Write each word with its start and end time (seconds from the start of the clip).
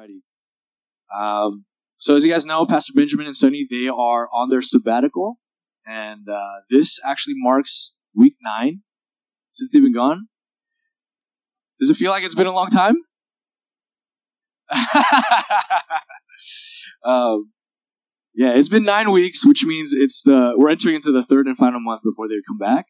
Alrighty. 0.00 0.22
Um, 1.14 1.64
so 1.90 2.16
as 2.16 2.24
you 2.24 2.32
guys 2.32 2.46
know, 2.46 2.64
Pastor 2.66 2.92
Benjamin 2.94 3.26
and 3.26 3.36
Sunny, 3.36 3.66
they 3.68 3.88
are 3.88 4.28
on 4.32 4.48
their 4.48 4.62
sabbatical, 4.62 5.38
and 5.86 6.28
uh, 6.28 6.60
this 6.70 7.00
actually 7.04 7.34
marks 7.36 7.98
week 8.14 8.36
nine 8.42 8.80
since 9.50 9.70
they've 9.70 9.82
been 9.82 9.92
gone. 9.92 10.28
Does 11.78 11.90
it 11.90 11.96
feel 11.96 12.10
like 12.10 12.24
it's 12.24 12.34
been 12.34 12.46
a 12.46 12.52
long 12.52 12.68
time? 12.68 12.96
um, 17.04 17.50
yeah, 18.34 18.52
it's 18.54 18.68
been 18.68 18.84
nine 18.84 19.10
weeks, 19.10 19.44
which 19.44 19.64
means 19.64 19.92
it's 19.92 20.22
the 20.22 20.54
we're 20.56 20.70
entering 20.70 20.94
into 20.94 21.12
the 21.12 21.24
third 21.24 21.46
and 21.46 21.56
final 21.56 21.80
month 21.80 22.02
before 22.04 22.28
they 22.28 22.36
come 22.46 22.58
back, 22.58 22.86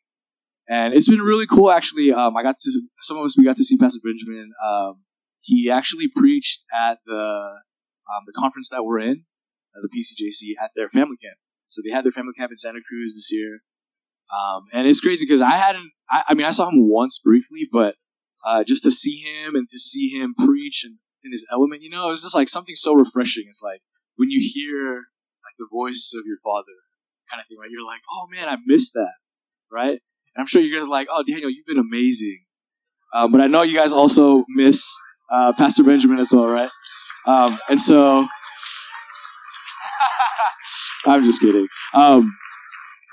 and 0.69 0.93
it's 0.95 1.09
been 1.09 1.21
really 1.21 1.47
cool. 1.47 1.71
Actually, 1.71 2.13
um, 2.13 2.37
I 2.37 2.43
got 2.43 2.61
to 2.61 2.83
some 3.01 3.17
of 3.17 3.25
us 3.25 3.39
we 3.39 3.45
got 3.45 3.57
to 3.57 3.65
see 3.65 3.79
Pastor 3.79 4.01
Benjamin. 4.05 4.53
Um, 4.65 5.03
he 5.41 5.71
actually 5.71 6.09
preached 6.15 6.65
at 6.73 6.99
the 7.07 7.15
um, 8.11 8.25
the 8.27 8.33
conference 8.33 8.71
that 8.71 8.85
we're 8.85 8.99
in, 8.99 9.25
uh, 9.75 9.81
the 9.83 9.89
PCJC, 9.89 10.63
at 10.63 10.71
their 10.75 10.89
family 10.89 11.17
camp. 11.23 11.39
So 11.67 11.83
they 11.85 11.91
had 11.91 12.05
their 12.05 12.13
family 12.13 12.33
camp 12.37 12.51
in 12.51 12.57
Santa 12.57 12.81
Cruz 12.87 13.15
this 13.15 13.31
year, 13.33 13.61
um, 14.31 14.67
and 14.73 14.87
it's 14.87 15.01
crazy 15.01 15.27
because 15.27 15.43
I 15.43 15.51
hadn't. 15.51 15.91
I, 16.11 16.25
I, 16.29 16.35
mean, 16.35 16.47
I 16.47 16.51
saw 16.51 16.69
him 16.69 16.89
once 16.89 17.19
briefly, 17.19 17.69
but 17.71 17.95
uh, 18.45 18.65
just 18.65 18.83
to 18.85 18.91
see 18.91 19.23
him 19.23 19.55
and 19.55 19.69
to 19.71 19.79
see 19.79 20.09
him 20.09 20.35
preach 20.37 20.83
and 20.85 20.99
in 21.23 21.33
his 21.33 21.47
element, 21.53 21.83
you 21.83 21.91
know, 21.91 22.09
it 22.09 22.13
was 22.13 22.23
just 22.23 22.35
like 22.35 22.49
something 22.49 22.75
so 22.75 22.95
refreshing. 22.95 23.45
It's 23.47 23.63
like 23.63 23.83
when 24.17 24.31
you 24.31 24.41
hear 24.43 24.95
like 25.45 25.57
the 25.59 25.69
voice 25.71 26.13
of 26.19 26.25
your 26.27 26.39
father, 26.43 26.73
kind 27.31 27.41
of 27.41 27.47
thing, 27.49 27.59
right? 27.61 27.71
You're 27.71 27.87
like, 27.87 28.01
oh 28.11 28.27
man, 28.31 28.49
I 28.49 28.57
missed 28.67 28.95
that, 28.95 29.15
right? 29.71 30.01
And 30.35 30.39
I'm 30.39 30.47
sure 30.47 30.63
you 30.63 30.75
guys 30.75 30.87
are 30.87 30.91
like, 30.91 31.09
oh 31.11 31.23
Daniel, 31.23 31.51
you've 31.51 31.67
been 31.67 31.79
amazing. 31.79 32.45
Uh, 33.13 33.29
but 33.29 33.41
I 33.41 33.49
know 33.49 33.63
you 33.63 33.77
guys 33.77 33.93
also 33.93 34.45
miss 34.49 34.97
uh, 35.31 35.53
Pastor 35.57 35.83
Benjamin 35.83 36.19
as 36.19 36.33
well, 36.33 36.49
right? 36.49 36.71
Um, 37.27 37.59
and 37.69 37.81
so, 37.81 38.27
I'm 41.07 41.25
just 41.25 41.41
kidding. 41.41 41.69
Um, 41.95 42.37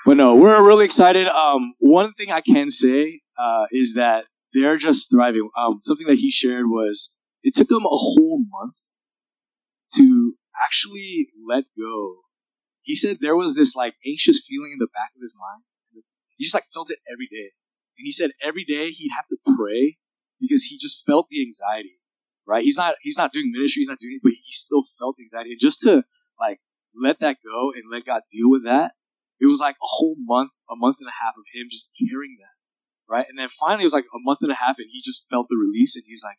but 0.05 0.17
no, 0.17 0.35
we're 0.35 0.65
really 0.65 0.85
excited. 0.85 1.27
Um, 1.27 1.73
one 1.79 2.13
thing 2.13 2.31
I 2.31 2.41
can 2.41 2.69
say 2.69 3.21
uh, 3.37 3.65
is 3.71 3.93
that 3.95 4.25
they're 4.53 4.77
just 4.77 5.11
thriving. 5.11 5.49
Um, 5.57 5.75
something 5.79 6.07
that 6.07 6.17
he 6.17 6.31
shared 6.31 6.67
was 6.67 7.15
it 7.43 7.53
took 7.55 7.69
him 7.69 7.85
a 7.85 7.89
whole 7.89 8.43
month 8.49 8.75
to 9.95 10.35
actually 10.65 11.27
let 11.47 11.65
go. 11.77 12.21
He 12.81 12.95
said 12.95 13.17
there 13.19 13.35
was 13.35 13.57
this 13.57 13.75
like 13.75 13.95
anxious 14.05 14.43
feeling 14.47 14.71
in 14.73 14.79
the 14.79 14.87
back 14.93 15.11
of 15.15 15.21
his 15.21 15.35
mind. 15.37 15.63
He 16.37 16.45
just 16.45 16.55
like 16.55 16.63
felt 16.73 16.89
it 16.89 16.99
every 17.11 17.27
day. 17.27 17.51
And 17.97 18.05
he 18.05 18.11
said 18.11 18.31
every 18.45 18.63
day 18.63 18.89
he'd 18.89 19.11
have 19.15 19.27
to 19.27 19.37
pray 19.57 19.97
because 20.39 20.65
he 20.65 20.77
just 20.77 21.05
felt 21.05 21.27
the 21.29 21.41
anxiety 21.41 21.96
right? 22.47 22.63
He's 22.63 22.77
not 22.77 22.95
he's 23.01 23.17
not 23.17 23.31
doing 23.31 23.51
ministry, 23.51 23.81
he's 23.81 23.89
not 23.89 23.99
doing 23.99 24.15
it, 24.15 24.21
but 24.23 24.31
he 24.31 24.51
still 24.51 24.81
felt 24.81 25.17
anxiety. 25.19 25.51
And 25.51 25.59
just 25.59 25.81
to 25.81 26.03
like 26.39 26.59
let 26.95 27.19
that 27.19 27.37
go 27.43 27.71
and 27.71 27.83
let 27.91 28.05
God 28.05 28.23
deal 28.31 28.49
with 28.49 28.63
that, 28.63 28.93
it 29.39 29.45
was 29.45 29.59
like 29.59 29.75
a 29.75 29.91
whole 29.99 30.15
month, 30.17 30.51
a 30.69 30.75
month 30.75 30.97
and 30.99 31.09
a 31.09 31.17
half 31.23 31.35
of 31.37 31.43
him 31.53 31.67
just 31.69 31.91
carrying 31.99 32.37
that. 32.39 32.55
Right? 33.13 33.25
And 33.29 33.37
then 33.37 33.49
finally 33.49 33.83
it 33.83 33.85
was 33.85 33.93
like 33.93 34.05
a 34.13 34.19
month 34.19 34.39
and 34.41 34.51
a 34.51 34.55
half 34.55 34.77
and 34.79 34.87
he 34.91 34.99
just 35.03 35.29
felt 35.29 35.47
the 35.49 35.57
release 35.57 35.95
and 35.95 36.05
he's 36.07 36.23
like, 36.23 36.37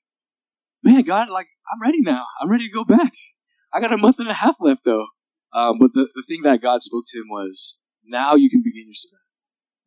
Man, 0.82 1.02
God, 1.02 1.28
like 1.28 1.48
I'm 1.70 1.80
ready 1.80 2.00
now. 2.00 2.24
I'm 2.40 2.50
ready 2.50 2.68
to 2.68 2.74
go 2.74 2.84
back. 2.84 3.12
I 3.72 3.80
got 3.80 3.92
a 3.92 3.98
month 3.98 4.18
and 4.18 4.28
a 4.28 4.34
half 4.34 4.56
left 4.60 4.84
though. 4.84 5.06
Um, 5.52 5.78
but 5.78 5.92
the, 5.94 6.08
the 6.14 6.22
thing 6.26 6.42
that 6.42 6.60
God 6.60 6.82
spoke 6.82 7.04
to 7.08 7.18
him 7.18 7.28
was, 7.30 7.80
now 8.04 8.34
you 8.34 8.50
can 8.50 8.62
begin 8.62 8.84
your 8.86 8.94
sabbatical. 8.94 9.24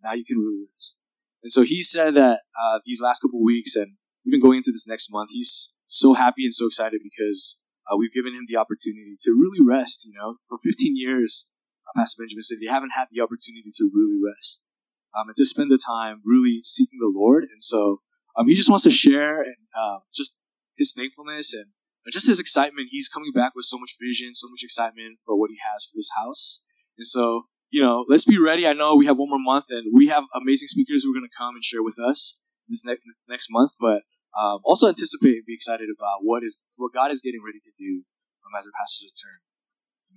Now 0.04 0.14
you 0.14 0.26
can 0.26 0.38
really 0.38 0.66
rest. 0.74 1.02
And 1.44 1.52
so 1.52 1.62
he 1.62 1.82
said 1.82 2.16
that 2.16 2.42
uh, 2.60 2.80
these 2.86 3.02
last 3.02 3.22
couple 3.22 3.44
weeks, 3.44 3.76
and 3.76 3.94
we've 4.26 4.32
been 4.32 4.42
going 4.42 4.58
into 4.58 4.72
this 4.72 4.88
next 4.88 5.12
month, 5.12 5.30
he's 5.32 5.76
so 5.92 6.14
happy 6.14 6.48
and 6.48 6.54
so 6.54 6.68
excited 6.68 7.02
because 7.04 7.62
uh, 7.92 7.98
we've 7.98 8.14
given 8.14 8.34
him 8.34 8.46
the 8.48 8.56
opportunity 8.56 9.20
to 9.20 9.32
really 9.36 9.60
rest. 9.60 10.08
You 10.08 10.14
know, 10.18 10.38
for 10.48 10.58
15 10.64 10.96
years, 10.96 11.52
uh, 11.86 12.00
Pastor 12.00 12.24
Benjamin 12.24 12.44
said 12.44 12.58
they 12.62 12.72
haven't 12.72 12.96
had 12.96 13.12
the 13.12 13.20
opportunity 13.20 13.70
to 13.76 13.92
really 13.94 14.18
rest 14.24 14.66
um, 15.12 15.28
and 15.28 15.36
to 15.36 15.46
spend 15.46 15.70
the 15.70 15.78
time 15.78 16.22
really 16.24 16.62
seeking 16.64 17.00
the 17.00 17.12
Lord. 17.14 17.44
And 17.44 17.62
so 17.62 18.02
um, 18.38 18.48
he 18.48 18.56
just 18.56 18.70
wants 18.70 18.86
to 18.86 18.92
share 18.92 19.42
and 19.42 19.68
uh, 19.76 20.00
just 20.14 20.40
his 20.78 20.94
thankfulness 20.96 21.54
and 21.54 21.68
just 22.10 22.28
his 22.28 22.40
excitement. 22.40 22.88
He's 22.90 23.10
coming 23.10 23.32
back 23.36 23.52
with 23.54 23.66
so 23.66 23.78
much 23.78 23.96
vision, 24.02 24.34
so 24.34 24.48
much 24.50 24.64
excitement 24.64 25.20
for 25.26 25.38
what 25.38 25.52
he 25.52 25.58
has 25.72 25.86
for 25.86 25.98
this 25.98 26.10
house. 26.18 26.64
And 26.98 27.06
so, 27.06 27.44
you 27.70 27.84
know, 27.84 28.06
let's 28.08 28.26
be 28.26 28.40
ready. 28.40 28.66
I 28.66 28.74
know 28.74 28.96
we 28.96 29.06
have 29.08 29.18
one 29.18 29.30
more 29.30 29.40
month 29.40 29.66
and 29.70 29.92
we 29.94 30.08
have 30.08 30.24
amazing 30.34 30.68
speakers 30.68 31.04
who 31.04 31.12
are 31.12 31.20
going 31.20 31.30
to 31.30 31.38
come 31.38 31.56
and 31.56 31.64
share 31.64 31.84
with 31.84 32.00
us 32.00 32.40
this 32.70 32.86
next 32.86 33.04
next 33.28 33.48
month. 33.52 33.72
But 33.80 34.04
um, 34.38 34.60
also 34.64 34.88
anticipate 34.88 35.36
and 35.36 35.46
be 35.46 35.54
excited 35.54 35.90
about 35.96 36.20
what 36.22 36.44
is 36.44 36.64
what 36.76 36.94
God 36.94 37.12
is 37.12 37.22
getting 37.22 37.42
ready 37.46 37.60
to 37.60 37.72
do 37.78 38.04
um, 38.46 38.58
as 38.58 38.66
the 38.66 38.72
pastors 38.78 39.10
return. 39.12 39.40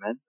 Amen. 0.01 0.21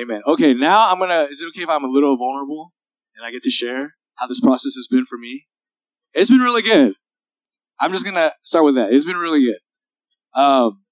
Amen. 0.00 0.22
Okay, 0.26 0.54
now 0.54 0.90
I'm 0.90 0.98
gonna. 0.98 1.28
Is 1.30 1.40
it 1.40 1.48
okay 1.48 1.62
if 1.62 1.68
I'm 1.68 1.84
a 1.84 1.88
little 1.88 2.16
vulnerable 2.16 2.72
and 3.16 3.24
I 3.24 3.30
get 3.30 3.42
to 3.42 3.50
share 3.50 3.94
how 4.16 4.26
this 4.26 4.40
process 4.40 4.74
has 4.74 4.88
been 4.90 5.04
for 5.04 5.16
me? 5.16 5.46
It's 6.12 6.30
been 6.30 6.40
really 6.40 6.62
good. 6.62 6.94
I'm 7.80 7.92
just 7.92 8.04
gonna 8.04 8.32
start 8.42 8.64
with 8.64 8.74
that. 8.74 8.92
It's 8.92 9.04
been 9.04 9.16
really 9.16 9.44
good. 9.44 10.40
Um, 10.40 10.82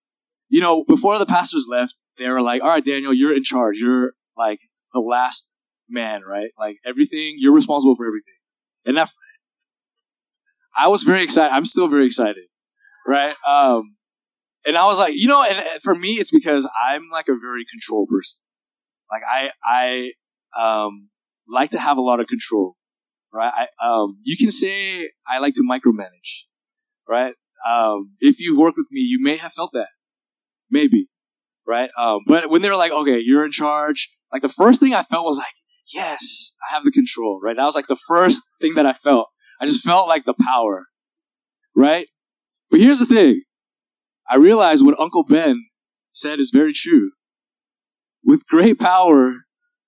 you 0.48 0.60
know, 0.60 0.84
before 0.84 1.18
the 1.18 1.26
pastors 1.26 1.66
left, 1.68 1.94
they 2.16 2.28
were 2.28 2.42
like, 2.42 2.62
"All 2.62 2.68
right, 2.68 2.84
Daniel, 2.84 3.12
you're 3.12 3.34
in 3.34 3.42
charge. 3.42 3.78
You're 3.78 4.14
like 4.36 4.60
the 4.92 5.00
last 5.00 5.50
man, 5.88 6.22
right? 6.22 6.50
Like 6.58 6.76
everything. 6.86 7.36
You're 7.38 7.54
responsible 7.54 7.96
for 7.96 8.06
everything." 8.06 8.34
And 8.84 8.96
that 8.96 9.08
I 10.76 10.88
was 10.88 11.02
very 11.02 11.22
excited. 11.22 11.54
I'm 11.54 11.64
still 11.64 11.88
very 11.88 12.06
excited, 12.06 12.44
right? 13.06 13.34
Um, 13.46 13.96
and 14.64 14.76
I 14.76 14.86
was 14.86 14.98
like, 14.98 15.14
you 15.14 15.28
know, 15.28 15.44
and 15.44 15.60
for 15.82 15.94
me, 15.94 16.10
it's 16.12 16.30
because 16.30 16.70
I'm 16.86 17.08
like 17.12 17.26
a 17.28 17.36
very 17.40 17.64
control 17.70 18.06
person. 18.06 18.40
Like 19.10 19.22
I, 19.26 19.50
I, 19.64 20.12
um, 20.58 21.08
like 21.48 21.70
to 21.70 21.78
have 21.78 21.96
a 21.98 22.00
lot 22.00 22.20
of 22.20 22.26
control, 22.26 22.76
right? 23.32 23.52
I, 23.54 23.86
um, 23.86 24.18
you 24.22 24.36
can 24.36 24.50
say 24.50 25.10
I 25.26 25.38
like 25.38 25.54
to 25.54 25.62
micromanage, 25.62 26.46
right? 27.08 27.34
Um, 27.68 28.12
if 28.20 28.40
you've 28.40 28.58
worked 28.58 28.76
with 28.76 28.88
me, 28.90 29.00
you 29.00 29.22
may 29.22 29.36
have 29.36 29.52
felt 29.52 29.72
that, 29.72 29.88
maybe, 30.70 31.08
right? 31.66 31.90
Um, 31.98 32.20
but 32.26 32.50
when 32.50 32.62
they 32.62 32.70
were 32.70 32.76
like, 32.76 32.92
okay, 32.92 33.18
you're 33.18 33.44
in 33.44 33.50
charge, 33.50 34.16
like 34.32 34.42
the 34.42 34.48
first 34.48 34.80
thing 34.80 34.94
I 34.94 35.02
felt 35.02 35.26
was 35.26 35.38
like, 35.38 35.54
yes, 35.92 36.52
I 36.62 36.74
have 36.74 36.84
the 36.84 36.90
control, 36.90 37.40
right? 37.42 37.56
That 37.56 37.64
was 37.64 37.76
like 37.76 37.88
the 37.88 38.00
first 38.08 38.42
thing 38.60 38.74
that 38.74 38.86
I 38.86 38.92
felt. 38.92 39.28
I 39.62 39.66
just 39.66 39.84
felt 39.84 40.08
like 40.08 40.24
the 40.24 40.34
power, 40.34 40.86
right? 41.76 42.08
But 42.68 42.80
here's 42.80 42.98
the 42.98 43.06
thing. 43.06 43.42
I 44.28 44.34
realized 44.34 44.84
what 44.84 44.98
Uncle 44.98 45.24
Ben 45.24 45.66
said 46.10 46.40
is 46.40 46.50
very 46.52 46.72
true. 46.72 47.12
With 48.24 48.44
great 48.48 48.80
power 48.80 49.44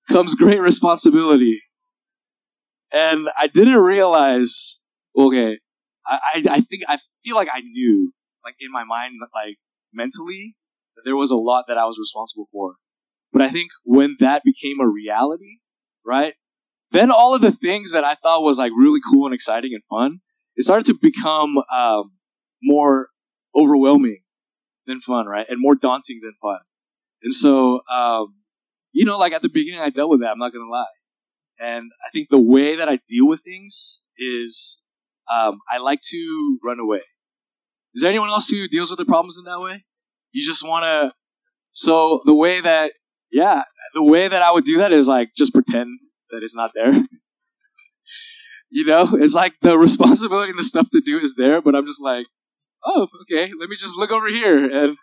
comes 0.09 0.33
great 0.33 0.61
responsibility. 0.61 1.61
And 2.93 3.27
I 3.37 3.47
didn't 3.47 3.75
realize, 3.79 4.79
okay, 5.17 5.59
I, 6.07 6.19
I, 6.35 6.43
I 6.51 6.59
think, 6.61 6.83
I 6.87 6.97
feel 7.25 7.35
like 7.35 7.49
I 7.53 7.59
knew, 7.59 8.13
like 8.45 8.55
in 8.61 8.71
my 8.71 8.85
mind, 8.85 9.15
like 9.33 9.57
mentally, 9.91 10.55
that 10.95 11.01
there 11.03 11.17
was 11.17 11.31
a 11.31 11.35
lot 11.35 11.65
that 11.67 11.77
I 11.77 11.83
was 11.83 11.97
responsible 11.99 12.45
for. 12.49 12.75
But 13.33 13.41
I 13.41 13.49
think 13.49 13.71
when 13.83 14.15
that 14.21 14.43
became 14.45 14.79
a 14.79 14.87
reality, 14.87 15.57
right, 16.05 16.35
then 16.91 17.11
all 17.11 17.35
of 17.35 17.41
the 17.41 17.51
things 17.51 17.93
that 17.93 18.03
I 18.03 18.15
thought 18.15 18.43
was 18.43 18.59
like 18.59 18.71
really 18.77 18.99
cool 19.11 19.25
and 19.25 19.33
exciting 19.33 19.71
and 19.73 19.83
fun, 19.89 20.21
it 20.55 20.63
started 20.63 20.85
to 20.87 20.97
become 21.01 21.57
um, 21.73 22.11
more 22.63 23.09
overwhelming 23.55 24.19
than 24.85 25.01
fun, 25.01 25.25
right? 25.25 25.45
And 25.49 25.59
more 25.59 25.75
daunting 25.75 26.19
than 26.21 26.33
fun. 26.41 26.59
And 27.23 27.33
so, 27.33 27.81
um, 27.91 28.35
you 28.93 29.05
know, 29.05 29.17
like 29.17 29.33
at 29.33 29.41
the 29.41 29.49
beginning, 29.49 29.81
I 29.81 29.89
dealt 29.89 30.09
with 30.09 30.21
that. 30.21 30.31
I'm 30.31 30.39
not 30.39 30.53
gonna 30.53 30.69
lie. 30.69 30.85
And 31.59 31.91
I 32.05 32.09
think 32.11 32.29
the 32.29 32.39
way 32.39 32.75
that 32.75 32.89
I 32.89 32.99
deal 33.07 33.27
with 33.27 33.41
things 33.41 34.03
is 34.17 34.83
um, 35.33 35.59
I 35.71 35.79
like 35.79 36.01
to 36.09 36.59
run 36.63 36.79
away. 36.79 37.01
Is 37.93 38.01
there 38.01 38.09
anyone 38.09 38.29
else 38.29 38.49
who 38.49 38.67
deals 38.67 38.89
with 38.89 38.99
the 38.99 39.05
problems 39.05 39.37
in 39.37 39.45
that 39.45 39.59
way? 39.59 39.85
You 40.31 40.45
just 40.45 40.67
want 40.67 40.83
to. 40.83 41.13
So 41.71 42.19
the 42.25 42.35
way 42.35 42.61
that, 42.61 42.91
yeah, 43.31 43.63
the 43.93 44.03
way 44.03 44.27
that 44.27 44.41
I 44.41 44.51
would 44.51 44.65
do 44.65 44.77
that 44.77 44.91
is 44.91 45.07
like 45.07 45.29
just 45.35 45.53
pretend 45.53 45.99
that 46.35 46.43
is 46.43 46.55
not 46.55 46.71
there. 46.75 46.91
you 48.69 48.85
know, 48.85 49.09
it's 49.13 49.33
like 49.33 49.53
the 49.61 49.77
responsibility 49.77 50.49
and 50.49 50.59
the 50.59 50.63
stuff 50.63 50.89
to 50.91 51.01
do 51.01 51.17
is 51.17 51.35
there, 51.35 51.61
but 51.61 51.75
I'm 51.75 51.85
just 51.85 52.01
like, 52.01 52.27
oh, 52.85 53.07
okay, 53.23 53.51
let 53.57 53.69
me 53.69 53.75
just 53.77 53.97
look 53.97 54.11
over 54.11 54.27
here 54.27 54.69
and 54.69 54.97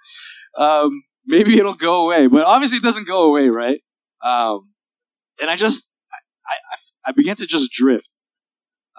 um, 0.59 1.03
maybe 1.27 1.59
it'll 1.59 1.75
go 1.75 2.05
away. 2.05 2.27
But 2.27 2.45
obviously, 2.45 2.79
it 2.79 2.85
doesn't 2.85 3.09
go 3.09 3.25
away, 3.25 3.49
right? 3.49 3.81
Um, 4.23 4.73
and 5.41 5.51
I 5.51 5.57
just, 5.57 5.91
I, 6.47 6.55
I, 6.55 7.11
I 7.11 7.13
began 7.13 7.37
to 7.37 7.47
just 7.47 7.73
drift. 7.73 8.11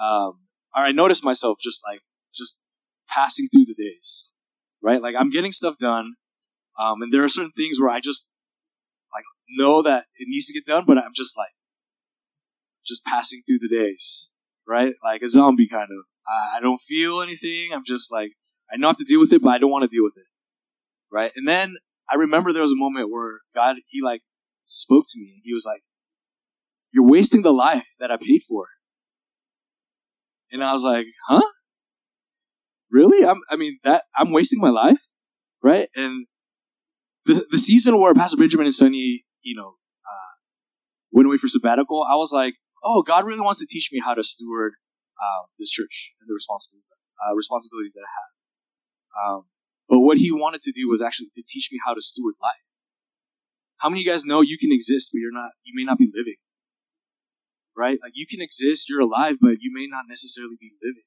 Um, 0.02 0.40
or 0.76 0.82
I 0.82 0.92
noticed 0.92 1.24
myself 1.24 1.60
just 1.62 1.82
like, 1.88 2.02
just 2.34 2.60
passing 3.08 3.48
through 3.48 3.66
the 3.66 3.76
days, 3.76 4.32
right? 4.82 5.02
Like 5.02 5.16
I'm 5.18 5.30
getting 5.30 5.52
stuff 5.52 5.78
done. 5.78 6.16
Um, 6.80 7.04
and 7.04 7.14
there 7.14 7.24
are 7.24 7.30
certain 7.30 7.52
things 7.52 7.80
where 7.80 7.92
I 7.92 8.00
just 8.00 8.30
like 9.14 9.24
know 9.58 9.84
that 9.84 10.06
it 10.16 10.28
needs 10.28 10.48
to 10.48 10.54
get 10.54 10.66
done, 10.66 10.86
but 10.88 10.98
I'm 10.98 11.14
just 11.14 11.38
like, 11.38 11.52
just 12.86 13.06
passing 13.06 13.42
through 13.48 13.60
the 13.60 13.70
days, 13.70 14.32
right? 14.68 14.94
Like 15.04 15.22
a 15.22 15.28
zombie 15.30 15.68
kind 15.68 15.84
of. 15.92 16.06
I 16.56 16.60
don't 16.62 16.80
feel 16.80 17.22
anything. 17.22 17.72
I'm 17.74 17.84
just 17.86 18.12
like, 18.12 18.32
I 18.74 18.78
know 18.78 18.88
I 18.88 18.92
have 18.92 18.98
to 18.98 19.04
deal 19.04 19.20
with 19.20 19.34
it, 19.34 19.42
but 19.42 19.50
I 19.50 19.58
don't 19.58 19.72
want 19.72 19.84
to 19.84 19.94
deal 19.94 20.04
with 20.04 20.16
it. 20.18 20.26
right? 21.12 21.32
And 21.36 21.48
then 21.48 21.76
I 22.12 22.16
remember 22.16 22.52
there 22.54 22.62
was 22.62 22.72
a 22.72 22.78
moment 22.78 23.12
where 23.12 23.40
God, 23.56 23.78
He 23.88 24.02
like 24.02 24.22
spoke 24.64 25.06
to 25.10 25.20
me. 25.20 25.42
He 25.44 25.54
was 25.54 25.66
like, 25.66 25.82
"You're 26.92 27.08
wasting 27.08 27.42
the 27.42 27.54
life 27.54 27.88
that 28.00 28.12
I 28.12 28.18
paid 28.18 28.42
for." 28.48 28.68
And 30.52 30.64
I 30.64 30.72
was 30.72 30.84
like, 30.84 31.08
"Huh? 31.28 31.42
Really? 32.92 33.28
I'm, 33.28 33.42
I 33.50 33.56
mean, 33.56 33.80
that 33.84 34.04
I'm 34.16 34.32
wasting 34.32 34.60
my 34.60 34.70
life, 34.70 35.00
right?" 35.64 35.90
And 35.96 36.28
the 37.26 37.46
the 37.50 37.58
season 37.58 38.00
where 38.00 38.14
Pastor 38.14 38.38
Benjamin 38.38 38.66
and 38.68 38.76
Sunny, 38.76 39.26
you 39.42 39.56
know, 39.56 39.70
uh, 40.06 40.34
went 41.14 41.28
away 41.28 41.38
for 41.38 41.48
sabbatical, 41.48 42.06
I 42.10 42.16
was 42.16 42.32
like, 42.34 42.56
"Oh, 42.84 43.02
God 43.02 43.26
really 43.26 43.42
wants 43.42 43.60
to 43.62 43.68
teach 43.70 43.90
me 43.92 44.02
how 44.04 44.14
to 44.14 44.24
steward 44.24 44.74
uh, 45.18 45.48
this 45.58 45.72
church 45.72 46.14
and 46.20 46.30
the 46.30 46.34
responsibilities 46.34 46.90
uh, 47.18 47.34
responsibilities 47.34 47.94
that 47.94 48.06
I 48.06 48.14
have." 48.14 48.32
Um, 49.14 49.46
but 49.90 50.00
what 50.00 50.18
he 50.18 50.32
wanted 50.32 50.62
to 50.64 50.72
do 50.72 50.90
was 50.90 51.02
actually 51.02 51.30
to 51.36 51.44
teach 51.48 51.70
me 51.72 51.80
how 51.86 51.94
to 51.94 52.02
steward 52.02 52.36
life. 52.42 52.64
How 53.78 53.90
many 53.90 54.02
of 54.02 54.06
you 54.06 54.12
guys 54.12 54.26
know 54.26 54.42
you 54.42 54.58
can 54.58 54.72
exist, 54.72 55.12
but 55.14 55.20
you're 55.20 55.34
not, 55.34 55.52
you 55.64 55.74
may 55.76 55.84
not 55.84 55.98
be 55.98 56.10
living? 56.14 56.38
Right? 57.76 58.00
Like 58.02 58.14
you 58.16 58.26
can 58.26 58.42
exist, 58.42 58.90
you're 58.90 59.02
alive, 59.02 59.38
but 59.42 59.58
you 59.60 59.72
may 59.74 59.88
not 59.88 60.06
necessarily 60.08 60.56
be 60.60 60.72
living. 60.82 61.04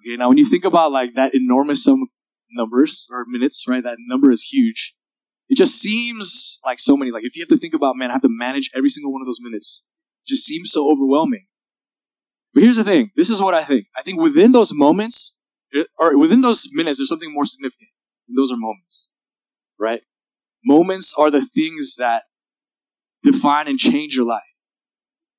Okay, 0.00 0.16
now 0.16 0.28
when 0.28 0.38
you 0.38 0.46
think 0.46 0.64
about 0.64 0.90
like 0.90 1.12
that 1.14 1.34
enormous 1.34 1.84
sum 1.84 2.02
of 2.02 2.08
numbers 2.52 3.08
or 3.10 3.24
minutes, 3.26 3.64
right, 3.68 3.82
that 3.82 3.98
number 4.00 4.30
is 4.30 4.48
huge. 4.52 4.94
It 5.48 5.58
just 5.58 5.80
seems 5.80 6.60
like 6.64 6.78
so 6.78 6.96
many. 6.96 7.10
Like 7.10 7.24
if 7.24 7.36
you 7.36 7.42
have 7.42 7.48
to 7.50 7.58
think 7.58 7.74
about, 7.74 7.96
man, 7.96 8.10
I 8.10 8.14
have 8.14 8.22
to 8.22 8.28
manage 8.30 8.70
every 8.74 8.88
single 8.88 9.12
one 9.12 9.22
of 9.22 9.26
those 9.26 9.40
minutes 9.40 9.86
just 10.26 10.44
seems 10.44 10.70
so 10.70 10.90
overwhelming. 10.90 11.46
But 12.54 12.62
here's 12.62 12.76
the 12.76 12.84
thing. 12.84 13.10
This 13.16 13.30
is 13.30 13.40
what 13.40 13.54
I 13.54 13.64
think. 13.64 13.86
I 13.96 14.02
think 14.02 14.20
within 14.20 14.52
those 14.52 14.72
moments, 14.74 15.38
eh, 15.74 15.84
or 15.98 16.18
within 16.18 16.42
those 16.42 16.68
minutes, 16.72 16.98
there's 16.98 17.08
something 17.08 17.32
more 17.32 17.46
significant. 17.46 17.90
And 18.28 18.36
those 18.36 18.52
are 18.52 18.56
moments, 18.56 19.12
right? 19.78 20.02
Moments 20.64 21.14
are 21.18 21.30
the 21.30 21.40
things 21.40 21.96
that 21.98 22.24
define 23.22 23.68
and 23.68 23.78
change 23.78 24.16
your 24.16 24.26
life, 24.26 24.42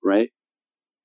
right? 0.04 0.30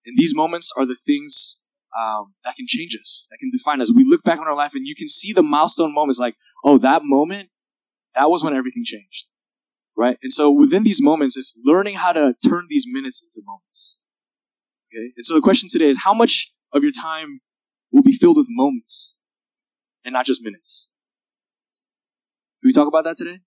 And 0.04 0.16
these 0.16 0.34
moments 0.34 0.72
are 0.76 0.86
the 0.86 0.96
things 0.96 1.62
um, 1.96 2.34
that 2.44 2.56
can 2.56 2.66
change 2.66 2.96
us, 3.00 3.26
that 3.30 3.38
can 3.38 3.50
define 3.50 3.80
us. 3.80 3.92
We 3.94 4.04
look 4.04 4.22
back 4.24 4.40
on 4.40 4.46
our 4.46 4.56
life 4.56 4.72
and 4.74 4.86
you 4.86 4.94
can 4.94 5.08
see 5.08 5.32
the 5.32 5.42
milestone 5.42 5.94
moments 5.94 6.18
like, 6.18 6.36
oh, 6.64 6.78
that 6.78 7.02
moment, 7.04 7.50
that 8.14 8.30
was 8.30 8.42
when 8.42 8.54
everything 8.54 8.82
changed 8.84 9.28
right? 9.98 10.16
And 10.22 10.32
so 10.32 10.48
within 10.50 10.84
these 10.84 11.02
moments, 11.02 11.36
it's 11.36 11.60
learning 11.64 11.96
how 11.96 12.12
to 12.12 12.34
turn 12.48 12.66
these 12.70 12.86
minutes 12.88 13.20
into 13.20 13.44
moments. 13.44 14.00
Okay? 14.88 15.12
And 15.16 15.26
so 15.26 15.34
the 15.34 15.40
question 15.40 15.68
today 15.70 15.88
is 15.88 16.04
how 16.04 16.14
much 16.14 16.52
of 16.72 16.84
your 16.84 16.92
time 16.92 17.40
will 17.92 18.02
be 18.02 18.12
filled 18.12 18.36
with 18.36 18.46
moments 18.48 19.18
and 20.04 20.12
not 20.12 20.24
just 20.24 20.42
minutes? 20.42 20.94
Can 22.62 22.68
we 22.68 22.72
talk 22.72 22.86
about 22.86 23.04
that 23.04 23.16
today? 23.16 23.40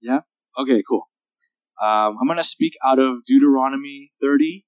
Yeah? 0.00 0.20
Okay, 0.56 0.82
cool. 0.88 1.08
Um, 1.82 2.16
I'm 2.20 2.26
going 2.26 2.38
to 2.38 2.44
speak 2.44 2.74
out 2.84 3.00
of 3.00 3.24
Deuteronomy 3.26 4.12
30, 4.22 4.64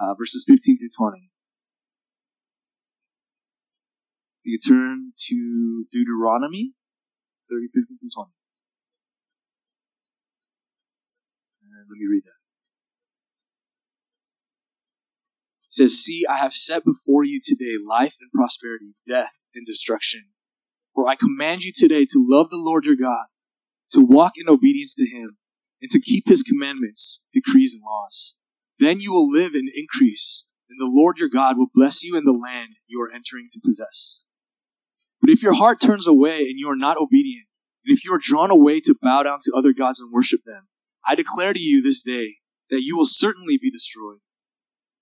uh, 0.00 0.14
verses 0.14 0.44
15 0.46 0.78
through 0.78 0.88
20. 0.96 1.27
You 4.48 4.58
turn 4.58 5.12
to 5.26 5.84
Deuteronomy 5.92 6.72
30, 7.50 7.66
15 7.66 7.98
through 7.98 8.08
20. 8.16 8.30
let 11.90 11.98
me 11.98 12.06
read 12.10 12.22
that. 12.24 12.40
It 15.66 15.74
says, 15.74 16.02
See, 16.02 16.24
I 16.26 16.36
have 16.36 16.54
set 16.54 16.82
before 16.82 17.24
you 17.24 17.40
today 17.44 17.74
life 17.86 18.16
and 18.22 18.32
prosperity, 18.32 18.94
death 19.06 19.44
and 19.54 19.66
destruction. 19.66 20.28
For 20.94 21.06
I 21.06 21.14
command 21.14 21.64
you 21.64 21.72
today 21.76 22.06
to 22.06 22.26
love 22.26 22.48
the 22.48 22.56
Lord 22.56 22.86
your 22.86 22.96
God, 22.96 23.26
to 23.90 24.00
walk 24.00 24.32
in 24.38 24.48
obedience 24.48 24.94
to 24.94 25.06
him, 25.06 25.36
and 25.82 25.90
to 25.90 26.00
keep 26.00 26.26
his 26.26 26.42
commandments, 26.42 27.26
decrees, 27.34 27.74
and 27.74 27.82
laws. 27.84 28.38
Then 28.78 29.00
you 29.00 29.12
will 29.12 29.30
live 29.30 29.52
and 29.52 29.68
increase, 29.76 30.48
and 30.70 30.80
the 30.80 30.90
Lord 30.90 31.18
your 31.18 31.28
God 31.28 31.58
will 31.58 31.68
bless 31.74 32.02
you 32.02 32.16
in 32.16 32.24
the 32.24 32.32
land 32.32 32.76
you 32.86 32.98
are 33.02 33.12
entering 33.14 33.48
to 33.52 33.60
possess. 33.62 34.24
But 35.20 35.30
if 35.30 35.42
your 35.42 35.54
heart 35.54 35.80
turns 35.80 36.06
away 36.06 36.40
and 36.40 36.58
you 36.58 36.68
are 36.68 36.76
not 36.76 36.96
obedient, 36.96 37.46
and 37.84 37.96
if 37.96 38.04
you 38.04 38.12
are 38.12 38.20
drawn 38.20 38.50
away 38.50 38.80
to 38.80 38.94
bow 39.00 39.22
down 39.22 39.38
to 39.42 39.52
other 39.56 39.72
gods 39.72 40.00
and 40.00 40.12
worship 40.12 40.40
them, 40.44 40.68
I 41.06 41.14
declare 41.14 41.52
to 41.52 41.60
you 41.60 41.82
this 41.82 42.02
day 42.02 42.36
that 42.70 42.82
you 42.82 42.96
will 42.96 43.06
certainly 43.06 43.58
be 43.60 43.70
destroyed. 43.70 44.20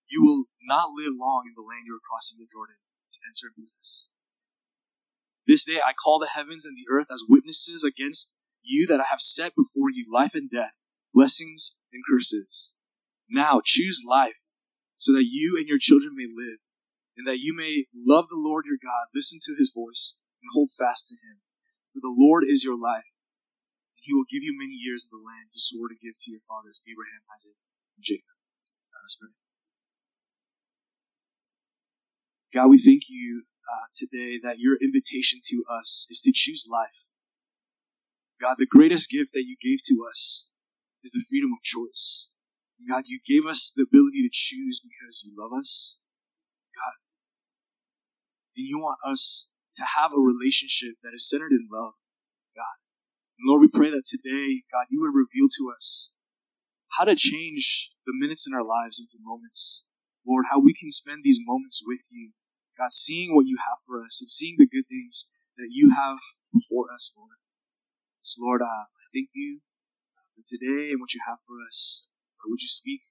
You 0.09 0.23
will 0.23 0.45
not 0.63 0.91
live 0.95 1.13
long 1.19 1.45
in 1.47 1.55
the 1.57 1.67
land 1.67 1.85
you 1.87 1.97
are 1.97 2.09
crossing 2.09 2.39
the 2.39 2.47
Jordan 2.51 2.77
to 3.11 3.19
enter 3.27 3.53
and. 3.57 4.09
This 5.47 5.65
day 5.65 5.81
I 5.85 5.93
call 5.93 6.19
the 6.19 6.31
heavens 6.35 6.65
and 6.65 6.77
the 6.77 6.91
earth 6.91 7.07
as 7.11 7.25
witnesses 7.29 7.85
against 7.85 8.37
you 8.63 8.87
that 8.87 9.01
I 9.01 9.05
have 9.11 9.21
set 9.21 9.55
before 9.55 9.91
you 9.93 10.07
life 10.13 10.35
and 10.35 10.51
death, 10.51 10.73
blessings 11.15 11.79
and 11.93 12.03
curses. 12.09 12.77
Now 13.29 13.61
choose 13.65 14.03
life 14.07 14.47
so 14.97 15.13
that 15.13 15.25
you 15.25 15.57
and 15.57 15.67
your 15.67 15.79
children 15.79 16.15
may 16.17 16.27
live 16.27 16.59
and 17.17 17.27
that 17.27 17.41
you 17.41 17.57
may 17.57 17.87
love 17.95 18.29
the 18.29 18.39
Lord 18.39 18.65
your 18.67 18.79
God, 18.81 19.09
listen 19.15 19.39
to 19.43 19.57
his 19.57 19.73
voice, 19.75 20.19
and 20.43 20.51
hold 20.53 20.69
fast 20.71 21.09
to 21.09 21.17
him. 21.17 21.41
For 21.93 22.01
the 22.01 22.15
Lord 22.15 22.45
is 22.45 22.63
your 22.63 22.79
life 22.79 23.09
and 23.97 24.05
he 24.05 24.13
will 24.13 24.29
give 24.29 24.45
you 24.45 24.53
many 24.53 24.77
years 24.77 25.09
in 25.09 25.17
the 25.17 25.25
land 25.25 25.49
he 25.49 25.59
swore 25.59 25.89
to 25.89 25.97
give 25.97 26.15
to 26.21 26.31
your 26.31 26.45
fathers, 26.45 26.85
Abraham, 26.85 27.25
Isaac, 27.33 27.57
and 27.97 28.05
Jacob. 28.05 28.37
Let's 29.01 29.17
pray. 29.17 29.33
God, 32.53 32.69
we 32.69 32.79
thank 32.79 33.09
you 33.09 33.45
uh, 33.65 33.89
today 33.95 34.39
that 34.43 34.59
your 34.59 34.77
invitation 34.81 35.41
to 35.45 35.65
us 35.71 36.07
is 36.11 36.21
to 36.25 36.33
choose 36.35 36.67
life. 36.71 37.09
God, 38.41 38.57
the 38.59 38.67
greatest 38.67 39.11
gift 39.11 39.33
that 39.33 39.45
you 39.45 39.57
gave 39.61 39.81
to 39.87 40.05
us 40.09 40.49
is 41.03 41.13
the 41.13 41.25
freedom 41.29 41.51
of 41.53 41.63
choice. 41.63 42.33
God, 42.89 43.05
you 43.07 43.21
gave 43.25 43.49
us 43.49 43.73
the 43.75 43.87
ability 43.89 44.23
to 44.23 44.31
choose 44.31 44.81
because 44.81 45.25
you 45.25 45.33
love 45.37 45.53
us. 45.59 45.99
And 48.57 48.67
you 48.67 48.79
want 48.79 48.99
us 49.05 49.49
to 49.77 49.85
have 49.97 50.13
a 50.13 50.21
relationship 50.21 50.97
that 51.03 51.13
is 51.15 51.29
centered 51.29 51.53
in 51.53 51.69
love. 51.71 51.93
God. 52.57 52.81
And 53.39 53.45
Lord, 53.45 53.61
we 53.61 53.69
pray 53.69 53.91
that 53.91 54.09
today, 54.09 54.65
God, 54.73 54.89
you 54.89 55.01
would 55.01 55.13
reveal 55.13 55.49
to 55.61 55.73
us 55.75 56.13
how 56.97 57.05
to 57.05 57.15
change 57.15 57.93
the 58.07 58.17
minutes 58.17 58.47
in 58.47 58.55
our 58.55 58.65
lives 58.65 58.99
into 58.99 59.23
moments. 59.23 59.87
Lord, 60.27 60.47
how 60.51 60.59
we 60.59 60.73
can 60.73 60.91
spend 60.91 61.23
these 61.23 61.39
moments 61.45 61.83
with 61.85 62.01
you. 62.11 62.33
God, 62.79 62.93
seeing 62.93 63.35
what 63.35 63.47
you 63.47 63.59
have 63.61 63.79
for 63.87 64.03
us 64.03 64.21
and 64.21 64.29
seeing 64.29 64.57
the 64.59 64.67
good 64.67 64.89
things 64.89 65.29
that 65.57 65.69
you 65.71 65.91
have 65.91 66.19
before 66.53 66.93
us, 66.93 67.13
Lord. 67.17 67.37
So, 68.21 68.43
Lord, 68.45 68.63
uh, 68.63 68.89
I 68.89 69.07
thank 69.15 69.31
you 69.35 69.61
uh, 70.17 70.25
for 70.35 70.43
today 70.45 70.91
and 70.91 71.01
what 71.01 71.15
you 71.15 71.21
have 71.29 71.39
for 71.47 71.57
us. 71.67 72.09
Lord, 72.41 72.53
would 72.57 72.63
you 72.63 72.69
speak 72.69 73.03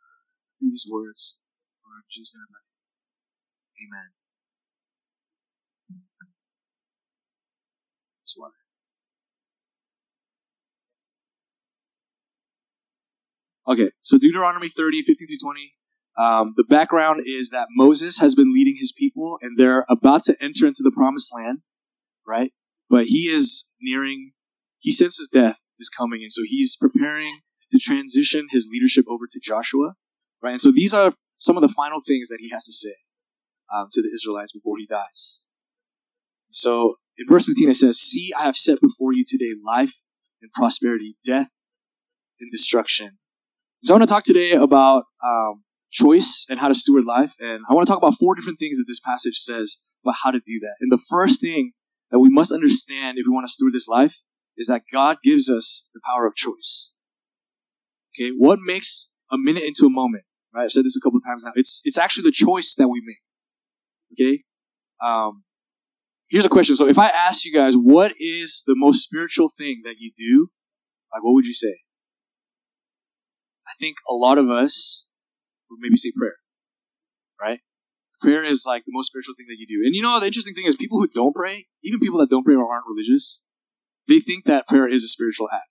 uh, 0.00 0.24
through 0.58 0.70
these 0.70 0.88
words? 0.90 1.40
Lord, 1.84 2.04
Jesus' 2.10 2.36
amen. 3.80 4.10
Just 8.30 8.38
Okay, 13.70 13.92
so 14.02 14.18
Deuteronomy 14.18 14.68
30, 14.68 15.02
15 15.02 15.28
through 15.28 15.36
20. 15.40 15.74
Um, 16.18 16.54
the 16.56 16.64
background 16.64 17.22
is 17.24 17.50
that 17.50 17.68
Moses 17.70 18.18
has 18.18 18.34
been 18.34 18.52
leading 18.52 18.74
his 18.76 18.90
people, 18.90 19.38
and 19.40 19.56
they're 19.56 19.86
about 19.88 20.24
to 20.24 20.36
enter 20.40 20.66
into 20.66 20.82
the 20.82 20.90
promised 20.90 21.32
land, 21.32 21.60
right? 22.26 22.52
But 22.88 23.06
he 23.06 23.28
is 23.28 23.70
nearing. 23.80 24.32
He 24.80 24.90
senses 24.90 25.28
death 25.28 25.60
is 25.78 25.88
coming, 25.88 26.22
and 26.22 26.32
so 26.32 26.42
he's 26.44 26.76
preparing 26.76 27.38
to 27.70 27.78
transition 27.78 28.48
his 28.50 28.68
leadership 28.72 29.04
over 29.08 29.26
to 29.30 29.40
Joshua, 29.40 29.94
right? 30.42 30.52
And 30.52 30.60
so 30.60 30.72
these 30.72 30.92
are 30.92 31.12
some 31.36 31.56
of 31.56 31.60
the 31.60 31.68
final 31.68 31.98
things 32.04 32.28
that 32.28 32.38
he 32.40 32.48
has 32.50 32.64
to 32.64 32.72
say 32.72 32.94
um, 33.72 33.86
to 33.92 34.02
the 34.02 34.10
Israelites 34.12 34.52
before 34.52 34.78
he 34.78 34.86
dies. 34.86 35.44
So 36.50 36.96
in 37.16 37.26
verse 37.28 37.46
15 37.46 37.70
it 37.70 37.74
says, 37.74 38.00
"See, 38.00 38.32
I 38.36 38.42
have 38.42 38.56
set 38.56 38.80
before 38.80 39.12
you 39.12 39.24
today 39.24 39.54
life 39.64 39.94
and 40.42 40.50
prosperity, 40.50 41.16
death 41.24 41.50
and 42.40 42.50
destruction." 42.50 43.19
So 43.82 43.94
I 43.94 43.98
want 43.98 44.08
to 44.08 44.14
talk 44.14 44.24
today 44.24 44.52
about 44.52 45.04
um, 45.24 45.64
choice 45.90 46.46
and 46.50 46.60
how 46.60 46.68
to 46.68 46.74
steward 46.74 47.04
life, 47.04 47.32
and 47.40 47.62
I 47.68 47.72
want 47.72 47.86
to 47.86 47.90
talk 47.90 47.98
about 47.98 48.14
four 48.20 48.34
different 48.34 48.58
things 48.58 48.76
that 48.76 48.84
this 48.86 49.00
passage 49.00 49.36
says 49.36 49.78
about 50.04 50.16
how 50.22 50.30
to 50.30 50.38
do 50.38 50.60
that. 50.60 50.74
And 50.80 50.92
the 50.92 51.02
first 51.08 51.40
thing 51.40 51.72
that 52.10 52.18
we 52.18 52.28
must 52.28 52.52
understand 52.52 53.16
if 53.16 53.24
we 53.26 53.32
want 53.32 53.46
to 53.46 53.52
steward 53.52 53.72
this 53.72 53.88
life 53.88 54.16
is 54.58 54.66
that 54.66 54.82
God 54.92 55.16
gives 55.24 55.48
us 55.48 55.88
the 55.94 56.00
power 56.04 56.26
of 56.26 56.34
choice. 56.34 56.94
Okay, 58.14 58.32
what 58.36 58.58
makes 58.62 59.12
a 59.32 59.38
minute 59.38 59.62
into 59.62 59.86
a 59.86 59.90
moment? 59.90 60.24
Right, 60.52 60.64
I've 60.64 60.72
said 60.72 60.84
this 60.84 60.96
a 60.96 61.00
couple 61.00 61.20
times 61.20 61.44
now. 61.46 61.52
It's 61.54 61.80
it's 61.84 61.96
actually 61.96 62.24
the 62.24 62.32
choice 62.32 62.74
that 62.74 62.88
we 62.88 63.00
make. 63.02 63.22
Okay, 64.12 64.42
um, 65.02 65.44
here's 66.28 66.44
a 66.44 66.50
question. 66.50 66.76
So 66.76 66.86
if 66.86 66.98
I 66.98 67.08
ask 67.08 67.46
you 67.46 67.54
guys, 67.54 67.76
what 67.76 68.12
is 68.20 68.62
the 68.66 68.74
most 68.76 69.02
spiritual 69.02 69.48
thing 69.48 69.80
that 69.84 69.94
you 69.98 70.10
do? 70.14 70.50
Like, 71.14 71.24
what 71.24 71.32
would 71.32 71.46
you 71.46 71.54
say? 71.54 71.76
I 73.70 73.74
think 73.78 73.96
a 74.08 74.14
lot 74.14 74.36
of 74.38 74.50
us 74.50 75.06
would 75.70 75.78
maybe 75.80 75.96
say 75.96 76.12
prayer, 76.16 76.36
right? 77.40 77.60
Prayer 78.20 78.44
is 78.44 78.64
like 78.66 78.84
the 78.84 78.92
most 78.92 79.06
spiritual 79.06 79.34
thing 79.36 79.46
that 79.48 79.58
you 79.58 79.66
do. 79.66 79.86
And 79.86 79.94
you 79.94 80.02
know, 80.02 80.18
the 80.18 80.26
interesting 80.26 80.54
thing 80.54 80.66
is 80.66 80.76
people 80.76 80.98
who 80.98 81.08
don't 81.08 81.34
pray, 81.34 81.68
even 81.82 82.00
people 82.00 82.18
that 82.18 82.28
don't 82.28 82.44
pray 82.44 82.54
or 82.54 82.70
aren't 82.70 82.86
religious, 82.86 83.46
they 84.08 84.18
think 84.18 84.44
that 84.44 84.66
prayer 84.66 84.88
is 84.88 85.04
a 85.04 85.08
spiritual 85.08 85.48
act, 85.52 85.70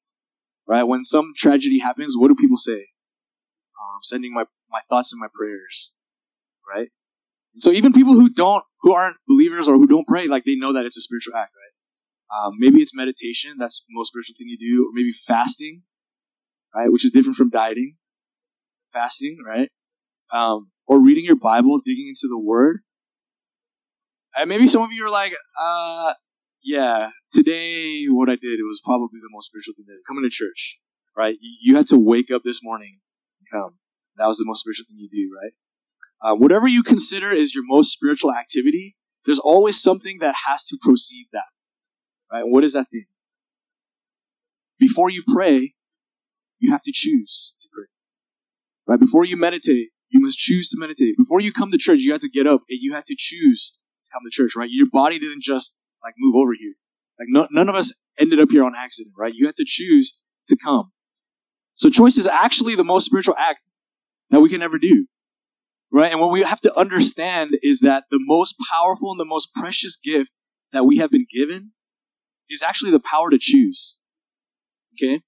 right? 0.68 0.84
When 0.84 1.04
some 1.04 1.34
tragedy 1.36 1.80
happens, 1.80 2.16
what 2.18 2.30
do 2.30 2.36
people 2.36 2.58
say? 2.58 2.88
Um, 3.80 4.00
sending 4.02 4.34
my, 4.34 4.46
my 4.70 4.80
thoughts 4.90 5.12
and 5.12 5.20
my 5.20 5.28
prayers, 5.34 5.94
right? 6.68 6.90
So 7.58 7.72
even 7.72 7.92
people 7.92 8.14
who 8.14 8.30
don't, 8.30 8.64
who 8.82 8.94
aren't 8.94 9.18
believers 9.28 9.68
or 9.68 9.76
who 9.76 9.88
don't 9.88 10.08
pray, 10.08 10.28
like 10.28 10.46
they 10.46 10.56
know 10.56 10.72
that 10.74 10.86
it's 10.86 10.98
a 10.98 11.02
spiritual 11.02 11.36
act, 11.36 11.52
right? 11.54 12.46
Um, 12.46 12.54
maybe 12.58 12.80
it's 12.80 12.96
meditation. 12.96 13.56
That's 13.58 13.82
the 13.82 13.88
most 13.92 14.10
spiritual 14.10 14.36
thing 14.38 14.48
you 14.48 14.58
do. 14.58 14.88
Or 14.88 14.92
maybe 14.94 15.12
fasting, 15.12 15.84
right? 16.74 16.92
Which 16.92 17.06
is 17.06 17.12
different 17.12 17.36
from 17.36 17.50
dieting. 17.50 17.96
Fasting, 18.94 19.38
right? 19.46 19.70
Um, 20.34 20.72
or 20.88 21.04
reading 21.04 21.26
your 21.26 21.36
Bible, 21.36 21.80
digging 21.84 22.08
into 22.08 22.28
the 22.28 22.40
Word. 22.40 22.80
And 24.36 24.50
maybe 24.50 24.68
some 24.68 24.82
of 24.82 24.92
you 24.92 25.06
are 25.06 25.12
like, 25.12 25.34
uh, 25.62 26.14
yeah, 26.64 27.12
today 27.32 28.06
what 28.10 28.30
I 28.30 28.36
did, 28.36 28.60
it 28.60 28.66
was 28.66 28.82
probably 28.84 29.20
the 29.20 29.30
most 29.32 29.48
spiritual 29.48 29.74
thing 29.76 29.86
that 29.88 30.00
coming 30.08 30.24
to 30.24 30.30
church, 30.30 30.80
right? 31.16 31.36
You, 31.62 31.76
had 31.76 31.88
to 31.88 31.98
wake 31.98 32.32
up 32.32 32.44
this 32.44 32.64
morning 32.64 33.00
and 33.40 33.62
come. 33.62 33.78
That 34.18 34.28
was 34.28 34.38
the 34.38 34.46
most 34.46 34.62
spiritual 34.62 34.86
thing 34.88 34.98
you 34.98 35.10
do, 35.10 35.36
right? 35.36 35.54
Uh, 36.22 36.36
whatever 36.36 36.68
you 36.68 36.84
consider 36.84 37.32
is 37.32 37.56
your 37.56 37.64
most 37.66 37.92
spiritual 37.92 38.34
activity, 38.34 38.96
there's 39.26 39.40
always 39.40 39.82
something 39.82 40.20
that 40.20 40.36
has 40.48 40.66
to 40.66 40.78
precede 40.82 41.28
that. 41.34 41.44
Right? 42.32 42.44
what 42.46 42.64
is 42.64 42.74
that 42.74 42.88
thing? 42.92 43.06
Before 44.78 45.10
you 45.10 45.24
pray, 45.28 45.74
you 46.60 46.72
have 46.72 46.84
to 46.84 46.92
choose 46.94 47.56
to 47.60 47.68
pray. 47.74 47.86
Right? 48.88 49.00
Before 49.00 49.26
you 49.26 49.38
meditate, 49.38 49.90
you 50.10 50.20
must 50.20 50.38
choose 50.38 50.70
to 50.70 50.78
meditate. 50.80 51.16
Before 51.18 51.40
you 51.40 51.52
come 51.52 51.72
to 51.72 51.78
church, 51.78 52.00
you 52.00 52.12
have 52.12 52.22
to 52.22 52.30
get 52.30 52.48
up 52.48 52.62
and 52.70 52.80
you 52.82 52.94
have 52.94 53.06
to 53.06 53.16
choose 53.18 53.78
to 54.04 54.10
come 54.12 54.22
to 54.26 54.32
church, 54.32 54.56
right? 54.56 54.70
Your 54.70 54.88
body 54.92 55.20
didn't 55.20 55.44
just 55.44 55.80
like 56.04 56.14
move 56.18 56.36
over 56.36 56.54
here. 56.60 56.74
Like 57.20 57.28
no, 57.30 57.48
none 57.52 57.70
of 57.70 57.76
us 57.76 58.00
ended 58.18 58.40
up 58.40 58.50
here 58.52 58.64
on 58.64 58.74
accident, 58.76 59.16
right? 59.18 59.34
You 59.34 59.46
have 59.46 59.56
to 59.56 59.66
choose 59.66 60.20
to 60.48 60.58
come. 60.58 60.92
So 61.76 61.90
choice 61.90 62.18
is 62.18 62.28
actually 62.28 62.76
the 62.76 62.84
most 62.84 63.06
spiritual 63.06 63.36
act 63.38 63.60
that 64.32 64.42
we 64.42 64.50
can 64.50 64.62
ever 64.62 64.78
do. 64.78 65.08
Right? 65.92 66.12
And 66.12 66.20
what 66.20 66.32
we 66.32 66.44
have 66.44 66.62
to 66.62 66.76
understand 66.76 67.58
is 67.64 67.80
that 67.82 68.06
the 68.12 68.20
most 68.22 68.56
powerful 68.72 69.12
and 69.12 69.20
the 69.20 69.26
most 69.26 69.56
precious 69.56 69.98
gift 69.98 70.34
that 70.72 70.86
we 70.86 70.98
have 70.98 71.10
been 71.10 71.26
given 71.34 71.72
is 72.50 72.62
actually 72.62 72.92
the 72.92 73.00
power 73.00 73.30
to 73.32 73.38
choose. 73.40 74.00
Okay? 74.96 75.22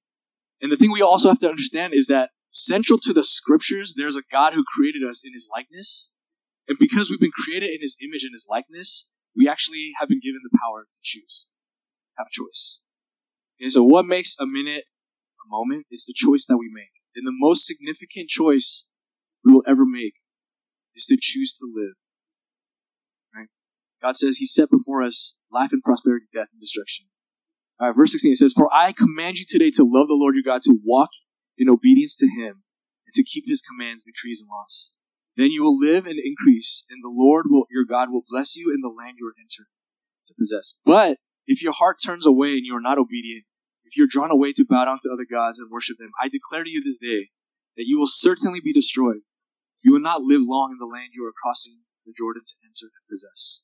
And 0.61 0.71
the 0.71 0.77
thing 0.77 0.91
we 0.91 1.01
also 1.01 1.29
have 1.29 1.39
to 1.39 1.49
understand 1.49 1.93
is 1.93 2.07
that 2.07 2.29
central 2.51 2.99
to 2.99 3.13
the 3.13 3.23
scriptures, 3.23 3.95
there's 3.97 4.15
a 4.15 4.21
God 4.31 4.53
who 4.53 4.63
created 4.63 5.03
us 5.07 5.21
in 5.25 5.33
his 5.33 5.49
likeness. 5.51 6.13
And 6.67 6.77
because 6.77 7.09
we've 7.09 7.19
been 7.19 7.31
created 7.33 7.69
in 7.71 7.81
his 7.81 7.97
image 8.01 8.23
and 8.23 8.33
his 8.33 8.47
likeness, 8.49 9.09
we 9.35 9.47
actually 9.47 9.91
have 9.99 10.09
been 10.09 10.21
given 10.23 10.41
the 10.43 10.57
power 10.63 10.85
to 10.91 10.99
choose, 11.01 11.47
have 12.17 12.27
a 12.27 12.31
choice. 12.31 12.81
And 13.59 13.71
so 13.71 13.83
what 13.83 14.05
makes 14.05 14.35
a 14.39 14.45
minute 14.45 14.85
a 15.41 15.49
moment 15.49 15.87
is 15.89 16.05
the 16.05 16.13
choice 16.15 16.45
that 16.47 16.57
we 16.57 16.69
make. 16.71 16.91
And 17.15 17.27
the 17.27 17.33
most 17.33 17.65
significant 17.65 18.29
choice 18.29 18.87
we 19.43 19.53
will 19.53 19.63
ever 19.67 19.85
make 19.85 20.13
is 20.95 21.05
to 21.07 21.17
choose 21.19 21.53
to 21.55 21.65
live. 21.73 21.93
Right? 23.35 23.47
God 24.01 24.15
says 24.15 24.37
He 24.37 24.45
set 24.45 24.69
before 24.69 25.01
us 25.01 25.37
life 25.51 25.71
and 25.71 25.83
prosperity, 25.83 26.25
death 26.31 26.49
and 26.51 26.59
destruction. 26.59 27.07
Right, 27.81 27.95
verse 27.95 28.11
16 28.11 28.33
it 28.33 28.35
says, 28.37 28.53
For 28.55 28.69
I 28.71 28.93
command 28.93 29.37
you 29.37 29.45
today 29.47 29.71
to 29.71 29.83
love 29.83 30.07
the 30.07 30.13
Lord 30.13 30.35
your 30.35 30.43
God, 30.43 30.61
to 30.63 30.77
walk 30.85 31.09
in 31.57 31.67
obedience 31.67 32.15
to 32.17 32.27
Him, 32.27 32.61
and 33.07 33.13
to 33.15 33.23
keep 33.23 33.45
His 33.47 33.59
commands, 33.59 34.05
decrees, 34.05 34.41
and 34.41 34.49
laws. 34.53 34.93
Then 35.35 35.49
you 35.49 35.63
will 35.63 35.79
live 35.79 36.05
and 36.05 36.19
increase, 36.19 36.85
and 36.91 37.03
the 37.03 37.09
Lord 37.09 37.47
will, 37.49 37.65
your 37.71 37.85
God 37.85 38.11
will 38.11 38.21
bless 38.29 38.55
you 38.55 38.71
in 38.71 38.81
the 38.81 38.93
land 38.93 39.17
you 39.17 39.25
are 39.25 39.33
entering 39.41 39.73
to 40.27 40.33
possess. 40.37 40.77
But 40.85 41.17
if 41.47 41.63
your 41.63 41.73
heart 41.73 41.97
turns 42.05 42.27
away 42.27 42.53
and 42.53 42.65
you 42.65 42.75
are 42.75 42.81
not 42.81 42.99
obedient, 42.99 43.45
if 43.83 43.97
you're 43.97 44.07
drawn 44.07 44.29
away 44.29 44.53
to 44.53 44.65
bow 44.69 44.85
down 44.85 44.99
to 45.01 45.09
other 45.11 45.25
gods 45.25 45.57
and 45.57 45.71
worship 45.71 45.97
them, 45.97 46.11
I 46.21 46.29
declare 46.29 46.63
to 46.63 46.69
you 46.69 46.83
this 46.83 46.99
day 46.99 47.31
that 47.77 47.87
you 47.87 47.97
will 47.97 48.05
certainly 48.05 48.61
be 48.61 48.73
destroyed. 48.73 49.25
You 49.81 49.93
will 49.93 50.01
not 50.01 50.21
live 50.21 50.41
long 50.43 50.69
in 50.69 50.77
the 50.77 50.85
land 50.85 51.13
you 51.15 51.25
are 51.25 51.33
crossing 51.33 51.79
the 52.05 52.13
Jordan 52.15 52.43
to 52.45 52.55
enter 52.63 52.93
and 52.93 53.09
possess. 53.09 53.63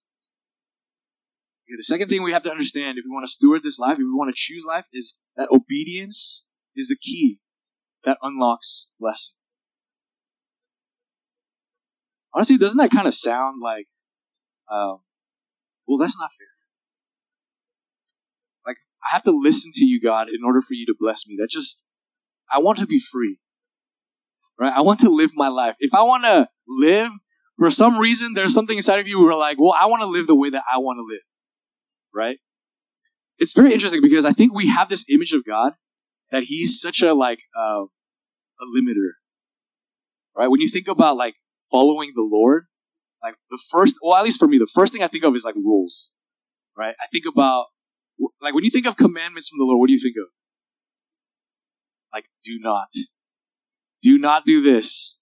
Okay, 1.68 1.76
the 1.76 1.84
second 1.84 2.08
thing 2.08 2.24
we 2.24 2.32
have 2.32 2.44
to 2.44 2.52
understand 2.52 2.98
if 2.98 3.04
we 3.06 3.12
want 3.14 3.26
to 3.26 3.32
steward 3.32 3.64
this 3.64 3.80
life, 3.80 3.94
if 3.94 4.00
we 4.00 4.14
want 4.14 4.34
to 4.34 4.40
choose 4.40 4.66
life, 4.66 4.86
is 4.94 5.20
that 5.36 5.50
obedience 5.52 6.48
is 6.76 6.88
the 6.88 6.96
key 6.96 7.40
that 8.06 8.18
unlocks 8.22 8.90
blessing. 9.00 9.36
Honestly, 12.34 12.58
doesn't 12.58 12.78
that 12.78 12.92
kind 12.92 13.08
of 13.08 13.14
sound 13.14 13.62
like, 13.62 13.88
um, 14.70 15.00
well, 15.88 15.98
that's 15.98 16.18
not 16.18 16.30
fair. 16.38 16.48
Like, 18.66 18.78
I 19.04 19.14
have 19.14 19.24
to 19.24 19.32
listen 19.32 19.72
to 19.76 19.86
you, 19.86 20.00
God, 20.00 20.30
in 20.30 20.46
order 20.46 20.62
for 20.62 20.74
you 20.74 20.86
to 20.86 20.96
bless 20.98 21.28
me. 21.28 21.36
That 21.40 21.50
just, 21.50 21.86
I 22.52 22.60
want 22.60 22.78
to 22.78 22.86
be 22.86 23.00
free 23.00 23.40
right? 24.60 24.74
I 24.76 24.82
want 24.82 25.00
to 25.02 25.10
live 25.10 25.32
my 25.36 25.48
life. 25.48 25.76
If 25.80 25.94
I 25.94 26.04
want 26.04 26.24
to 26.24 26.50
live, 26.68 27.12
for 27.58 27.70
some 27.70 27.98
reason, 27.98 28.34
there's 28.34 28.54
something 28.54 28.78
inside 28.78 29.00
of 29.00 29.08
you 29.08 29.22
where 29.24 29.36
like, 29.36 29.60
well, 29.60 29.76
I 29.80 29.88
want 29.88 30.02
to 30.02 30.08
live 30.08 30.28
the 30.28 30.36
way 30.36 30.50
that 30.50 30.64
I 30.72 30.78
want 30.78 30.98
to 30.98 31.04
live, 31.04 31.22
right? 32.14 32.38
It's 33.38 33.54
very 33.54 33.74
interesting 33.74 34.02
because 34.02 34.26
I 34.26 34.32
think 34.32 34.54
we 34.54 34.70
have 34.70 34.90
this 34.90 35.06
image 35.10 35.34
of 35.34 35.46
God 35.46 35.74
that 36.32 36.44
He's 36.44 36.80
such 36.80 37.02
a 37.02 37.14
like 37.14 37.40
uh, 37.58 37.84
a 37.84 38.66
limiter, 38.76 39.12
right? 40.36 40.48
When 40.48 40.62
you 40.62 40.70
think 40.70 40.88
about 40.88 41.18
like 41.18 41.36
following 41.72 42.14
the 42.16 42.28
Lord, 42.30 42.66
like 43.22 43.36
the 43.50 43.62
first, 43.72 43.98
well, 44.02 44.16
at 44.16 44.24
least 44.24 44.40
for 44.40 44.48
me, 44.48 44.58
the 44.58 44.70
first 44.74 44.94
thing 44.94 45.04
I 45.04 45.08
think 45.08 45.24
of 45.24 45.36
is 45.36 45.46
like 45.46 45.56
rules, 45.56 46.16
right? 46.76 46.96
I 47.00 47.08
think 47.12 47.26
about 47.26 47.68
like 48.42 48.54
when 48.54 48.64
you 48.64 48.72
think 48.72 48.88
of 48.88 48.98
commandments 48.98 49.50
from 49.50 49.60
the 49.60 49.66
Lord, 49.66 49.80
what 49.80 49.88
do 49.88 49.94
you 49.94 50.00
think 50.00 50.16
of? 50.18 50.28
Like, 52.12 52.26
do 52.44 52.58
not, 52.60 52.90
do 54.02 54.18
not 54.18 54.46
do 54.46 54.62
this. 54.62 55.20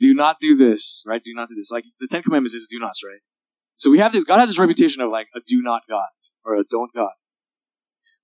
Do 0.00 0.14
not 0.14 0.38
do 0.40 0.56
this, 0.56 1.02
right? 1.06 1.20
Do 1.22 1.34
not 1.34 1.48
do 1.48 1.56
this. 1.56 1.70
Like 1.72 1.84
the 1.98 2.06
Ten 2.08 2.22
Commandments 2.22 2.54
is 2.54 2.68
do 2.70 2.78
nots, 2.78 3.02
right? 3.04 3.20
So 3.74 3.90
we 3.90 3.98
have 3.98 4.12
this, 4.12 4.24
God 4.24 4.38
has 4.38 4.48
this 4.48 4.58
reputation 4.58 5.02
of 5.02 5.10
like 5.10 5.26
a 5.34 5.40
do 5.40 5.60
not 5.60 5.82
God 5.88 6.06
or 6.48 6.56
a 6.56 6.64
don't 6.68 6.92
God. 6.94 7.12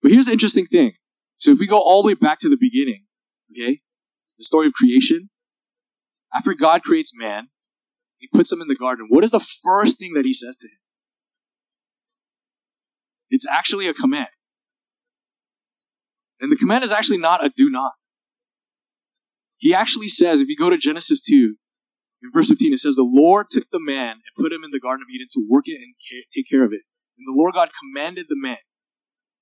But 0.02 0.12
here's 0.12 0.26
the 0.26 0.32
interesting 0.32 0.66
thing. 0.66 0.92
So 1.36 1.52
if 1.52 1.58
we 1.58 1.66
go 1.66 1.78
all 1.78 2.02
the 2.02 2.08
way 2.08 2.14
back 2.14 2.38
to 2.40 2.48
the 2.48 2.56
beginning, 2.58 3.04
okay, 3.52 3.80
the 4.38 4.44
story 4.44 4.66
of 4.66 4.72
creation, 4.72 5.30
after 6.34 6.54
God 6.54 6.82
creates 6.82 7.12
man, 7.16 7.48
he 8.18 8.28
puts 8.32 8.50
him 8.50 8.60
in 8.62 8.68
the 8.68 8.74
garden. 8.74 9.06
What 9.08 9.24
is 9.24 9.30
the 9.30 9.40
first 9.40 9.98
thing 9.98 10.14
that 10.14 10.24
he 10.24 10.32
says 10.32 10.56
to 10.56 10.66
him? 10.68 10.78
It's 13.30 13.46
actually 13.46 13.88
a 13.88 13.94
command. 13.94 14.28
And 16.40 16.50
the 16.50 16.56
command 16.56 16.84
is 16.84 16.92
actually 16.92 17.18
not 17.18 17.44
a 17.44 17.50
do 17.54 17.70
not. 17.70 17.92
He 19.58 19.74
actually 19.74 20.08
says, 20.08 20.40
if 20.40 20.48
you 20.48 20.56
go 20.56 20.70
to 20.70 20.76
Genesis 20.76 21.20
2, 21.20 21.56
in 22.22 22.30
verse 22.32 22.48
15, 22.48 22.72
it 22.72 22.78
says, 22.78 22.94
The 22.94 23.02
Lord 23.02 23.46
took 23.50 23.64
the 23.70 23.80
man 23.80 24.12
and 24.12 24.22
put 24.38 24.52
him 24.52 24.64
in 24.64 24.70
the 24.70 24.80
Garden 24.80 25.02
of 25.02 25.12
Eden 25.14 25.26
to 25.32 25.46
work 25.48 25.64
it 25.66 25.76
and 25.76 25.94
take 26.34 26.48
care 26.50 26.64
of 26.64 26.72
it. 26.72 26.82
And 27.18 27.26
the 27.26 27.36
Lord 27.36 27.54
God 27.54 27.70
commanded 27.80 28.26
the 28.28 28.36
man, 28.38 28.58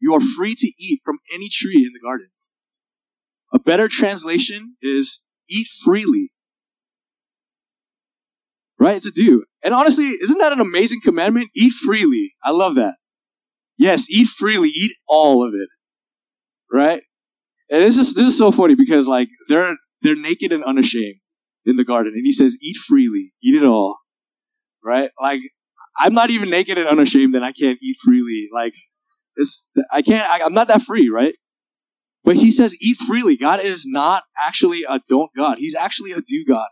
You 0.00 0.14
are 0.14 0.20
free 0.20 0.54
to 0.54 0.72
eat 0.78 1.00
from 1.04 1.18
any 1.32 1.48
tree 1.48 1.84
in 1.86 1.92
the 1.92 2.00
garden. 2.00 2.28
A 3.52 3.58
better 3.58 3.88
translation 3.88 4.76
is 4.80 5.20
eat 5.48 5.66
freely. 5.84 6.32
Right? 8.78 8.96
It's 8.96 9.06
a 9.06 9.12
do. 9.12 9.44
And 9.62 9.74
honestly, 9.74 10.06
isn't 10.06 10.38
that 10.38 10.52
an 10.52 10.60
amazing 10.60 11.00
commandment? 11.04 11.50
Eat 11.54 11.72
freely. 11.72 12.34
I 12.44 12.50
love 12.50 12.74
that. 12.76 12.94
Yes, 13.78 14.10
eat 14.10 14.26
freely. 14.26 14.68
Eat 14.68 14.92
all 15.06 15.46
of 15.46 15.54
it. 15.54 15.68
Right? 16.72 17.02
And 17.70 17.82
this 17.82 17.96
is 17.96 18.14
this 18.14 18.26
is 18.26 18.36
so 18.36 18.50
funny 18.52 18.74
because 18.74 19.08
like 19.08 19.28
they're 19.48 19.76
they're 20.02 20.20
naked 20.20 20.52
and 20.52 20.64
unashamed 20.64 21.20
in 21.64 21.76
the 21.76 21.84
garden, 21.84 22.12
and 22.14 22.26
he 22.26 22.32
says, 22.32 22.58
"Eat 22.62 22.76
freely, 22.76 23.32
eat 23.42 23.54
it 23.54 23.64
all." 23.64 23.98
Right? 24.84 25.10
Like 25.20 25.40
I'm 26.02 26.14
not 26.14 26.30
even 26.30 26.50
naked 26.50 26.78
and 26.78 26.88
unashamed, 26.88 27.34
and 27.36 27.44
I 27.44 27.52
can't 27.52 27.78
eat 27.80 27.96
freely. 28.02 28.48
Like 28.52 28.74
it's 29.36 29.70
I 29.90 30.02
can't. 30.02 30.28
I, 30.28 30.44
I'm 30.44 30.52
not 30.52 30.68
that 30.68 30.82
free, 30.82 31.08
right? 31.08 31.34
But 32.24 32.36
he 32.36 32.50
says, 32.50 32.76
"Eat 32.82 32.96
freely." 32.96 33.36
God 33.36 33.60
is 33.60 33.86
not 33.86 34.24
actually 34.44 34.82
a 34.88 35.00
don't 35.08 35.30
God. 35.36 35.58
He's 35.58 35.76
actually 35.76 36.10
a 36.10 36.20
do 36.20 36.44
God, 36.46 36.68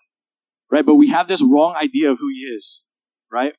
right? 0.70 0.84
But 0.84 0.96
we 0.96 1.10
have 1.10 1.28
this 1.28 1.44
wrong 1.44 1.76
idea 1.80 2.10
of 2.10 2.18
who 2.18 2.28
He 2.28 2.40
is, 2.40 2.84
right? 3.30 3.54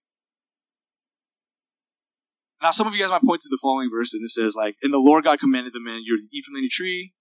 Now, 2.61 2.71
some 2.71 2.85
of 2.85 2.93
you 2.93 2.99
guys 2.99 3.09
might 3.09 3.23
point 3.23 3.41
to 3.41 3.49
the 3.49 3.57
following 3.61 3.89
verse, 3.91 4.13
and 4.13 4.23
it 4.23 4.29
says, 4.29 4.55
like, 4.55 4.75
and 4.83 4.93
the 4.93 4.99
Lord 4.99 5.23
God 5.23 5.39
commanded 5.39 5.73
the 5.73 5.79
man, 5.79 6.01
you're 6.05 6.17
to 6.17 6.27
eat 6.31 6.45
from 6.45 6.55
any 6.55 6.67
tree, 6.69 7.11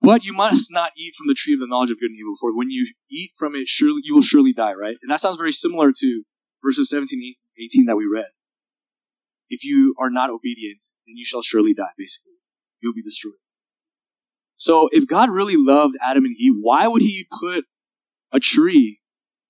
but 0.00 0.24
you 0.24 0.32
must 0.32 0.72
not 0.72 0.90
eat 0.96 1.14
from 1.16 1.28
the 1.28 1.34
tree 1.34 1.54
of 1.54 1.60
the 1.60 1.68
knowledge 1.68 1.92
of 1.92 2.00
good 2.00 2.10
and 2.10 2.18
evil, 2.18 2.34
for 2.40 2.56
when 2.56 2.70
you 2.70 2.92
eat 3.08 3.30
from 3.38 3.54
it, 3.54 3.68
surely 3.68 4.00
you 4.02 4.14
will 4.14 4.22
surely 4.22 4.52
die, 4.52 4.72
right? 4.72 4.96
And 5.00 5.10
that 5.10 5.20
sounds 5.20 5.36
very 5.36 5.52
similar 5.52 5.92
to 5.96 6.22
verses 6.64 6.90
17 6.90 7.34
18 7.58 7.86
that 7.86 7.96
we 7.96 8.06
read. 8.06 8.30
If 9.48 9.64
you 9.64 9.94
are 9.98 10.10
not 10.10 10.30
obedient, 10.30 10.84
then 11.06 11.16
you 11.16 11.24
shall 11.24 11.42
surely 11.42 11.74
die, 11.74 11.92
basically. 11.96 12.34
You'll 12.80 12.94
be 12.94 13.02
destroyed. 13.02 13.34
So 14.56 14.88
if 14.92 15.08
God 15.08 15.30
really 15.30 15.56
loved 15.56 15.96
Adam 16.02 16.24
and 16.24 16.36
Eve, 16.38 16.54
why 16.60 16.86
would 16.86 17.02
he 17.02 17.26
put 17.40 17.64
a 18.32 18.40
tree 18.40 19.00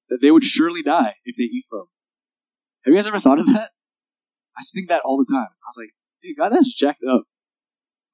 that 0.08 0.18
they 0.20 0.30
would 0.30 0.44
surely 0.44 0.82
die 0.82 1.14
if 1.24 1.36
they 1.36 1.44
eat 1.44 1.64
from? 1.68 1.86
Have 2.84 2.92
you 2.92 2.94
guys 2.94 3.06
ever 3.06 3.18
thought 3.18 3.40
of 3.40 3.46
that? 3.46 3.70
I 4.56 4.62
think 4.62 4.88
that 4.88 5.02
all 5.04 5.18
the 5.18 5.30
time. 5.30 5.48
I 5.48 5.68
was 5.68 5.78
like, 5.78 5.90
dude, 6.22 6.36
God, 6.36 6.50
that's 6.50 6.74
jacked 6.74 7.04
up. 7.08 7.24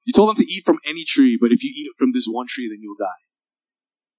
You 0.05 0.13
told 0.13 0.29
them 0.29 0.35
to 0.37 0.45
eat 0.45 0.63
from 0.65 0.79
any 0.87 1.03
tree, 1.03 1.37
but 1.39 1.51
if 1.51 1.63
you 1.63 1.71
eat 1.75 1.91
from 1.97 2.11
this 2.13 2.27
one 2.29 2.47
tree, 2.47 2.69
then 2.69 2.79
you'll 2.81 2.95
die. 2.97 3.05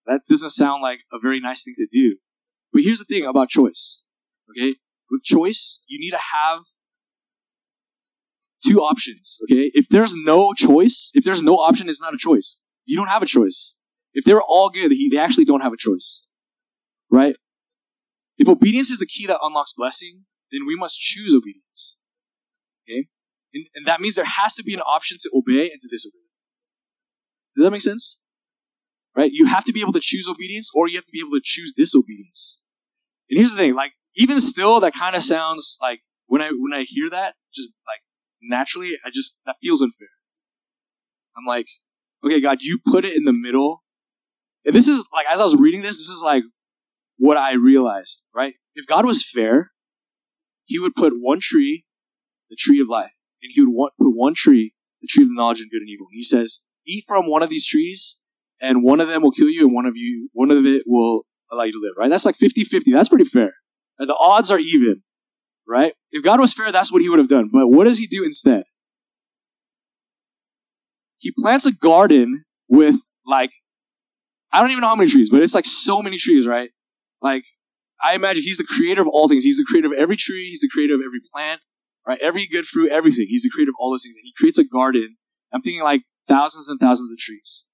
That 0.07 0.23
doesn't 0.29 0.51
sound 0.51 0.83
like 0.83 1.01
a 1.13 1.19
very 1.21 1.41
nice 1.41 1.65
thing 1.65 1.75
to 1.79 1.87
do. 1.91 2.19
But 2.73 2.83
here's 2.83 2.99
the 2.99 3.05
thing 3.05 3.25
about 3.25 3.49
choice. 3.49 4.05
Okay? 4.51 4.77
With 5.11 5.23
choice, 5.25 5.83
you 5.87 5.99
need 6.01 6.11
to 6.11 6.19
have 6.19 6.63
two 8.67 8.79
options. 8.79 9.39
Okay? 9.45 9.71
If 9.75 9.89
there's 9.89 10.15
no 10.15 10.53
choice, 10.53 11.13
if 11.15 11.25
there's 11.25 11.43
no 11.43 11.55
option, 11.55 11.89
it's 11.89 12.01
not 12.01 12.15
a 12.15 12.19
choice. 12.19 12.65
You 12.85 12.97
don't 12.97 13.09
have 13.09 13.23
a 13.23 13.27
choice. 13.27 13.79
If 14.13 14.25
they're 14.25 14.43
all 14.43 14.71
good, 14.71 14.91
they 14.91 15.19
actually 15.19 15.45
don't 15.45 15.61
have 15.61 15.73
a 15.73 15.77
choice. 15.77 16.29
Right? 17.11 17.37
If 18.39 18.49
obedience 18.49 18.91
is 18.91 18.99
the 18.99 19.07
key 19.07 19.27
that 19.27 19.39
unlocks 19.43 19.73
blessing, 19.73 20.25
then 20.53 20.67
we 20.67 20.77
must 20.77 20.99
choose 20.99 21.35
obedience. 21.35 21.99
Okay? 22.85 23.09
And, 23.55 23.67
and 23.75 23.87
that 23.87 24.01
means 24.01 24.17
there 24.17 24.25
has 24.25 24.55
to 24.57 24.63
be 24.63 24.75
an 24.75 24.81
option 24.81 25.19
to 25.21 25.31
obey 25.35 25.71
and 25.71 25.81
to 25.81 25.89
disobey. 25.89 26.19
Does 27.57 27.65
that 27.65 27.71
make 27.71 27.81
sense? 27.81 28.23
Right? 29.17 29.31
You 29.33 29.47
have 29.47 29.65
to 29.65 29.73
be 29.73 29.81
able 29.81 29.93
to 29.93 30.01
choose 30.01 30.29
obedience 30.29 30.71
or 30.75 30.89
you 30.89 30.97
have 30.97 31.07
to 31.07 31.13
be 31.13 31.21
able 31.21 31.33
to 31.33 31.41
choose 31.43 31.73
disobedience. 31.73 32.63
And 33.31 33.39
here's 33.39 33.53
the 33.53 33.59
thing, 33.59 33.75
like, 33.75 33.93
even 34.17 34.41
still, 34.41 34.81
that 34.81 34.95
kind 34.95 35.15
of 35.15 35.23
sounds 35.23 35.79
like, 35.81 36.01
when 36.27 36.43
I, 36.43 36.51
when 36.51 36.73
I 36.73 36.85
hear 36.87 37.09
that, 37.11 37.35
just 37.55 37.73
like, 37.87 38.01
naturally, 38.43 38.93
I 39.05 39.11
just, 39.13 39.41
that 39.47 39.57
feels 39.63 39.83
unfair. 39.83 40.09
I'm 41.37 41.45
like, 41.47 41.67
okay, 42.25 42.41
God, 42.41 42.59
you 42.63 42.79
put 42.85 43.05
it 43.05 43.17
in 43.17 43.25
the 43.25 43.33
middle. 43.33 43.83
And 44.65 44.75
this 44.75 44.89
is, 44.89 45.07
like, 45.13 45.27
as 45.31 45.41
I 45.41 45.45
was 45.45 45.57
reading 45.57 45.83
this, 45.83 45.99
this 45.99 46.09
is 46.09 46.23
like 46.25 46.43
what 47.19 47.37
I 47.37 47.55
realized, 47.55 48.27
right? 48.35 48.55
If 48.75 48.87
God 48.87 49.05
was 49.05 49.29
fair, 49.29 49.71
He 50.65 50.79
would 50.79 50.95
put 50.95 51.13
one 51.15 51.39
tree, 51.41 51.85
the 52.51 52.57
tree 52.57 52.81
of 52.81 52.89
life, 52.89 53.13
and 53.43 53.53
He 53.55 53.61
would 53.61 53.73
want, 53.73 53.93
put 53.99 54.11
one 54.11 54.35
tree, 54.35 54.75
the 55.03 55.09
tree 55.09 55.25
of 55.25 55.31
knowledge 55.31 55.61
and 55.61 55.71
good 55.71 55.83
and 55.83 55.89
evil. 55.89 56.07
He 56.11 56.25
says, 56.25 56.61
eat 56.87 57.05
from 57.07 57.31
one 57.31 57.43
of 57.43 57.51
these 57.51 57.67
trees, 57.67 58.19
and 58.61 58.83
one 58.83 59.01
of 59.01 59.09
them 59.09 59.23
will 59.23 59.31
kill 59.31 59.49
you, 59.49 59.67
and 59.67 59.75
one 59.75 59.87
of 59.87 59.97
you, 59.97 60.31
one 60.33 60.51
of 60.51 60.65
it 60.67 60.83
will 60.87 61.23
allow 61.53 61.65
you 61.65 61.73
to 61.73 61.79
live, 61.81 61.95
right? 61.97 62.11
That's 62.11 62.27
like 62.27 62.35
50-50. 62.35 62.93
That's 62.93 63.09
pretty 63.09 63.25
fair. 63.25 63.55
The 63.99 64.17
odds 64.21 64.51
are 64.51 64.59
even, 64.59 65.03
right? 65.67 65.95
If 66.11 66.23
God 66.23 66.41
was 66.41 66.53
fair, 66.53 66.71
that's 66.71 66.93
what 66.93 67.03
he 67.03 67.09
would 67.09 67.19
have 67.19 67.29
done. 67.29 67.51
But 67.53 67.69
what 67.69 67.85
does 67.85 67.99
he 67.99 68.07
do 68.07 68.25
instead? 68.25 68.65
He 71.19 71.33
plants 71.37 71.67
a 71.67 71.73
garden 71.73 72.45
with 72.69 72.97
like, 73.27 73.51
I 74.53 74.61
don't 74.61 74.71
even 74.71 74.83
know 74.83 74.89
how 74.89 74.97
many 74.97 75.11
trees, 75.11 75.31
but 75.31 75.43
it's 75.43 75.55
like 75.55 75.67
so 75.67 76.03
many 76.03 76.19
trees, 76.19 76.47
right? 76.47 76.71
Like, 77.23 77.45
I 78.03 78.15
imagine 78.15 78.43
he's 78.43 78.59
the 78.59 78.67
creator 78.69 79.01
of 79.01 79.09
all 79.09 79.29
things. 79.29 79.45
He's 79.45 79.57
the 79.57 79.65
creator 79.67 79.89
of 79.89 79.95
every 79.99 80.17
tree. 80.17 80.49
He's 80.51 80.61
the 80.61 80.69
creator 80.69 80.95
of 80.95 81.01
every 81.01 81.21
plant, 81.33 81.63
right? 82.07 82.19
Every 82.23 82.47
good 82.47 82.67
fruit, 82.67 82.93
everything. 82.93 83.27
He's 83.29 83.43
the 83.43 83.51
creator 83.51 83.71
of 83.71 83.75
all 83.81 83.91
those 83.91 84.03
things. 84.03 84.17
And 84.17 84.25
he 84.25 84.33
creates 84.37 84.59
a 84.59 84.65
garden. 84.65 85.17
I'm 85.53 85.63
thinking 85.63 85.83
like 85.83 86.03
thousands 86.29 86.69
and 86.69 86.79
thousands 86.79 87.11
of 87.11 87.19
trees. 87.19 87.67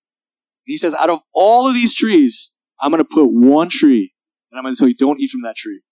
He 0.65 0.77
says, 0.77 0.95
out 0.95 1.11
of 1.11 1.21
all 1.35 1.69
of 1.69 1.75
these 1.75 1.95
trees, 1.95 2.55
I'm 2.81 2.93
going 2.93 3.03
to 3.03 3.09
put 3.09 3.27
one 3.27 3.69
tree 3.69 4.13
and 4.51 4.59
I'm 4.59 4.65
going 4.65 4.75
to 4.75 4.79
tell 4.79 4.89
you, 4.89 4.95
don't 4.95 5.21
eat 5.21 5.31
from 5.31 5.43
that 5.43 5.57
tree. 5.57 5.83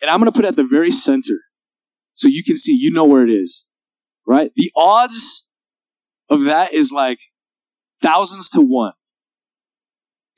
And 0.00 0.10
I'm 0.10 0.18
going 0.18 0.30
to 0.30 0.36
put 0.36 0.44
it 0.44 0.48
at 0.48 0.56
the 0.56 0.64
very 0.64 0.90
center 0.90 1.40
so 2.14 2.28
you 2.28 2.42
can 2.42 2.56
see, 2.56 2.72
you 2.72 2.90
know 2.90 3.04
where 3.04 3.24
it 3.24 3.30
is, 3.30 3.66
right? 4.26 4.50
The 4.56 4.70
odds 4.76 5.48
of 6.28 6.44
that 6.44 6.72
is 6.72 6.92
like 6.92 7.18
thousands 8.02 8.50
to 8.50 8.60
one. 8.60 8.92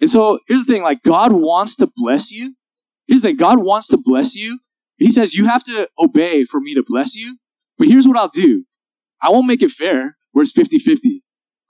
And 0.00 0.10
so 0.10 0.40
here's 0.48 0.64
the 0.64 0.72
thing, 0.72 0.82
like 0.82 1.02
God 1.02 1.32
wants 1.32 1.76
to 1.76 1.90
bless 1.94 2.32
you. 2.32 2.56
Here's 3.06 3.22
the 3.22 3.28
thing, 3.28 3.36
God 3.36 3.62
wants 3.62 3.88
to 3.88 3.98
bless 4.02 4.34
you. 4.34 4.60
He 4.96 5.10
says 5.10 5.34
you 5.34 5.46
have 5.46 5.64
to 5.64 5.88
obey 5.98 6.44
for 6.44 6.60
me 6.60 6.74
to 6.74 6.82
bless 6.86 7.14
you. 7.14 7.38
But 7.78 7.88
here's 7.88 8.06
what 8.06 8.16
I'll 8.16 8.28
do. 8.28 8.64
I 9.20 9.30
won't 9.30 9.46
make 9.46 9.62
it 9.62 9.70
fair 9.70 10.16
where 10.32 10.42
it's 10.42 10.52
50-50. 10.52 11.20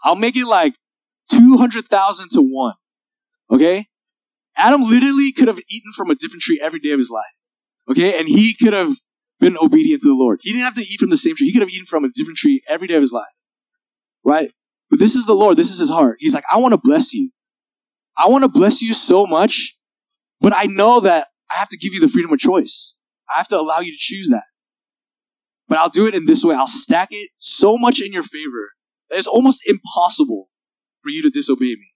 I'll 0.05 0.17
make 0.17 0.37
it 0.37 0.47
like 0.47 0.75
200,000 1.31 2.29
to 2.31 2.41
one. 2.41 2.75
Okay? 3.51 3.87
Adam 4.57 4.83
literally 4.83 5.33
could 5.33 5.49
have 5.49 5.59
eaten 5.71 5.93
from 5.97 6.11
a 6.11 6.15
different 6.15 6.43
tree 6.43 6.61
every 6.63 6.81
day 6.81 6.91
of 6.91 6.99
his 6.99 7.11
life. 7.11 7.25
Okay? 7.93 8.19
And 8.19 8.29
he 8.29 8.55
could 8.55 8.73
have 8.73 8.95
been 9.41 9.57
obedient 9.57 10.03
to 10.03 10.09
the 10.09 10.15
Lord. 10.15 10.41
He 10.43 10.53
didn't 10.53 10.65
have 10.65 10.75
to 10.75 10.83
eat 10.83 11.01
from 11.01 11.11
the 11.11 11.17
same 11.17 11.37
tree. 11.37 11.47
He 11.47 11.53
could 11.53 11.63
have 11.63 11.71
eaten 11.71 11.87
from 11.87 12.05
a 12.05 12.09
different 12.09 12.39
tree 12.39 12.63
every 12.69 12.87
day 12.87 12.95
of 12.95 13.01
his 13.01 13.13
life. 13.13 13.27
Right? 14.25 14.53
But 14.91 14.99
this 14.99 15.17
is 15.17 15.27
the 15.27 15.35
Lord. 15.35 15.57
This 15.57 15.71
is 15.71 15.79
his 15.79 15.91
heart. 15.91 16.17
He's 16.21 16.35
like, 16.35 16.45
I 16.51 16.59
want 16.59 16.73
to 16.73 16.81
bless 16.83 17.15
you. 17.15 17.31
I 18.17 18.29
want 18.29 18.45
to 18.45 18.49
bless 18.49 18.83
you 18.83 18.93
so 18.93 19.27
much, 19.27 19.77
but 20.41 20.53
I 20.55 20.65
know 20.65 21.01
that 21.01 21.27
I 21.51 21.57
have 21.57 21.69
to 21.71 21.79
give 21.79 21.95
you 21.95 22.01
the 22.01 22.09
freedom 22.09 22.33
of 22.33 22.39
choice. 22.39 22.97
I 23.33 23.39
have 23.39 23.49
to 23.49 23.57
allow 23.57 23.81
you 23.81 23.91
to 23.91 23.99
choose 23.99 24.29
that. 24.29 24.45
But 25.67 25.79
I'll 25.79 25.89
do 25.89 26.07
it 26.07 26.15
in 26.15 26.27
this 26.27 26.45
way. 26.45 26.55
I'll 26.55 26.67
stack 26.67 27.09
it 27.11 27.31
so 27.39 27.79
much 27.79 28.03
in 28.03 28.13
your 28.13 28.23
favor 28.23 28.73
that 29.09 29.17
it's 29.17 29.27
almost 29.27 29.63
impossible 29.67 30.51
for 31.01 31.09
you 31.09 31.23
to 31.23 31.31
disobey 31.31 31.75
me. 31.75 31.95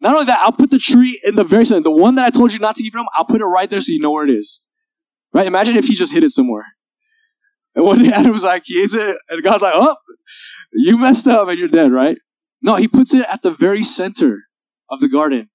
Not 0.00 0.14
only 0.14 0.24
that, 0.26 0.40
I'll 0.42 0.52
put 0.52 0.70
the 0.70 0.78
tree 0.78 1.20
in 1.24 1.36
the 1.36 1.44
very 1.44 1.66
center. 1.66 1.82
The 1.82 1.90
one 1.90 2.14
that 2.14 2.24
I 2.24 2.30
told 2.30 2.54
you 2.54 2.58
not 2.58 2.76
to 2.76 2.84
eat 2.84 2.92
from, 2.92 3.06
I'll 3.12 3.26
put 3.26 3.42
it 3.42 3.44
right 3.44 3.68
there 3.68 3.82
so 3.82 3.92
you 3.92 4.00
know 4.00 4.12
where 4.12 4.24
it 4.24 4.30
is. 4.30 4.66
Right? 5.32 5.46
Imagine 5.46 5.76
if 5.76 5.86
he 5.86 5.94
just 5.94 6.12
hid 6.12 6.24
it 6.24 6.30
somewhere. 6.30 6.66
And 7.74 7.84
one 7.84 7.98
day 8.02 8.10
Adam 8.14 8.32
was 8.32 8.44
like, 8.44 8.62
he 8.66 8.74
eats 8.74 8.94
it, 8.94 9.16
and 9.28 9.42
God's 9.42 9.62
like, 9.62 9.74
oh, 9.74 9.96
you 10.72 10.98
messed 10.98 11.26
up 11.26 11.48
and 11.48 11.58
you're 11.58 11.68
dead, 11.68 11.92
right? 11.92 12.18
No, 12.62 12.76
he 12.76 12.88
puts 12.88 13.14
it 13.14 13.26
at 13.32 13.42
the 13.42 13.50
very 13.50 13.82
center 13.82 14.44
of 14.90 15.00
the 15.00 15.08
garden 15.08 15.50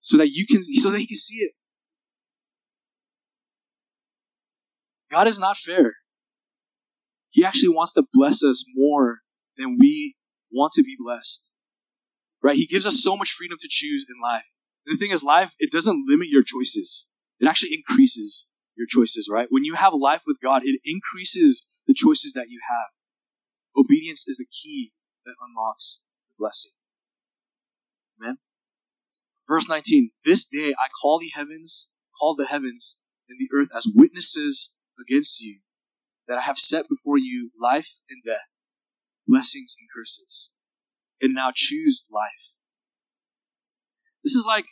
so 0.00 0.16
that 0.18 0.28
you 0.28 0.44
can, 0.46 0.62
so 0.62 0.90
that 0.90 0.98
he 0.98 1.06
can 1.06 1.16
see 1.16 1.38
it. 1.38 1.52
God 5.10 5.28
is 5.28 5.38
not 5.38 5.56
fair. 5.56 5.96
He 7.30 7.44
actually 7.44 7.68
wants 7.70 7.92
to 7.94 8.04
bless 8.12 8.42
us 8.42 8.64
more 8.74 9.20
than 9.56 9.76
we 9.78 10.16
want 10.50 10.72
to 10.74 10.82
be 10.82 10.96
blessed. 10.98 11.52
Right? 12.42 12.56
He 12.56 12.66
gives 12.66 12.86
us 12.86 13.02
so 13.02 13.16
much 13.16 13.30
freedom 13.30 13.56
to 13.60 13.68
choose 13.70 14.06
in 14.08 14.20
life. 14.22 14.44
And 14.86 14.96
the 14.96 14.98
thing 14.98 15.12
is, 15.12 15.22
life, 15.22 15.54
it 15.58 15.70
doesn't 15.70 16.04
limit 16.08 16.28
your 16.28 16.42
choices. 16.42 17.08
It 17.38 17.48
actually 17.48 17.70
increases 17.74 18.48
your 18.76 18.86
choices, 18.88 19.28
right? 19.30 19.48
When 19.50 19.64
you 19.64 19.74
have 19.74 19.92
life 19.94 20.22
with 20.26 20.38
God, 20.42 20.62
it 20.64 20.80
increases 20.84 21.66
the 21.86 21.94
choices 21.94 22.32
that 22.34 22.48
you 22.48 22.60
have. 22.68 22.90
Obedience 23.76 24.26
is 24.28 24.38
the 24.38 24.46
key 24.46 24.92
that 25.24 25.34
unlocks 25.40 26.02
the 26.28 26.34
blessing. 26.38 26.72
Amen. 28.20 28.38
Verse 29.48 29.68
19, 29.68 30.10
this 30.24 30.46
day 30.46 30.70
I 30.72 30.88
call 31.00 31.18
the 31.18 31.30
heavens, 31.34 31.94
call 32.18 32.36
the 32.36 32.46
heavens 32.46 33.00
and 33.28 33.38
the 33.38 33.48
earth 33.54 33.68
as 33.74 33.90
witnesses 33.94 34.76
against 35.00 35.40
you 35.40 35.60
that 36.28 36.38
I 36.38 36.42
have 36.42 36.58
set 36.58 36.88
before 36.88 37.18
you 37.18 37.50
life 37.60 38.00
and 38.08 38.22
death, 38.24 38.48
blessings 39.26 39.76
and 39.78 39.88
curses. 39.94 40.54
And 41.20 41.34
now 41.34 41.50
choose 41.54 42.06
life. 42.10 42.56
This 44.24 44.34
is 44.34 44.44
like 44.46 44.66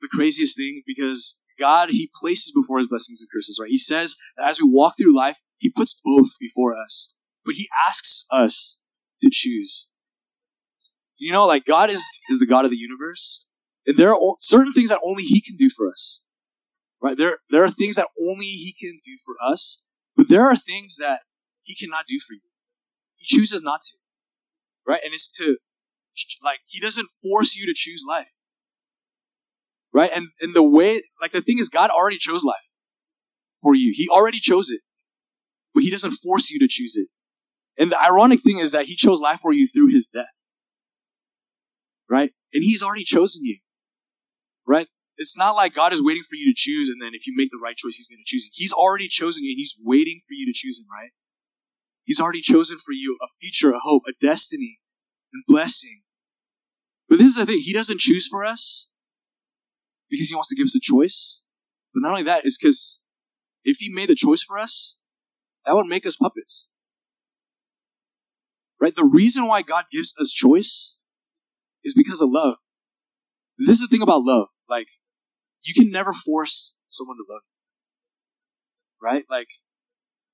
the 0.00 0.08
craziest 0.10 0.56
thing 0.56 0.82
because 0.86 1.40
God, 1.58 1.90
He 1.90 2.10
places 2.14 2.52
before 2.54 2.78
His 2.78 2.88
blessings 2.88 3.20
and 3.20 3.28
curses, 3.32 3.58
right? 3.60 3.70
He 3.70 3.78
says 3.78 4.16
that 4.36 4.48
as 4.48 4.60
we 4.60 4.68
walk 4.68 4.94
through 4.98 5.16
life, 5.16 5.38
He 5.58 5.70
puts 5.70 5.98
both 6.04 6.38
before 6.38 6.74
us. 6.76 7.14
But 7.44 7.54
He 7.54 7.68
asks 7.88 8.26
us 8.30 8.80
to 9.20 9.30
choose. 9.30 9.88
You 11.18 11.32
know, 11.32 11.46
like 11.46 11.64
God 11.64 11.90
is, 11.90 12.04
is 12.28 12.40
the 12.40 12.46
God 12.46 12.64
of 12.64 12.70
the 12.70 12.76
universe. 12.76 13.46
And 13.86 13.96
there 13.96 14.14
are 14.14 14.34
certain 14.38 14.72
things 14.72 14.90
that 14.90 15.00
only 15.04 15.22
He 15.22 15.40
can 15.40 15.56
do 15.56 15.70
for 15.70 15.88
us. 15.88 16.24
Right? 17.00 17.16
There, 17.16 17.38
there 17.50 17.64
are 17.64 17.70
things 17.70 17.96
that 17.96 18.08
only 18.20 18.46
He 18.46 18.74
can 18.78 18.98
do 19.04 19.16
for 19.24 19.34
us, 19.44 19.82
but 20.16 20.28
there 20.28 20.46
are 20.46 20.56
things 20.56 20.96
that 20.96 21.20
He 21.62 21.74
cannot 21.74 22.06
do 22.06 22.18
for 22.18 22.34
you. 22.34 22.40
He 23.16 23.26
chooses 23.26 23.62
not 23.62 23.80
to. 23.84 23.96
Right? 24.86 25.00
And 25.04 25.14
it's 25.14 25.30
to, 25.38 25.58
like, 26.42 26.60
He 26.66 26.80
doesn't 26.80 27.08
force 27.22 27.56
you 27.56 27.66
to 27.66 27.74
choose 27.74 28.04
life. 28.06 28.35
Right? 29.96 30.10
And, 30.14 30.28
and 30.42 30.54
the 30.54 30.62
way, 30.62 31.00
like, 31.22 31.32
the 31.32 31.40
thing 31.40 31.58
is, 31.58 31.70
God 31.70 31.88
already 31.88 32.18
chose 32.18 32.44
life 32.44 32.68
for 33.62 33.74
you. 33.74 33.94
He 33.96 34.10
already 34.10 34.38
chose 34.38 34.68
it. 34.68 34.82
But 35.72 35.84
He 35.84 35.90
doesn't 35.90 36.10
force 36.10 36.50
you 36.50 36.58
to 36.58 36.68
choose 36.68 36.98
it. 36.98 37.08
And 37.78 37.90
the 37.90 37.98
ironic 38.04 38.40
thing 38.40 38.58
is 38.58 38.72
that 38.72 38.84
He 38.84 38.94
chose 38.94 39.22
life 39.22 39.40
for 39.40 39.54
you 39.54 39.66
through 39.66 39.88
His 39.88 40.06
death. 40.06 40.26
Right? 42.10 42.32
And 42.52 42.62
He's 42.62 42.82
already 42.82 43.04
chosen 43.04 43.46
you. 43.46 43.60
Right? 44.66 44.86
It's 45.16 45.38
not 45.38 45.52
like 45.52 45.74
God 45.74 45.94
is 45.94 46.04
waiting 46.04 46.24
for 46.24 46.36
you 46.36 46.52
to 46.52 46.54
choose 46.54 46.90
and 46.90 47.00
then 47.00 47.12
if 47.14 47.26
you 47.26 47.32
make 47.34 47.48
the 47.50 47.58
right 47.62 47.74
choice, 47.74 47.96
He's 47.96 48.10
going 48.10 48.22
to 48.22 48.30
choose 48.30 48.44
you. 48.44 48.52
He's 48.52 48.74
already 48.74 49.08
chosen 49.08 49.44
you 49.44 49.52
and 49.52 49.56
He's 49.58 49.80
waiting 49.82 50.20
for 50.28 50.34
you 50.34 50.44
to 50.44 50.52
choose 50.54 50.78
Him, 50.78 50.88
right? 50.92 51.12
He's 52.04 52.20
already 52.20 52.42
chosen 52.42 52.76
for 52.76 52.92
you 52.92 53.16
a 53.22 53.28
future, 53.40 53.72
a 53.72 53.78
hope, 53.78 54.02
a 54.06 54.12
destiny, 54.20 54.80
and 55.32 55.42
blessing. 55.48 56.02
But 57.08 57.16
this 57.16 57.28
is 57.28 57.36
the 57.36 57.46
thing, 57.46 57.60
He 57.64 57.72
doesn't 57.72 58.00
choose 58.00 58.28
for 58.28 58.44
us 58.44 58.85
because 60.10 60.28
He 60.28 60.34
wants 60.34 60.48
to 60.50 60.56
give 60.56 60.64
us 60.64 60.76
a 60.76 60.80
choice. 60.80 61.42
But 61.94 62.00
not 62.02 62.10
only 62.10 62.22
that, 62.24 62.44
is 62.44 62.58
because 62.60 63.02
if 63.64 63.78
He 63.78 63.92
made 63.92 64.08
the 64.08 64.14
choice 64.14 64.42
for 64.42 64.58
us, 64.58 64.98
that 65.64 65.74
would 65.74 65.86
make 65.86 66.06
us 66.06 66.16
puppets. 66.16 66.72
Right? 68.80 68.94
The 68.94 69.04
reason 69.04 69.46
why 69.46 69.62
God 69.62 69.86
gives 69.90 70.14
us 70.20 70.32
choice 70.32 71.02
is 71.82 71.94
because 71.94 72.20
of 72.20 72.28
love. 72.30 72.56
This 73.58 73.80
is 73.80 73.82
the 73.82 73.88
thing 73.88 74.02
about 74.02 74.22
love. 74.22 74.48
Like, 74.68 74.88
you 75.64 75.74
can 75.74 75.90
never 75.90 76.12
force 76.12 76.76
someone 76.88 77.16
to 77.16 77.24
love 77.28 77.42
you. 77.44 79.08
Right? 79.08 79.24
Like, 79.30 79.48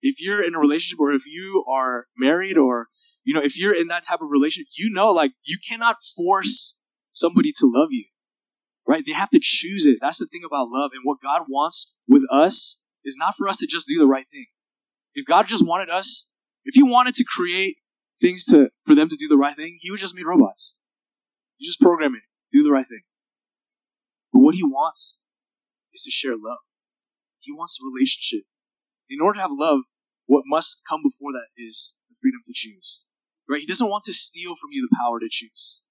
if 0.01 0.17
you're 0.19 0.45
in 0.45 0.55
a 0.55 0.59
relationship 0.59 0.99
or 0.99 1.13
if 1.13 1.27
you 1.27 1.65
are 1.71 2.07
married 2.19 2.59
or, 2.59 2.89
you 3.23 3.33
know, 3.33 3.41
if 3.41 3.59
you're 3.59 3.75
in 3.75 3.87
that 3.89 4.05
type 4.05 4.21
of 4.21 4.29
relationship, 4.31 4.69
you 4.77 4.91
know, 4.93 5.13
like, 5.13 5.33
you 5.45 5.59
cannot 5.69 5.97
force 6.17 6.81
somebody 7.13 7.53
to 7.53 7.71
love 7.73 7.89
you. 7.93 8.07
Right? 8.87 9.05
They 9.07 9.13
have 9.13 9.31
to 9.31 9.41
choose 9.41 9.87
it. 9.87 9.99
That's 10.01 10.19
the 10.19 10.27
thing 10.27 10.43
about 10.45 10.69
love. 10.69 10.91
And 10.93 11.03
what 11.05 11.23
God 11.23 11.43
wants 11.49 11.95
with 12.09 12.25
us 12.31 12.83
is 13.05 13.17
not 13.19 13.35
for 13.37 13.49
us 13.49 13.57
to 13.59 13.67
just 13.67 13.89
do 13.89 13.99
the 13.99 14.07
right 14.07 14.27
thing. 14.31 14.47
If 15.15 15.27
God 15.27 15.47
just 15.47 15.67
wanted 15.67 15.89
us, 15.89 16.31
if 16.65 16.75
He 16.75 16.83
wanted 16.83 17.15
to 17.15 17.25
create 17.25 17.77
things 18.21 18.45
to, 18.47 18.71
for 18.85 18.95
them 18.95 19.09
to 19.09 19.17
do 19.17 19.29
the 19.29 19.37
right 19.37 19.57
thing, 19.57 19.79
He 19.81 19.91
would 19.91 20.01
just 20.01 20.17
make 20.17 20.27
robots. 20.27 20.79
You 21.59 21.67
just 21.67 21.81
program 21.81 22.15
it. 22.15 22.23
Do 22.51 22.63
the 22.63 22.73
right 22.73 22.87
thing. 22.87 23.03
But 24.33 24.41
what 24.41 24.55
He 24.55 24.65
wants 24.65 25.23
is 25.93 26.03
to 26.03 26.11
share 26.11 26.33
love. 26.33 26.59
He 27.41 27.53
wants 27.53 27.79
a 27.81 27.87
relationship. 27.87 28.47
In 29.09 29.21
order 29.21 29.37
to 29.37 29.43
have 29.43 29.51
love, 29.53 29.81
what 30.27 30.45
must 30.47 30.83
come 30.89 31.03
before 31.03 31.33
that 31.33 31.49
is 31.57 31.97
the 32.09 32.17
freedom 32.21 32.41
to 32.45 32.53
choose. 32.55 33.05
Right? 33.49 33.61
He 33.61 33.67
doesn't 33.67 33.91
want 33.91 34.05
to 34.05 34.13
steal 34.13 34.55
from 34.55 34.71
you 34.73 34.89
the 34.89 34.97
power 34.97 35.21
to 35.21 35.29
choose. 35.31 35.83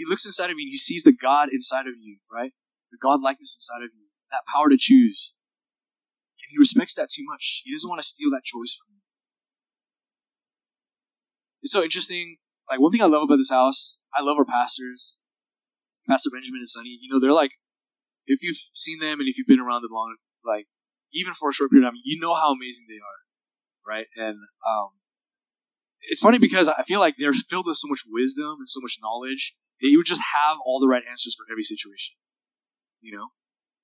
He 0.00 0.06
looks 0.08 0.24
inside 0.24 0.48
of 0.48 0.56
you 0.56 0.64
and 0.64 0.72
he 0.72 0.78
sees 0.78 1.02
the 1.02 1.12
God 1.12 1.50
inside 1.52 1.86
of 1.86 1.92
you, 2.00 2.20
right? 2.32 2.52
The 2.90 2.96
God 2.96 3.20
likeness 3.20 3.54
inside 3.54 3.84
of 3.84 3.90
you, 3.92 4.08
that 4.32 4.48
power 4.50 4.70
to 4.70 4.78
choose. 4.78 5.36
And 6.40 6.48
he 6.48 6.56
respects 6.56 6.94
that 6.94 7.10
too 7.12 7.22
much. 7.28 7.60
He 7.66 7.74
doesn't 7.74 7.86
want 7.86 8.00
to 8.00 8.08
steal 8.08 8.30
that 8.30 8.42
choice 8.42 8.72
from 8.72 8.94
you. 8.96 9.00
It's 11.60 11.72
so 11.74 11.82
interesting. 11.82 12.38
Like, 12.70 12.80
one 12.80 12.90
thing 12.92 13.02
I 13.02 13.12
love 13.12 13.24
about 13.24 13.36
this 13.36 13.50
house, 13.50 14.00
I 14.16 14.22
love 14.22 14.38
our 14.38 14.46
pastors, 14.46 15.20
Pastor 16.08 16.30
Benjamin 16.32 16.60
and 16.60 16.68
Sunny. 16.68 16.96
You 16.98 17.12
know, 17.12 17.20
they're 17.20 17.30
like 17.30 17.52
if 18.24 18.42
you've 18.42 18.56
seen 18.72 19.00
them 19.00 19.20
and 19.20 19.28
if 19.28 19.36
you've 19.36 19.46
been 19.46 19.60
around 19.60 19.82
them 19.82 19.92
long, 19.92 20.16
like 20.42 20.66
even 21.12 21.34
for 21.34 21.50
a 21.50 21.52
short 21.52 21.72
period 21.72 21.86
of 21.86 21.92
time, 21.92 22.00
you 22.04 22.18
know 22.18 22.34
how 22.34 22.54
amazing 22.54 22.86
they 22.88 22.96
are, 22.96 23.20
right? 23.86 24.06
And 24.16 24.38
um, 24.66 24.96
it's 26.08 26.22
funny 26.22 26.38
because 26.38 26.70
I 26.70 26.84
feel 26.84 27.00
like 27.00 27.16
they're 27.18 27.34
filled 27.34 27.66
with 27.66 27.76
so 27.76 27.88
much 27.88 28.00
wisdom 28.08 28.56
and 28.60 28.68
so 28.68 28.80
much 28.80 28.96
knowledge 29.02 29.56
that 29.80 29.88
you 29.88 30.02
just 30.04 30.22
have 30.34 30.58
all 30.64 30.80
the 30.80 30.88
right 30.88 31.02
answers 31.08 31.34
for 31.34 31.46
every 31.50 31.62
situation. 31.62 32.16
You 33.00 33.16
know, 33.16 33.28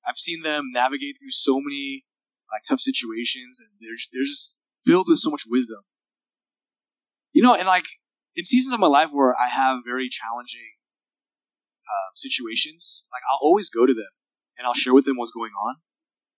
I've 0.07 0.17
seen 0.17 0.43
them 0.43 0.71
navigate 0.73 1.17
through 1.19 1.31
so 1.31 1.61
many 1.61 2.05
like 2.53 2.63
tough 2.69 2.81
situations, 2.81 3.61
and 3.61 3.71
they're 3.81 3.97
they're 4.13 4.23
just 4.23 4.61
filled 4.85 5.07
with 5.09 5.19
so 5.19 5.31
much 5.31 5.45
wisdom. 5.49 5.81
You 7.33 7.43
know, 7.43 7.55
and 7.55 7.67
like 7.67 7.85
in 8.35 8.45
seasons 8.45 8.73
of 8.73 8.81
my 8.81 8.87
life 8.87 9.09
where 9.13 9.35
I 9.35 9.49
have 9.49 9.79
very 9.85 10.09
challenging 10.09 10.77
uh, 11.87 12.11
situations, 12.15 13.07
like 13.13 13.23
I'll 13.31 13.41
always 13.43 13.71
go 13.71 13.87
to 13.87 13.95
them 13.95 14.09
and 14.59 14.67
I'll 14.67 14.75
share 14.75 14.95
with 14.95 15.05
them 15.05 15.17
what's 15.17 15.33
going 15.33 15.53
on. 15.53 15.77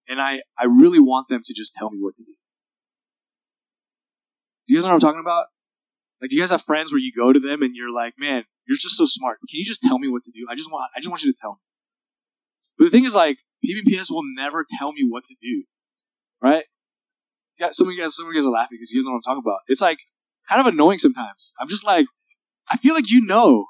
And 0.08 0.20
I, 0.20 0.40
I 0.58 0.64
really 0.64 1.00
want 1.00 1.28
them 1.28 1.42
to 1.44 1.54
just 1.54 1.74
tell 1.74 1.90
me 1.90 1.98
what 2.00 2.14
to 2.16 2.24
do. 2.24 2.32
Do 4.66 4.74
you 4.74 4.76
guys 4.76 4.84
know 4.84 4.90
what 4.90 4.94
I'm 4.94 5.00
talking 5.00 5.20
about? 5.20 5.46
Like, 6.20 6.30
do 6.30 6.36
you 6.36 6.42
guys 6.42 6.50
have 6.50 6.62
friends 6.62 6.92
where 6.92 7.00
you 7.00 7.12
go 7.14 7.32
to 7.32 7.40
them 7.40 7.62
and 7.62 7.76
you're 7.76 7.92
like, 7.92 8.14
man, 8.18 8.44
you're 8.68 8.76
just 8.76 8.96
so 8.96 9.06
smart. 9.06 9.38
Can 9.48 9.58
you 9.58 9.64
just 9.64 9.82
tell 9.82 9.98
me 9.98 10.08
what 10.08 10.22
to 10.24 10.30
do? 10.30 10.46
I 10.48 10.54
just 10.54 10.70
want, 10.70 10.90
I 10.94 11.00
just 11.00 11.08
want 11.08 11.22
you 11.22 11.32
to 11.32 11.38
tell 11.40 11.52
me. 11.52 11.58
But 12.76 12.84
the 12.84 12.90
thing 12.90 13.04
is, 13.04 13.16
like, 13.16 13.38
PBPS 13.64 14.10
will 14.10 14.22
never 14.36 14.64
tell 14.78 14.92
me 14.92 15.04
what 15.08 15.24
to 15.24 15.34
do, 15.40 15.64
right? 16.40 16.64
Yeah, 17.58 17.70
some 17.72 17.88
of 17.88 17.94
you 17.94 18.00
guys, 18.00 18.14
some 18.14 18.26
of 18.26 18.32
you 18.32 18.38
guys 18.38 18.46
are 18.46 18.50
laughing 18.50 18.76
because 18.78 18.92
you 18.92 19.00
guys 19.00 19.06
know 19.06 19.12
what 19.12 19.16
I'm 19.16 19.22
talking 19.22 19.42
about. 19.44 19.60
It's 19.66 19.80
like 19.80 19.98
kind 20.48 20.60
of 20.60 20.72
annoying 20.72 20.98
sometimes. 20.98 21.52
I'm 21.58 21.66
just 21.66 21.84
like, 21.84 22.06
I 22.70 22.76
feel 22.76 22.94
like 22.94 23.10
you 23.10 23.24
know. 23.24 23.66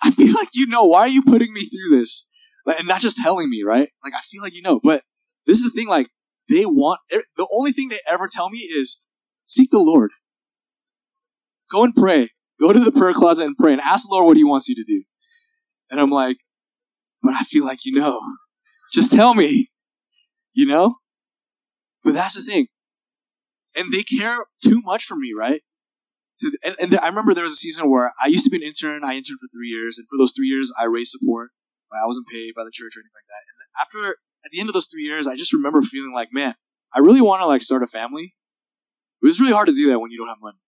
I 0.00 0.12
feel 0.12 0.32
like 0.34 0.50
you 0.54 0.68
know. 0.68 0.84
Why 0.84 1.00
are 1.00 1.08
you 1.08 1.22
putting 1.22 1.52
me 1.52 1.62
through 1.62 1.98
this? 1.98 2.28
and 2.66 2.86
not 2.86 3.00
just 3.00 3.16
telling 3.16 3.48
me, 3.48 3.62
right? 3.66 3.88
Like 4.04 4.12
I 4.16 4.20
feel 4.20 4.42
like 4.42 4.54
you 4.54 4.62
know, 4.62 4.80
but 4.82 5.02
this 5.46 5.58
is 5.58 5.64
the 5.64 5.70
thing. 5.70 5.88
Like 5.88 6.08
they 6.48 6.64
want 6.66 7.00
the 7.08 7.48
only 7.52 7.72
thing 7.72 7.88
they 7.88 7.98
ever 8.10 8.28
tell 8.30 8.50
me 8.50 8.58
is 8.58 9.00
seek 9.44 9.70
the 9.70 9.78
Lord. 9.78 10.10
Go 11.70 11.84
and 11.84 11.94
pray. 11.94 12.30
Go 12.60 12.72
to 12.72 12.78
the 12.78 12.92
prayer 12.92 13.14
closet 13.14 13.46
and 13.46 13.56
pray 13.56 13.72
and 13.72 13.80
ask 13.80 14.08
the 14.08 14.14
Lord 14.14 14.26
what 14.26 14.36
He 14.36 14.44
wants 14.44 14.68
you 14.68 14.74
to 14.74 14.84
do. 14.84 15.04
And 15.90 16.00
I'm 16.00 16.10
like, 16.10 16.38
but 17.22 17.34
I 17.34 17.42
feel 17.42 17.64
like 17.64 17.84
you 17.84 17.92
know. 17.92 18.20
Just 18.92 19.12
tell 19.12 19.34
me. 19.34 19.68
You 20.52 20.66
know? 20.66 20.96
But 22.02 22.14
that's 22.14 22.34
the 22.34 22.42
thing. 22.42 22.66
And 23.76 23.92
they 23.92 24.02
care 24.02 24.44
too 24.62 24.82
much 24.82 25.04
for 25.04 25.16
me, 25.16 25.32
right? 25.36 25.62
And, 26.62 26.76
and 26.78 26.98
I 27.00 27.08
remember 27.08 27.34
there 27.34 27.44
was 27.44 27.52
a 27.52 27.56
season 27.56 27.90
where 27.90 28.12
I 28.22 28.28
used 28.28 28.44
to 28.44 28.50
be 28.50 28.56
an 28.56 28.62
intern. 28.62 29.02
I 29.04 29.14
interned 29.14 29.40
for 29.40 29.48
three 29.52 29.68
years, 29.68 29.98
and 29.98 30.06
for 30.08 30.16
those 30.16 30.32
three 30.32 30.46
years, 30.46 30.72
I 30.78 30.84
raised 30.84 31.10
support. 31.10 31.50
I 31.92 32.06
wasn't 32.06 32.28
paid 32.28 32.54
by 32.54 32.64
the 32.64 32.70
church 32.72 32.96
or 32.96 33.00
anything 33.00 33.16
like 33.16 33.28
that. 33.28 33.42
And 33.48 33.58
after, 33.80 34.16
at 34.44 34.50
the 34.52 34.60
end 34.60 34.68
of 34.68 34.74
those 34.74 34.86
three 34.86 35.02
years, 35.02 35.26
I 35.26 35.36
just 35.36 35.52
remember 35.52 35.82
feeling 35.82 36.12
like, 36.14 36.28
man, 36.32 36.54
I 36.94 37.00
really 37.00 37.22
want 37.22 37.42
to 37.42 37.46
like 37.46 37.62
start 37.62 37.82
a 37.82 37.86
family. 37.86 38.34
It 39.22 39.26
was 39.26 39.40
really 39.40 39.52
hard 39.52 39.68
to 39.68 39.74
do 39.74 39.88
that 39.90 39.98
when 39.98 40.10
you 40.10 40.18
don't 40.18 40.28
have 40.28 40.40
money. 40.40 40.58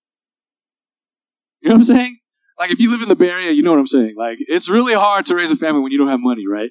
You 1.60 1.68
know 1.68 1.74
what 1.74 1.80
I'm 1.80 1.84
saying? 1.84 2.18
Like 2.58 2.70
if 2.70 2.80
you 2.80 2.90
live 2.90 3.02
in 3.02 3.08
the 3.08 3.16
Bay 3.16 3.30
Area, 3.30 3.50
you 3.52 3.62
know 3.62 3.70
what 3.70 3.78
I'm 3.78 3.86
saying. 3.86 4.14
Like 4.16 4.38
it's 4.40 4.68
really 4.68 4.94
hard 4.94 5.26
to 5.26 5.34
raise 5.34 5.50
a 5.50 5.56
family 5.56 5.80
when 5.80 5.92
you 5.92 5.98
don't 5.98 6.08
have 6.08 6.20
money, 6.20 6.44
right? 6.46 6.70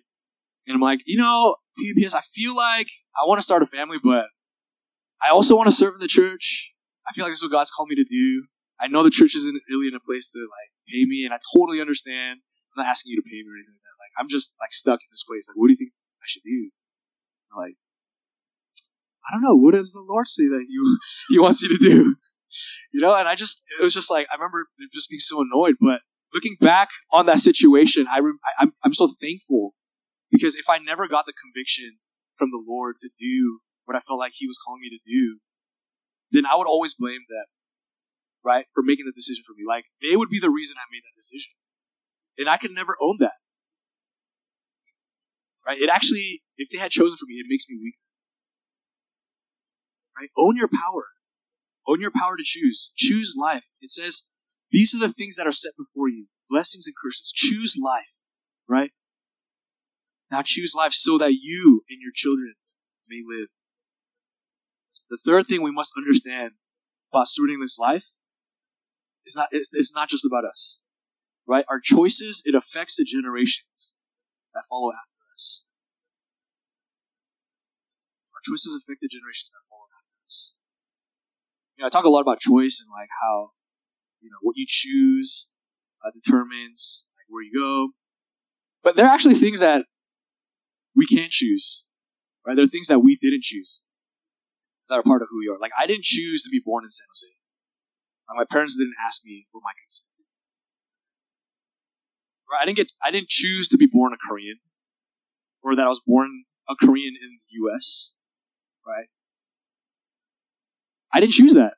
And 0.68 0.76
I'm 0.76 0.82
like, 0.82 1.02
you 1.06 1.18
know, 1.18 1.56
PBS, 1.80 2.14
I 2.14 2.22
feel 2.22 2.56
like 2.56 2.88
I 3.20 3.26
want 3.26 3.40
to 3.40 3.44
start 3.44 3.64
a 3.64 3.66
family, 3.66 3.98
but 4.02 4.28
I 5.22 5.32
also 5.32 5.56
want 5.56 5.68
to 5.68 5.72
serve 5.72 5.96
in 5.96 6.00
the 6.00 6.08
church. 6.08 6.74
I 7.08 7.14
feel 7.14 7.26
like 7.26 7.32
this 7.32 7.40
is 7.40 7.44
what 7.44 7.52
God's 7.52 7.72
called 7.72 7.90
me 7.90 7.96
to 7.96 8.06
do. 8.06 8.46
I 8.80 8.88
know 8.88 9.04
the 9.04 9.10
church 9.10 9.36
isn't 9.36 9.62
really 9.70 9.88
in 9.88 9.96
a 9.96 10.00
place 10.00 10.32
to 10.32 10.40
like 10.40 10.72
pay 10.88 11.06
me, 11.06 11.26
and 11.26 11.34
I 11.34 11.40
totally 11.54 11.82
understand. 11.82 12.40
I'm 12.76 12.86
not 12.86 12.90
asking 12.90 13.12
you 13.12 13.18
to 13.18 13.28
pay 13.28 13.42
me 13.42 13.50
or 13.50 13.58
anything 13.58 13.74
like 13.76 13.84
that. 13.84 13.98
Like, 14.00 14.14
I'm 14.22 14.30
just 14.30 14.56
like 14.62 14.72
stuck 14.72 15.02
in 15.02 15.10
this 15.12 15.24
place. 15.24 15.50
Like, 15.50 15.58
what 15.58 15.68
do 15.68 15.74
you 15.74 15.78
think 15.78 15.92
I 16.22 16.28
should 16.28 16.44
do? 16.46 16.70
Like, 17.58 17.76
I 19.28 19.34
don't 19.34 19.42
know. 19.42 19.56
What 19.56 19.74
does 19.74 19.92
the 19.92 20.06
Lord 20.08 20.28
say 20.28 20.48
that 20.48 20.66
you 20.70 21.00
He 21.30 21.40
wants 21.40 21.62
you 21.62 21.70
to 21.70 21.82
do? 21.82 22.16
You 22.94 23.02
know, 23.02 23.16
and 23.16 23.28
I 23.28 23.36
just 23.36 23.60
it 23.80 23.84
was 23.84 23.94
just 23.94 24.10
like 24.10 24.28
I 24.32 24.36
remember 24.36 24.69
just 24.94 25.10
being 25.10 25.20
so 25.20 25.42
annoyed. 25.42 25.76
But 25.80 26.02
looking 26.34 26.56
back 26.60 26.90
on 27.12 27.26
that 27.26 27.40
situation, 27.40 28.08
I, 28.10 28.20
I 28.20 28.24
I'm 28.60 28.74
I'm 28.84 28.94
so 28.94 29.08
thankful 29.08 29.74
because 30.32 30.56
if 30.56 30.70
I 30.70 30.78
never 30.78 31.08
got 31.08 31.26
the 31.26 31.34
conviction 31.34 31.98
from 32.36 32.50
the 32.52 32.64
Lord 32.66 32.96
to 33.02 33.10
do 33.18 33.60
what 33.86 33.96
I 33.96 34.00
felt 34.00 34.20
like 34.20 34.34
He 34.36 34.48
was 34.48 34.58
calling 34.58 34.82
me 34.82 34.90
to 34.90 35.00
do, 35.06 35.40
then 36.32 36.46
I 36.46 36.56
would 36.56 36.68
always 36.68 36.94
blame 36.94 37.22
them, 37.28 37.46
right, 38.44 38.66
for 38.74 38.84
making 38.84 39.06
the 39.06 39.16
decision 39.16 39.44
for 39.46 39.54
me. 39.54 39.64
Like 39.68 39.86
they 40.02 40.16
would 40.16 40.30
be 40.30 40.40
the 40.40 40.50
reason 40.50 40.78
I 40.78 40.88
made 40.92 41.04
that 41.04 41.18
decision, 41.18 41.52
and 42.38 42.50
I 42.50 42.58
could 42.58 42.72
never 42.72 42.96
own 43.02 43.18
that. 43.20 43.40
Right? 45.66 45.80
It 45.80 45.90
actually, 45.90 46.42
if 46.58 46.70
they 46.72 46.80
had 46.80 46.92
chosen 46.92 47.16
for 47.18 47.26
me, 47.28 47.36
it 47.36 47.46
makes 47.48 47.66
me 47.70 47.78
weak. 47.82 47.96
Right? 50.18 50.30
Own 50.38 50.56
your 50.56 50.68
power. 50.68 51.06
Own 51.88 52.02
your 52.02 52.12
power 52.12 52.38
to 52.38 52.44
choose. 52.44 52.92
Choose 52.96 53.36
life. 53.40 53.66
It 53.82 53.90
says, 53.90 54.29
these 54.72 54.94
are 54.94 55.00
the 55.00 55.14
things 55.14 55.36
that 55.36 55.48
are 55.48 55.52
set 55.52 55.74
before 55.78 56.10
you. 56.10 56.28
Blessings 56.50 56.88
and 56.88 56.96
curses. 56.96 57.32
Choose 57.36 57.76
life. 57.82 58.20
Right? 58.68 58.92
Now 60.32 60.42
choose 60.44 60.74
life 60.76 60.94
so 60.94 61.18
that 61.18 61.34
you 61.34 61.84
and 61.90 62.00
your 62.02 62.12
children 62.14 62.54
may 63.08 63.22
live. 63.26 63.48
The 65.10 65.18
third 65.18 65.48
thing 65.48 65.64
we 65.64 65.72
must 65.72 65.94
understand 65.98 66.52
about 67.12 67.26
stewarding 67.26 67.62
this 67.62 67.80
life 67.80 68.06
is 69.26 69.36
not, 69.36 69.48
it's, 69.52 69.74
it's 69.74 69.94
not 69.94 70.10
just 70.10 70.26
about 70.26 70.46
us. 70.46 70.82
Right? 71.48 71.66
Our 71.68 71.80
choices, 71.80 72.44
it 72.46 72.54
affects 72.54 72.98
the 72.98 73.06
generations 73.06 73.98
that 74.54 74.64
follow 74.70 74.92
after 74.92 75.34
us. 75.34 75.66
our 78.36 78.42
choices 78.46 78.76
affect 78.76 79.02
the 79.02 79.08
generations 79.08 79.52
that 79.52 79.66
follow 79.68 79.90
after 79.90 80.26
us. 80.28 80.56
You 81.76 81.82
know, 81.82 81.88
I 81.88 81.90
talk 81.90 82.06
a 82.06 82.10
lot 82.10 82.22
about 82.22 82.40
choice 82.40 82.80
and 82.80 82.92
like 82.94 83.10
how 83.24 83.52
you 84.22 84.30
know 84.30 84.38
what 84.42 84.56
you 84.58 84.66
choose 84.68 85.50
uh, 86.06 86.12
determines 86.14 87.10
like 87.18 87.26
where 87.30 87.44
you 87.44 87.52
go. 87.58 87.90
But 88.84 88.96
there 88.96 89.06
are 89.06 89.14
actually 89.14 89.36
things 89.36 89.60
that 89.60 89.86
we 90.96 91.06
can't 91.06 91.32
choose, 91.32 91.88
right? 92.46 92.56
There 92.56 92.66
are 92.66 92.70
things 92.70 92.88
that 92.88 93.00
we 93.00 93.18
didn't 93.18 93.44
choose 93.44 93.84
that 94.90 94.96
are 94.96 95.04
part 95.04 95.22
of 95.22 95.28
who 95.30 95.40
we 95.40 95.54
are. 95.54 95.60
Like 95.60 95.72
I 95.80 95.86
didn't 95.88 96.04
choose 96.04 96.44
to 96.44 96.50
be 96.50 96.62
born 96.64 96.84
in 96.84 96.92
San 96.92 97.08
Jose. 97.10 97.28
Like, 98.30 98.48
my 98.48 98.54
parents 98.54 98.78
didn't 98.78 98.96
ask 99.06 99.26
me 99.26 99.48
for 99.52 99.60
my 99.64 99.72
consent. 99.82 100.10
Right? 102.52 102.62
I 102.62 102.66
didn't 102.66 102.78
get. 102.78 102.92
I 103.04 103.12
didn't 103.12 103.30
choose 103.30 103.70
to 103.70 103.78
be 103.78 103.88
born 103.88 104.14
a 104.14 104.18
Korean, 104.28 104.58
or 105.62 105.76
that 105.76 105.86
I 105.86 105.90
was 105.90 106.02
born 106.06 106.46
a 106.68 106.76
Korean 106.76 107.14
in 107.22 107.40
the 107.48 107.56
U.S. 107.62 108.16
Right? 108.86 109.08
I 111.14 111.20
didn't 111.20 111.34
choose 111.34 111.54
that. 111.54 111.74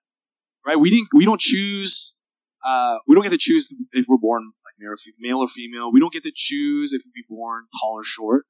Right? 0.66 0.78
We 0.78 0.90
didn't. 0.90 1.10
We 1.14 1.26
don't 1.26 1.42
choose. 1.42 2.18
Uh, 2.66 2.98
we 3.08 3.16
don't 3.16 3.24
get 3.24 3.32
to 3.32 3.38
choose 3.38 3.74
if 3.92 4.06
we're 4.08 4.18
born 4.18 4.52
like 4.66 4.76
male 5.20 5.40
or 5.40 5.48
female. 5.48 5.92
We 5.92 6.00
don't 6.00 6.14
get 6.14 6.24
to 6.24 6.32
choose 6.34 6.94
if 6.94 7.02
we 7.06 7.22
be 7.22 7.26
born 7.28 7.64
tall 7.82 7.94
or 7.94 8.04
short. 8.04 8.46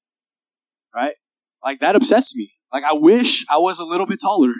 Right? 0.93 1.15
Like 1.63 1.80
that 1.80 1.95
upsets 1.95 2.36
me. 2.36 2.54
Like 2.74 2.84
I 2.84 2.93
wish 2.93 3.45
I 3.50 3.58
was 3.58 3.80
a 3.80 3.86
little 3.86 4.06
bit 4.06 4.19
taller. 4.21 4.54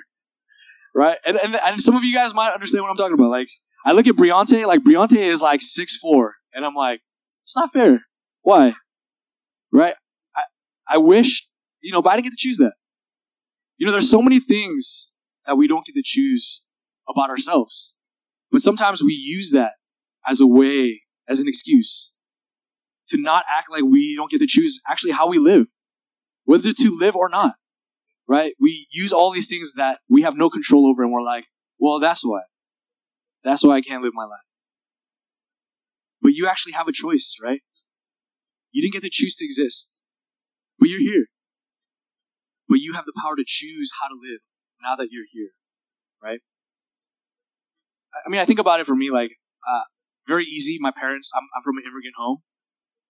Right? 0.94 1.18
And, 1.26 1.38
and, 1.38 1.56
and 1.56 1.82
some 1.82 1.96
of 1.96 2.04
you 2.04 2.14
guys 2.14 2.34
might 2.34 2.54
understand 2.54 2.84
what 2.84 2.90
I'm 2.90 2.98
talking 2.98 3.14
about. 3.14 3.30
Like, 3.30 3.48
I 3.86 3.94
look 3.94 4.08
at 4.08 4.16
Briante, 4.16 4.68
like 4.68 4.82
Briante 4.82 5.18
is 5.18 5.42
like 5.42 5.62
six 5.62 5.98
four, 5.98 6.36
and 6.54 6.66
I'm 6.66 6.76
like, 6.76 7.02
it's 7.44 7.56
not 7.56 7.72
fair. 7.72 8.02
Why? 8.42 8.76
Right? 9.72 9.96
I, 10.36 10.42
I 10.96 10.98
wish, 10.98 11.48
you 11.82 11.92
know, 11.92 12.02
but 12.02 12.12
I 12.12 12.16
didn't 12.16 12.26
get 12.26 12.34
to 12.34 12.38
choose 12.38 12.58
that. 12.58 12.74
You 13.78 13.88
know, 13.88 13.92
there's 13.92 14.10
so 14.10 14.22
many 14.22 14.40
things 14.40 15.14
that 15.46 15.58
we 15.58 15.68
don't 15.68 15.86
get 15.86 15.96
to 15.96 16.04
choose 16.04 16.66
about 17.10 17.30
ourselves. 17.30 17.98
But 18.52 18.62
sometimes 18.62 19.04
we 19.04 19.14
use 19.14 19.52
that 19.52 19.74
as 20.28 20.42
a 20.42 20.48
way, 20.48 21.04
as 21.28 21.40
an 21.40 21.48
excuse 21.48 22.14
to 23.08 23.18
not 23.18 23.44
act 23.58 23.72
like 23.72 23.84
we 23.84 24.16
don't 24.16 24.32
get 24.32 24.40
to 24.40 24.48
choose 24.48 24.82
actually 24.90 25.12
how 25.12 25.28
we 25.28 25.38
live, 25.38 25.68
whether 26.46 26.72
to 26.72 26.98
live 27.00 27.16
or 27.16 27.30
not 27.30 27.56
right? 28.32 28.54
We 28.62 28.88
use 28.92 29.12
all 29.12 29.34
these 29.34 29.50
things 29.50 29.74
that 29.74 30.00
we 30.10 30.22
have 30.22 30.38
no 30.38 30.50
control 30.50 30.88
over, 30.88 31.04
and 31.04 31.12
we're 31.12 31.22
like, 31.22 31.48
well, 31.78 32.00
that's 32.00 32.26
why. 32.26 32.40
That's 33.44 33.66
why 33.66 33.76
I 33.76 33.82
can't 33.82 34.02
live 34.02 34.14
my 34.14 34.24
life. 34.24 34.48
But 36.22 36.32
you 36.32 36.48
actually 36.48 36.72
have 36.74 36.88
a 36.88 36.94
choice, 36.94 37.36
right? 37.44 37.60
You 38.72 38.82
didn't 38.82 38.94
get 38.94 39.04
to 39.04 39.10
choose 39.12 39.36
to 39.36 39.46
exist, 39.46 39.98
but 40.80 40.88
you're 40.88 41.02
here. 41.02 41.26
But 42.70 42.80
you 42.80 42.94
have 42.94 43.04
the 43.04 43.14
power 43.22 43.36
to 43.36 43.44
choose 43.46 43.92
how 44.02 44.08
to 44.08 44.16
live 44.16 44.40
now 44.82 44.96
that 44.96 45.10
you're 45.12 45.26
here, 45.30 45.50
right? 46.24 46.40
I 48.14 48.30
mean, 48.30 48.42
I 48.42 48.46
think 48.46 48.60
about 48.60 48.80
it 48.80 48.86
for 48.86 48.96
me 48.96 49.12
like, 49.12 49.32
uh, 49.68 49.86
very 50.28 50.46
easy. 50.46 50.78
My 50.80 50.92
parents, 50.92 51.32
I'm, 51.36 51.48
I'm 51.56 51.64
from 51.64 51.78
an 51.78 51.84
immigrant 51.84 52.16
home, 52.18 52.40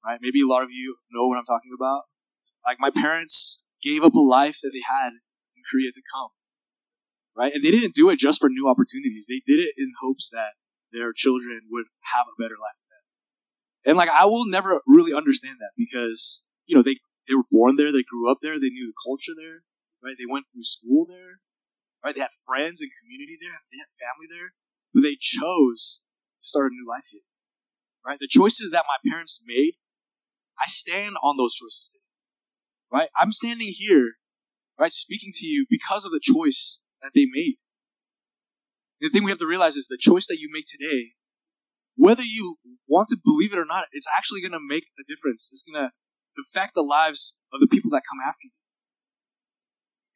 right? 0.05 0.19
Maybe 0.21 0.41
a 0.41 0.47
lot 0.47 0.63
of 0.63 0.69
you 0.71 0.97
know 1.11 1.27
what 1.27 1.37
I'm 1.37 1.45
talking 1.45 1.71
about. 1.75 2.03
Like, 2.65 2.77
my 2.79 2.91
parents 2.91 3.65
gave 3.83 4.03
up 4.03 4.13
a 4.13 4.21
life 4.21 4.57
that 4.63 4.71
they 4.73 4.83
had 4.85 5.17
in 5.57 5.61
Korea 5.69 5.91
to 5.91 6.01
come. 6.13 6.29
Right? 7.35 7.53
And 7.55 7.63
they 7.63 7.71
didn't 7.71 7.95
do 7.95 8.09
it 8.09 8.19
just 8.19 8.39
for 8.39 8.49
new 8.49 8.67
opportunities. 8.67 9.25
They 9.27 9.41
did 9.45 9.63
it 9.63 9.73
in 9.77 9.93
hopes 10.01 10.29
that 10.29 10.59
their 10.91 11.15
children 11.15 11.71
would 11.71 11.87
have 12.11 12.27
a 12.27 12.35
better 12.35 12.59
life 12.59 12.75
than 12.83 12.91
them. 12.91 13.05
And 13.87 13.95
like, 13.95 14.11
I 14.11 14.27
will 14.27 14.45
never 14.45 14.83
really 14.85 15.15
understand 15.15 15.57
that 15.63 15.71
because, 15.79 16.43
you 16.67 16.75
know, 16.75 16.83
they, 16.83 16.99
they 17.27 17.35
were 17.35 17.47
born 17.49 17.79
there, 17.79 17.91
they 17.91 18.03
grew 18.03 18.29
up 18.29 18.43
there, 18.43 18.59
they 18.59 18.69
knew 18.69 18.91
the 18.91 18.99
culture 18.99 19.31
there, 19.31 19.63
right? 20.03 20.19
They 20.19 20.27
went 20.27 20.51
through 20.51 20.67
school 20.67 21.07
there, 21.07 21.39
right? 22.03 22.13
They 22.13 22.19
had 22.19 22.35
friends 22.43 22.83
and 22.83 22.91
community 22.99 23.39
there, 23.39 23.63
they 23.71 23.79
had 23.79 23.89
family 23.95 24.27
there, 24.27 24.51
they 24.93 25.15
chose 25.19 26.03
to 26.41 26.47
start 26.47 26.71
a 26.71 26.75
new 26.75 26.87
life 26.87 27.05
here, 27.11 27.21
right? 28.05 28.19
The 28.19 28.27
choices 28.27 28.71
that 28.71 28.85
my 28.87 28.97
parents 29.09 29.43
made, 29.45 29.73
I 30.59 30.67
stand 30.67 31.15
on 31.23 31.37
those 31.37 31.55
choices 31.55 31.89
today 31.93 32.11
right? 32.91 33.09
I'm 33.19 33.31
standing 33.31 33.71
here, 33.73 34.13
right, 34.77 34.91
speaking 34.91 35.31
to 35.35 35.47
you 35.47 35.65
because 35.69 36.05
of 36.05 36.11
the 36.11 36.19
choice 36.21 36.83
that 37.01 37.11
they 37.15 37.25
made. 37.31 37.55
the 38.99 39.09
thing 39.09 39.23
we 39.23 39.31
have 39.31 39.39
to 39.39 39.47
realize 39.47 39.75
is 39.75 39.87
the 39.87 39.97
choice 39.97 40.27
that 40.27 40.37
you 40.39 40.47
make 40.51 40.65
today, 40.67 41.13
whether 41.95 42.21
you 42.21 42.57
want 42.87 43.07
to 43.09 43.17
believe 43.23 43.51
it 43.51 43.57
or 43.57 43.65
not, 43.65 43.85
it's 43.91 44.07
actually 44.15 44.41
going 44.41 44.51
to 44.51 44.59
make 44.61 44.83
a 44.99 45.03
difference. 45.07 45.49
It's 45.51 45.63
going 45.63 45.81
to 45.83 45.89
affect 46.39 46.75
the 46.75 46.83
lives 46.83 47.39
of 47.51 47.59
the 47.59 47.67
people 47.67 47.89
that 47.91 48.03
come 48.07 48.19
after 48.23 48.43
you. 48.43 48.51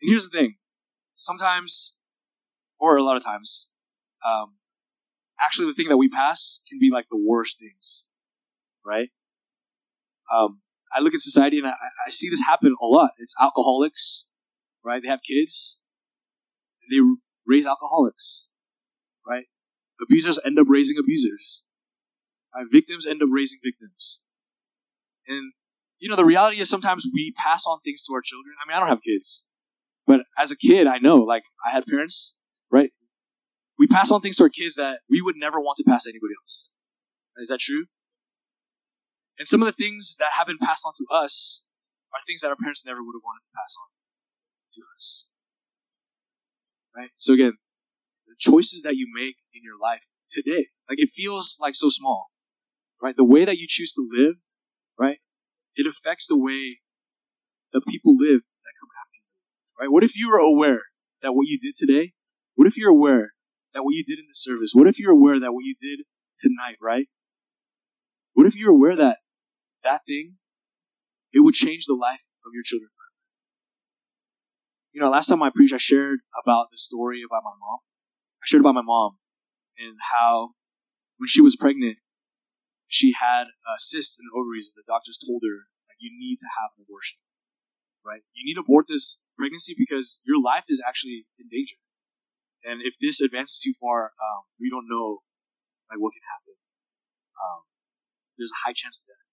And 0.01 0.09
here's 0.09 0.29
the 0.29 0.38
thing 0.38 0.57
sometimes, 1.15 1.97
or 2.77 2.97
a 2.97 3.03
lot 3.03 3.17
of 3.17 3.23
times, 3.23 3.73
um, 4.23 4.57
actually 5.45 5.67
the 5.67 5.73
thing 5.73 5.89
that 5.89 5.97
we 5.97 6.10
pass 6.10 6.62
can 6.67 6.79
be 6.79 6.89
like 6.91 7.05
the 7.10 7.21
worst 7.23 7.60
things, 7.60 8.10
right? 8.86 9.10
Um, 10.34 10.62
I 10.93 11.01
look 11.01 11.13
at 11.13 11.19
society 11.19 11.60
and 11.60 11.67
I, 11.67 11.71
I 11.71 12.10
see 12.10 12.29
this 12.29 12.41
happen 12.45 12.75
a 12.81 12.86
lot. 12.86 13.12
It's 13.19 13.36
alcoholics, 13.39 14.27
right? 14.84 15.01
They 15.01 15.10
have 15.10 15.21
kids, 15.21 15.81
they 16.89 16.97
raise 17.45 17.67
alcoholics, 17.67 18.49
right? 19.27 19.45
Abusers 20.01 20.39
end 20.45 20.60
up 20.60 20.67
raising 20.69 20.97
abusers. 20.97 21.65
Right? 22.55 22.65
Victims 22.71 23.05
end 23.05 23.21
up 23.21 23.29
raising 23.31 23.60
victims. 23.63 24.21
And, 25.27 25.53
you 25.99 26.10
know, 26.10 26.15
the 26.15 26.25
reality 26.25 26.60
is 26.60 26.69
sometimes 26.69 27.05
we 27.13 27.34
pass 27.38 27.65
on 27.67 27.79
things 27.81 28.05
to 28.05 28.13
our 28.13 28.21
children. 28.21 28.55
I 28.63 28.67
mean, 28.67 28.77
I 28.77 28.79
don't 28.79 28.89
have 28.89 29.01
kids, 29.03 29.47
but 30.08 30.21
as 30.38 30.51
a 30.51 30.58
kid, 30.58 30.88
I 30.88 30.97
know, 30.99 31.17
like, 31.17 31.43
I 31.65 31.71
had 31.71 31.86
parents? 31.86 32.38
We 33.77 33.88
pass 33.88 34.11
on 34.11 34.21
things 34.21 34.38
to 34.38 34.43
our 34.43 34.49
kids 34.49 34.75
that 34.75 34.99
we 35.09 35.21
would 35.21 35.35
never 35.35 35.59
want 35.59 35.77
to 35.77 35.83
pass 35.83 36.03
to 36.03 36.09
anybody 36.09 36.33
else. 36.39 36.71
Is 37.38 37.49
that 37.49 37.59
true? 37.59 37.85
And 39.38 39.47
some 39.47 39.61
of 39.61 39.65
the 39.67 39.73
things 39.73 40.15
that 40.19 40.31
have 40.38 40.47
been 40.47 40.57
passed 40.57 40.85
on 40.85 40.93
to 40.95 41.05
us 41.13 41.65
are 42.13 42.21
things 42.25 42.41
that 42.41 42.49
our 42.49 42.55
parents 42.55 42.85
never 42.85 43.03
would 43.03 43.15
have 43.15 43.23
wanted 43.23 43.43
to 43.43 43.51
pass 43.53 43.75
on 43.75 43.91
to 44.71 44.81
us. 44.95 45.27
Right? 46.95 47.09
So 47.17 47.33
again, 47.33 47.57
the 48.27 48.35
choices 48.39 48.81
that 48.83 48.95
you 48.95 49.07
make 49.13 49.35
in 49.53 49.61
your 49.63 49.77
life 49.81 50.01
today, 50.29 50.67
like 50.89 50.99
it 50.99 51.09
feels 51.13 51.57
like 51.61 51.75
so 51.75 51.89
small, 51.89 52.27
right? 53.01 53.15
The 53.15 53.25
way 53.25 53.43
that 53.43 53.57
you 53.57 53.67
choose 53.67 53.93
to 53.93 54.07
live, 54.09 54.35
right? 54.97 55.17
It 55.75 55.85
affects 55.85 56.27
the 56.27 56.39
way 56.39 56.79
that 57.73 57.81
people 57.85 58.15
live 58.15 58.41
that 58.63 58.73
come 58.79 58.89
after 58.95 59.19
you, 59.19 59.79
right? 59.79 59.91
What 59.91 60.05
if 60.05 60.17
you 60.17 60.31
were 60.31 60.39
aware 60.39 60.83
that 61.21 61.33
what 61.33 61.47
you 61.47 61.59
did 61.59 61.75
today, 61.75 62.13
what 62.55 62.67
if 62.67 62.77
you're 62.77 62.89
aware 62.89 63.35
that 63.75 63.83
what 63.83 63.93
you 63.93 64.03
did 64.03 64.17
in 64.17 64.25
the 64.27 64.33
service, 64.33 64.71
what 64.73 64.88
if 64.88 64.97
you're 64.97 65.11
aware 65.11 65.39
that 65.39 65.53
what 65.53 65.65
you 65.65 65.75
did 65.79 66.05
tonight, 66.39 66.77
right? 66.81 67.07
What 68.33 68.47
if 68.47 68.55
you're 68.55 68.71
aware 68.71 68.95
that 68.95 69.19
that 69.83 70.01
thing, 70.07 70.38
it 71.31 71.41
would 71.41 71.53
change 71.53 71.85
the 71.85 71.93
life 71.93 72.23
of 72.45 72.51
your 72.53 72.63
children 72.63 72.89
forever. 72.89 73.13
You 74.93 75.01
know, 75.01 75.09
last 75.09 75.27
time 75.27 75.43
I 75.43 75.51
preached, 75.53 75.73
I 75.73 75.77
shared 75.77 76.19
about 76.41 76.71
the 76.71 76.77
story 76.77 77.21
about 77.21 77.43
my 77.43 77.51
mom. 77.51 77.79
I 78.41 78.45
shared 78.47 78.61
about 78.61 78.75
my 78.75 78.81
mom 78.81 79.17
and 79.77 79.97
how 80.15 80.55
when 81.17 81.27
she 81.27 81.41
was 81.41 81.55
pregnant, 81.55 81.97
she 82.88 83.13
had 83.13 83.47
a 83.67 83.75
cyst 83.77 84.19
in 84.19 84.25
the 84.25 84.39
ovaries. 84.39 84.71
The 84.75 84.83
doctors 84.88 85.19
told 85.19 85.43
her, 85.43 85.67
like, 85.89 85.99
you 85.99 86.11
need 86.17 86.38
to 86.39 86.47
have 86.59 86.71
an 86.77 86.85
abortion, 86.88 87.19
right? 88.05 88.21
You 88.33 88.45
need 88.45 88.55
to 88.55 88.61
abort 88.61 88.85
this 88.88 89.23
pregnancy 89.38 89.75
because 89.77 90.21
your 90.25 90.41
life 90.41 90.63
is 90.69 90.81
actually 90.85 91.27
in 91.38 91.47
danger. 91.51 91.75
And 92.65 92.82
if 92.82 92.97
this 92.97 93.21
advances 93.21 93.62
too 93.62 93.78
far, 93.78 94.17
um, 94.17 94.49
we 94.60 94.73
don't 94.73 94.89
know, 94.89 95.21
like, 95.86 96.01
what 96.01 96.17
can 96.17 96.25
happen. 96.25 96.58
Um, 97.38 97.62
there's 98.38 98.49
a 98.49 98.65
high 98.65 98.73
chance 98.73 98.97
of 98.97 99.06
death. 99.06 99.30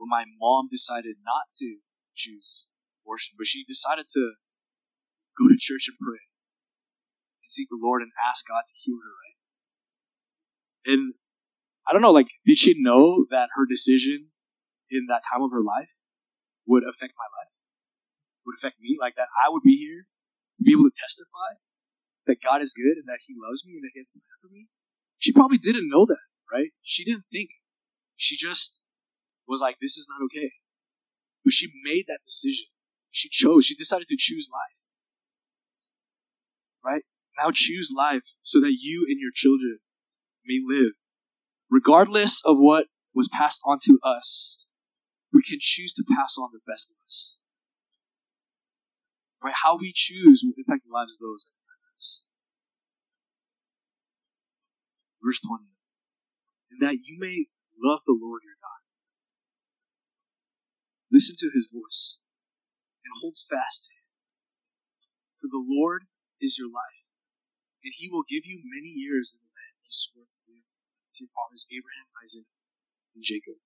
But 0.00 0.08
my 0.08 0.24
mom 0.24 0.66
decided 0.72 1.20
not 1.20 1.52
to 1.60 1.84
choose 2.16 2.72
abortion, 3.04 3.36
but 3.36 3.46
she 3.46 3.68
decided 3.68 4.08
to 4.16 4.40
go 5.36 5.44
to 5.52 5.60
church 5.60 5.92
and 5.92 6.00
pray 6.00 6.24
and 7.44 7.52
seek 7.52 7.68
the 7.68 7.78
Lord 7.78 8.00
and 8.00 8.10
ask 8.16 8.48
God 8.48 8.64
to 8.64 8.74
heal 8.80 8.96
her, 8.96 9.12
right? 9.12 9.38
And 10.88 11.14
I 11.86 11.92
don't 11.92 12.02
know, 12.02 12.16
like, 12.16 12.32
did 12.46 12.56
she 12.56 12.80
know 12.80 13.26
that 13.28 13.50
her 13.60 13.66
decision 13.68 14.32
in 14.88 15.04
that 15.08 15.22
time 15.30 15.42
of 15.42 15.52
her 15.52 15.62
life 15.62 15.92
would 16.66 16.82
affect 16.82 17.12
my 17.12 17.28
life? 17.28 17.52
Would 18.46 18.56
affect 18.56 18.80
me? 18.80 18.96
Like, 18.98 19.16
that 19.16 19.28
I 19.36 19.52
would 19.52 19.62
be 19.62 19.76
here 19.76 20.08
to 20.58 20.64
be 20.64 20.72
able 20.72 20.88
to 20.88 20.96
testify 20.96 21.60
that 22.28 22.44
God 22.44 22.62
is 22.62 22.76
good 22.76 23.00
and 23.00 23.08
that 23.08 23.26
He 23.26 23.34
loves 23.34 23.64
me 23.66 23.74
and 23.74 23.82
that 23.82 23.90
He 23.94 23.98
has 23.98 24.12
plan 24.12 24.38
for 24.40 24.52
me? 24.52 24.68
She 25.18 25.32
probably 25.32 25.58
didn't 25.58 25.90
know 25.90 26.06
that, 26.06 26.28
right? 26.52 26.70
She 26.82 27.02
didn't 27.02 27.24
think. 27.32 27.50
She 28.14 28.36
just 28.36 28.84
was 29.48 29.60
like, 29.60 29.76
this 29.80 29.96
is 29.96 30.06
not 30.08 30.22
okay. 30.26 30.52
But 31.44 31.52
she 31.52 31.72
made 31.84 32.04
that 32.06 32.20
decision. 32.24 32.66
She 33.10 33.28
chose. 33.28 33.64
She 33.64 33.74
decided 33.74 34.06
to 34.08 34.16
choose 34.16 34.50
life. 34.52 34.78
Right? 36.84 37.02
Now 37.38 37.50
choose 37.52 37.92
life 37.96 38.22
so 38.42 38.60
that 38.60 38.76
you 38.78 39.06
and 39.08 39.18
your 39.18 39.32
children 39.32 39.78
may 40.46 40.60
live. 40.64 40.92
Regardless 41.70 42.42
of 42.44 42.56
what 42.58 42.86
was 43.14 43.28
passed 43.28 43.62
on 43.66 43.78
to 43.84 43.98
us, 44.02 44.66
we 45.32 45.42
can 45.42 45.58
choose 45.60 45.94
to 45.94 46.04
pass 46.08 46.36
on 46.38 46.50
the 46.52 46.60
best 46.66 46.90
of 46.90 46.96
us. 47.06 47.40
Right? 49.42 49.54
How 49.62 49.76
we 49.76 49.92
choose 49.94 50.42
will 50.44 50.54
impact 50.56 50.84
the 50.86 50.92
lives 50.92 51.14
of 51.14 51.20
those 51.20 51.48
that 51.48 51.56
matter 51.66 51.96
us. 51.96 52.24
Verse 55.28 55.44
20. 55.44 55.68
And 56.72 56.80
that 56.80 57.04
you 57.04 57.20
may 57.20 57.52
love 57.76 58.00
the 58.08 58.16
Lord 58.16 58.40
your 58.48 58.56
God. 58.64 58.80
Listen 61.12 61.36
to 61.36 61.52
his 61.52 61.68
voice 61.68 62.24
and 63.04 63.12
hold 63.20 63.36
fast 63.36 63.92
to 63.92 64.00
him. 64.00 64.08
For 65.36 65.52
the 65.52 65.60
Lord 65.60 66.08
is 66.40 66.56
your 66.56 66.72
life, 66.72 67.04
and 67.84 67.92
he 67.92 68.08
will 68.08 68.24
give 68.24 68.48
you 68.48 68.64
many 68.64 68.88
years 68.88 69.36
in 69.36 69.44
the 69.44 69.52
land 69.52 69.76
he 69.84 69.92
swore 69.92 70.24
to 70.24 70.40
give 70.48 70.64
to 70.64 71.28
your 71.28 71.32
fathers 71.36 71.68
Abraham, 71.68 72.08
Isaac, 72.24 72.48
and 73.12 73.20
Jacob. 73.20 73.60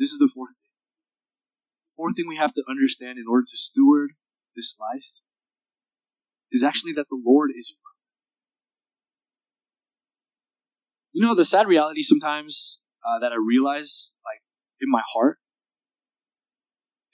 This 0.00 0.16
is 0.16 0.18
the 0.18 0.32
fourth 0.32 0.56
thing. 0.64 0.72
The 1.92 1.96
fourth 1.96 2.16
thing 2.16 2.24
we 2.24 2.40
have 2.40 2.56
to 2.56 2.64
understand 2.64 3.20
in 3.20 3.28
order 3.28 3.44
to 3.44 3.56
steward 3.60 4.16
this 4.56 4.80
life 4.80 5.12
is 6.48 6.64
actually 6.64 6.96
that 6.96 7.12
the 7.12 7.20
Lord 7.20 7.52
is 7.52 7.68
your 7.68 7.84
life. 7.84 7.86
You 11.16 11.24
know, 11.24 11.34
the 11.34 11.46
sad 11.46 11.66
reality 11.66 12.02
sometimes 12.02 12.84
uh, 13.02 13.18
that 13.20 13.32
I 13.32 13.36
realize, 13.36 14.18
like, 14.22 14.42
in 14.82 14.90
my 14.90 15.00
heart, 15.14 15.38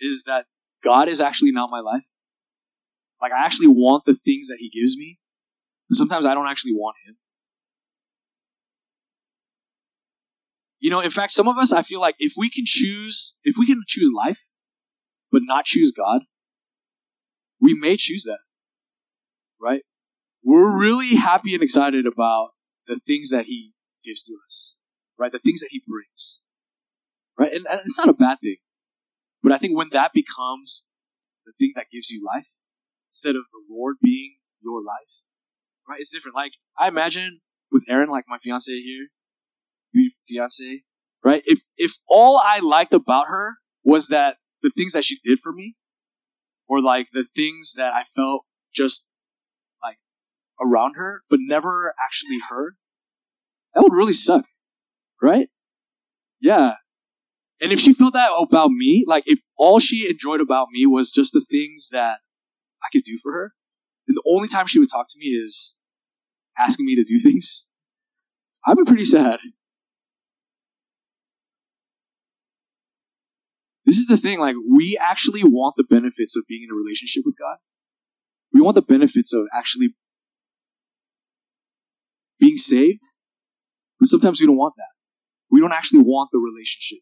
is 0.00 0.24
that 0.26 0.46
God 0.82 1.06
is 1.06 1.20
actually 1.20 1.52
not 1.52 1.70
my 1.70 1.78
life. 1.78 2.08
Like, 3.20 3.30
I 3.30 3.44
actually 3.44 3.68
want 3.68 4.04
the 4.04 4.16
things 4.16 4.48
that 4.48 4.56
He 4.58 4.68
gives 4.68 4.96
me, 4.96 5.20
sometimes 5.92 6.26
I 6.26 6.34
don't 6.34 6.48
actually 6.48 6.72
want 6.72 6.96
Him. 7.06 7.14
You 10.80 10.90
know, 10.90 10.98
in 10.98 11.10
fact, 11.12 11.30
some 11.30 11.46
of 11.46 11.56
us, 11.56 11.72
I 11.72 11.82
feel 11.82 12.00
like 12.00 12.16
if 12.18 12.32
we 12.36 12.50
can 12.50 12.64
choose, 12.66 13.38
if 13.44 13.54
we 13.56 13.66
can 13.66 13.82
choose 13.86 14.10
life, 14.12 14.40
but 15.30 15.42
not 15.44 15.64
choose 15.64 15.92
God, 15.92 16.22
we 17.60 17.72
may 17.72 17.96
choose 17.96 18.24
that. 18.24 18.40
Right? 19.60 19.82
We're 20.42 20.76
really 20.76 21.14
happy 21.14 21.54
and 21.54 21.62
excited 21.62 22.04
about 22.04 22.48
the 22.88 22.98
things 23.06 23.30
that 23.30 23.44
He 23.44 23.74
gives 24.04 24.22
to 24.24 24.34
us. 24.46 24.78
Right? 25.18 25.32
The 25.32 25.38
things 25.38 25.60
that 25.60 25.68
He 25.70 25.82
brings. 25.86 26.44
Right? 27.38 27.52
And, 27.52 27.66
and 27.70 27.80
it's 27.84 27.98
not 27.98 28.08
a 28.08 28.14
bad 28.14 28.40
thing. 28.40 28.56
But 29.42 29.52
I 29.52 29.58
think 29.58 29.76
when 29.76 29.88
that 29.90 30.12
becomes 30.12 30.88
the 31.44 31.52
thing 31.58 31.72
that 31.74 31.86
gives 31.92 32.10
you 32.10 32.24
life, 32.24 32.48
instead 33.10 33.36
of 33.36 33.42
the 33.52 33.62
Lord 33.68 33.96
being 34.02 34.36
your 34.62 34.80
life, 34.82 35.22
right? 35.88 35.98
It's 35.98 36.12
different. 36.12 36.36
Like, 36.36 36.52
I 36.78 36.88
imagine 36.88 37.40
with 37.70 37.84
Erin, 37.88 38.08
like 38.08 38.24
my 38.28 38.38
fiance 38.38 38.72
here, 38.72 39.08
your 39.92 40.10
fiance, 40.26 40.82
right? 41.24 41.42
If, 41.44 41.60
if 41.76 41.92
all 42.08 42.40
I 42.42 42.60
liked 42.60 42.92
about 42.92 43.26
her 43.28 43.56
was 43.84 44.08
that 44.08 44.36
the 44.62 44.70
things 44.70 44.92
that 44.92 45.04
she 45.04 45.18
did 45.22 45.40
for 45.40 45.52
me, 45.52 45.76
or 46.68 46.80
like 46.80 47.08
the 47.12 47.26
things 47.34 47.74
that 47.76 47.92
I 47.92 48.02
felt 48.02 48.44
just 48.72 49.10
like 49.82 49.98
around 50.60 50.94
her, 50.96 51.22
but 51.28 51.40
never 51.42 51.94
actually 52.02 52.38
her, 52.48 52.76
that 53.74 53.82
would 53.82 53.92
really 53.92 54.12
suck, 54.12 54.44
right? 55.20 55.48
Yeah. 56.40 56.74
And 57.60 57.72
if 57.72 57.78
she 57.78 57.92
felt 57.92 58.14
that 58.14 58.30
about 58.40 58.70
me, 58.70 59.04
like 59.06 59.24
if 59.26 59.40
all 59.56 59.78
she 59.78 60.08
enjoyed 60.10 60.40
about 60.40 60.68
me 60.72 60.86
was 60.86 61.10
just 61.12 61.32
the 61.32 61.40
things 61.40 61.88
that 61.92 62.20
I 62.82 62.88
could 62.92 63.04
do 63.04 63.18
for 63.22 63.32
her, 63.32 63.52
then 64.06 64.14
the 64.14 64.30
only 64.30 64.48
time 64.48 64.66
she 64.66 64.78
would 64.78 64.90
talk 64.90 65.06
to 65.08 65.18
me 65.18 65.26
is 65.26 65.76
asking 66.58 66.86
me 66.86 66.96
to 66.96 67.04
do 67.04 67.18
things, 67.18 67.68
I'd 68.66 68.76
be 68.76 68.84
pretty 68.84 69.04
sad. 69.04 69.38
This 73.84 73.98
is 73.98 74.06
the 74.06 74.16
thing, 74.16 74.38
like, 74.38 74.54
we 74.68 74.96
actually 75.00 75.42
want 75.42 75.74
the 75.76 75.84
benefits 75.84 76.36
of 76.36 76.44
being 76.48 76.62
in 76.62 76.70
a 76.70 76.74
relationship 76.74 77.24
with 77.26 77.36
God. 77.38 77.56
We 78.52 78.60
want 78.60 78.76
the 78.76 78.82
benefits 78.82 79.34
of 79.34 79.46
actually 79.52 79.94
being 82.38 82.56
saved, 82.56 83.02
but 84.02 84.08
sometimes 84.08 84.40
we 84.40 84.48
don't 84.48 84.56
want 84.56 84.74
that. 84.78 84.90
We 85.48 85.60
don't 85.60 85.70
actually 85.70 86.02
want 86.02 86.30
the 86.32 86.38
relationship. 86.38 86.98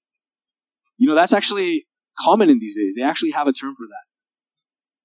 You 0.99 1.09
know, 1.09 1.15
that's 1.15 1.33
actually 1.33 1.87
common 2.19 2.51
in 2.51 2.59
these 2.59 2.77
days. 2.77 2.95
They 2.95 3.03
actually 3.03 3.31
have 3.31 3.49
a 3.49 3.55
term 3.55 3.75
for 3.75 3.87
that. 3.87 4.05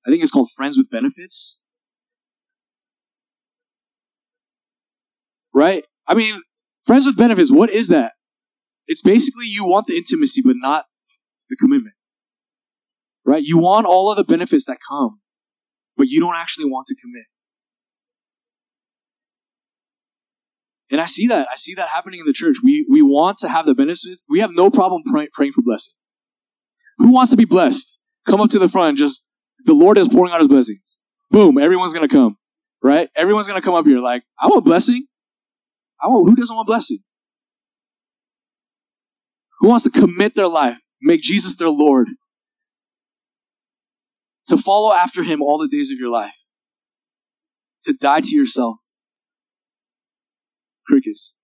I 0.05 0.11
think 0.11 0.21
it's 0.21 0.31
called 0.31 0.49
friends 0.57 0.77
with 0.77 0.89
benefits. 0.89 1.61
Right? 5.53 5.85
I 6.05 6.15
mean, 6.15 6.41
friends 6.83 7.05
with 7.05 7.17
benefits, 7.17 7.49
what 7.49 7.69
is 7.69 7.87
that? 7.87 8.15
It's 8.87 9.01
basically 9.01 9.45
you 9.47 9.65
want 9.65 9.87
the 9.87 9.95
intimacy, 9.95 10.41
but 10.43 10.57
not 10.57 10.87
the 11.49 11.55
commitment. 11.55 11.95
Right? 13.23 13.41
You 13.41 13.57
want 13.57 13.87
all 13.87 14.11
of 14.11 14.17
the 14.17 14.25
benefits 14.25 14.65
that 14.65 14.79
come, 14.89 15.21
but 15.95 16.07
you 16.07 16.19
don't 16.19 16.35
actually 16.35 16.65
want 16.65 16.87
to 16.87 16.95
commit. 16.95 17.27
And 20.91 21.01
I 21.01 21.05
see 21.05 21.27
that. 21.27 21.47
I 21.51 21.55
see 21.55 21.73
that 21.75 21.89
happening 21.89 22.19
in 22.19 22.25
the 22.25 22.33
church. 22.33 22.57
We, 22.63 22.85
we 22.89 23.01
want 23.01 23.37
to 23.39 23.49
have 23.49 23.65
the 23.65 23.73
benefits. 23.73 24.25
We 24.29 24.39
have 24.39 24.51
no 24.53 24.69
problem 24.69 25.01
pray, 25.03 25.27
praying 25.33 25.53
for 25.53 25.61
blessing. 25.61 25.93
Who 26.97 27.11
wants 27.13 27.31
to 27.31 27.37
be 27.37 27.45
blessed? 27.45 28.03
Come 28.27 28.39
up 28.39 28.49
to 28.51 28.59
the 28.59 28.69
front. 28.69 28.97
Just, 28.97 29.27
the 29.65 29.73
Lord 29.73 29.97
is 29.97 30.07
pouring 30.07 30.31
out 30.31 30.39
his 30.39 30.47
blessings. 30.47 30.99
Boom. 31.31 31.57
Everyone's 31.57 31.93
going 31.93 32.07
to 32.07 32.13
come. 32.13 32.37
Right? 32.83 33.09
Everyone's 33.15 33.47
going 33.47 33.59
to 33.59 33.65
come 33.65 33.73
up 33.73 33.85
here 33.85 33.97
like, 33.97 34.23
I 34.39 34.45
want 34.47 34.63
blessing. 34.63 35.07
I 36.01 36.07
want, 36.07 36.29
who 36.29 36.35
doesn't 36.35 36.55
want 36.55 36.67
blessing? 36.67 36.99
Who 39.59 39.69
wants 39.69 39.85
to 39.85 39.89
commit 39.89 40.35
their 40.35 40.47
life? 40.47 40.77
Make 41.01 41.21
Jesus 41.21 41.55
their 41.55 41.69
Lord. 41.69 42.09
To 44.49 44.57
follow 44.57 44.93
after 44.93 45.23
him 45.23 45.41
all 45.41 45.57
the 45.57 45.67
days 45.67 45.91
of 45.91 45.97
your 45.97 46.09
life. 46.09 46.35
To 47.85 47.93
die 47.93 48.21
to 48.21 48.35
yourself. 48.35 48.84
Crickets. 50.87 51.37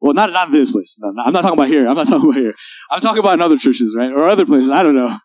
Well, 0.00 0.14
not 0.14 0.32
not 0.32 0.50
this 0.50 0.72
place. 0.72 0.98
No, 1.00 1.12
I'm 1.22 1.32
not 1.32 1.42
talking 1.42 1.58
about 1.58 1.68
here. 1.68 1.88
I'm 1.88 1.94
not 1.94 2.06
talking 2.08 2.28
about 2.28 2.40
here. 2.40 2.54
I'm 2.90 3.00
talking 3.00 3.20
about 3.20 3.34
in 3.34 3.40
other 3.40 3.56
churches, 3.56 3.94
right? 3.96 4.10
Or 4.10 4.24
other 4.24 4.44
places. 4.44 4.68
I 4.68 4.82
don't 4.82 4.96
know. 4.96 5.16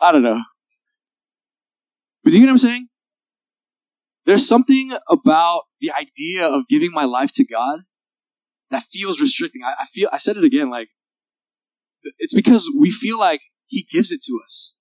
I 0.00 0.12
don't 0.12 0.22
know. 0.22 0.42
But 2.24 2.32
do 2.32 2.38
you 2.38 2.44
know 2.44 2.50
what 2.50 2.54
I'm 2.54 2.68
saying? 2.68 2.88
There's 4.24 4.46
something 4.46 4.96
about 5.08 5.62
the 5.80 5.92
idea 5.92 6.44
of 6.44 6.66
giving 6.68 6.90
my 6.92 7.04
life 7.04 7.30
to 7.34 7.44
God 7.44 7.80
that 8.70 8.82
feels 8.82 9.20
restricting. 9.20 9.62
I, 9.64 9.74
I 9.82 9.84
feel 9.84 10.08
I 10.12 10.18
said 10.18 10.36
it 10.36 10.42
again, 10.42 10.70
like 10.70 10.88
it's 12.18 12.34
because 12.34 12.68
we 12.76 12.90
feel 12.90 13.18
like 13.18 13.42
He 13.66 13.86
gives 13.88 14.10
it 14.10 14.22
to 14.26 14.40
us, 14.44 14.76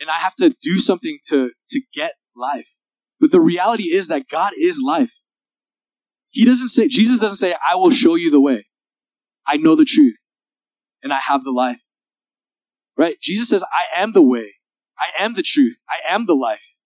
and 0.00 0.08
I 0.08 0.14
have 0.14 0.34
to 0.36 0.56
do 0.62 0.78
something 0.78 1.18
to 1.26 1.52
to 1.70 1.80
get 1.94 2.12
life. 2.34 2.78
But 3.20 3.30
the 3.30 3.40
reality 3.40 3.84
is 3.84 4.08
that 4.08 4.28
God 4.30 4.52
is 4.58 4.82
life. 4.84 5.12
He 6.34 6.44
doesn't 6.44 6.68
say, 6.68 6.88
Jesus 6.88 7.20
doesn't 7.20 7.36
say, 7.36 7.54
I 7.64 7.76
will 7.76 7.92
show 7.92 8.16
you 8.16 8.28
the 8.28 8.40
way. 8.40 8.66
I 9.46 9.56
know 9.56 9.76
the 9.76 9.84
truth 9.84 10.30
and 11.00 11.12
I 11.12 11.18
have 11.28 11.44
the 11.44 11.52
life. 11.52 11.80
Right? 12.96 13.20
Jesus 13.20 13.48
says, 13.48 13.64
I 13.72 14.02
am 14.02 14.12
the 14.12 14.22
way. 14.22 14.54
I 14.98 15.22
am 15.22 15.34
the 15.34 15.44
truth. 15.44 15.84
I 15.88 16.12
am 16.12 16.26
the 16.26 16.34
life. 16.34 16.80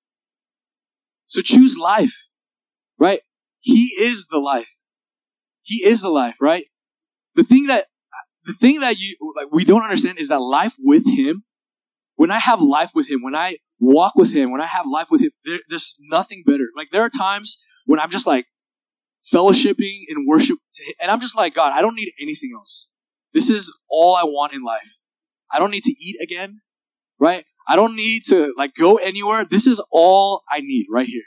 So 1.29 1.41
choose 1.41 1.79
life. 1.79 2.27
Right? 2.99 3.21
He 3.61 3.95
is 3.99 4.27
the 4.27 4.39
life. 4.39 4.69
He 5.63 5.77
is 5.77 6.03
the 6.03 6.11
life, 6.11 6.37
right? 6.41 6.67
The 7.35 7.45
thing 7.45 7.67
that, 7.69 7.85
the 8.45 8.53
thing 8.53 8.81
that 8.81 8.99
you, 8.99 9.17
like, 9.35 9.49
we 9.51 9.65
don't 9.65 9.83
understand 9.83 10.19
is 10.19 10.29
that 10.29 10.41
life 10.41 10.75
with 10.79 11.07
Him, 11.07 11.45
when 12.17 12.31
I 12.31 12.39
have 12.39 12.61
life 12.61 12.91
with 12.95 13.11
Him, 13.11 13.23
when 13.23 13.35
I 13.35 13.59
walk 13.79 14.15
with 14.15 14.35
Him, 14.35 14.51
when 14.51 14.61
I 14.61 14.67
have 14.67 14.87
life 14.87 15.09
with 15.11 15.23
Him, 15.23 15.31
there, 15.45 15.59
there's 15.69 15.97
nothing 16.11 16.43
better. 16.45 16.69
Like, 16.77 16.89
there 16.91 17.03
are 17.03 17.11
times 17.11 17.63
when 17.85 17.99
I'm 17.99 18.11
just 18.11 18.27
like, 18.27 18.47
fellowshipping 19.22 20.04
and 20.09 20.26
worship. 20.26 20.59
And 21.00 21.11
I'm 21.11 21.20
just 21.20 21.37
like, 21.37 21.54
God, 21.54 21.72
I 21.74 21.83
don't 21.83 21.94
need 21.94 22.12
anything 22.20 22.52
else. 22.54 22.92
This 23.33 23.50
is 23.50 23.76
all 23.90 24.16
I 24.16 24.24
want 24.24 24.52
in 24.54 24.62
life. 24.62 25.00
I 25.52 25.58
don't 25.58 25.71
need 25.71 25.85
to 25.85 25.92
eat 25.92 26.16
again, 26.23 26.60
right? 27.19 27.44
I 27.69 27.77
don't 27.77 27.94
need 27.94 28.23
to 28.29 28.54
like 28.56 28.75
go 28.75 28.96
anywhere. 28.96 29.44
This 29.48 29.66
is 29.66 29.85
all 29.92 30.42
I 30.50 30.60
need 30.60 30.87
right 30.90 31.06
here, 31.06 31.25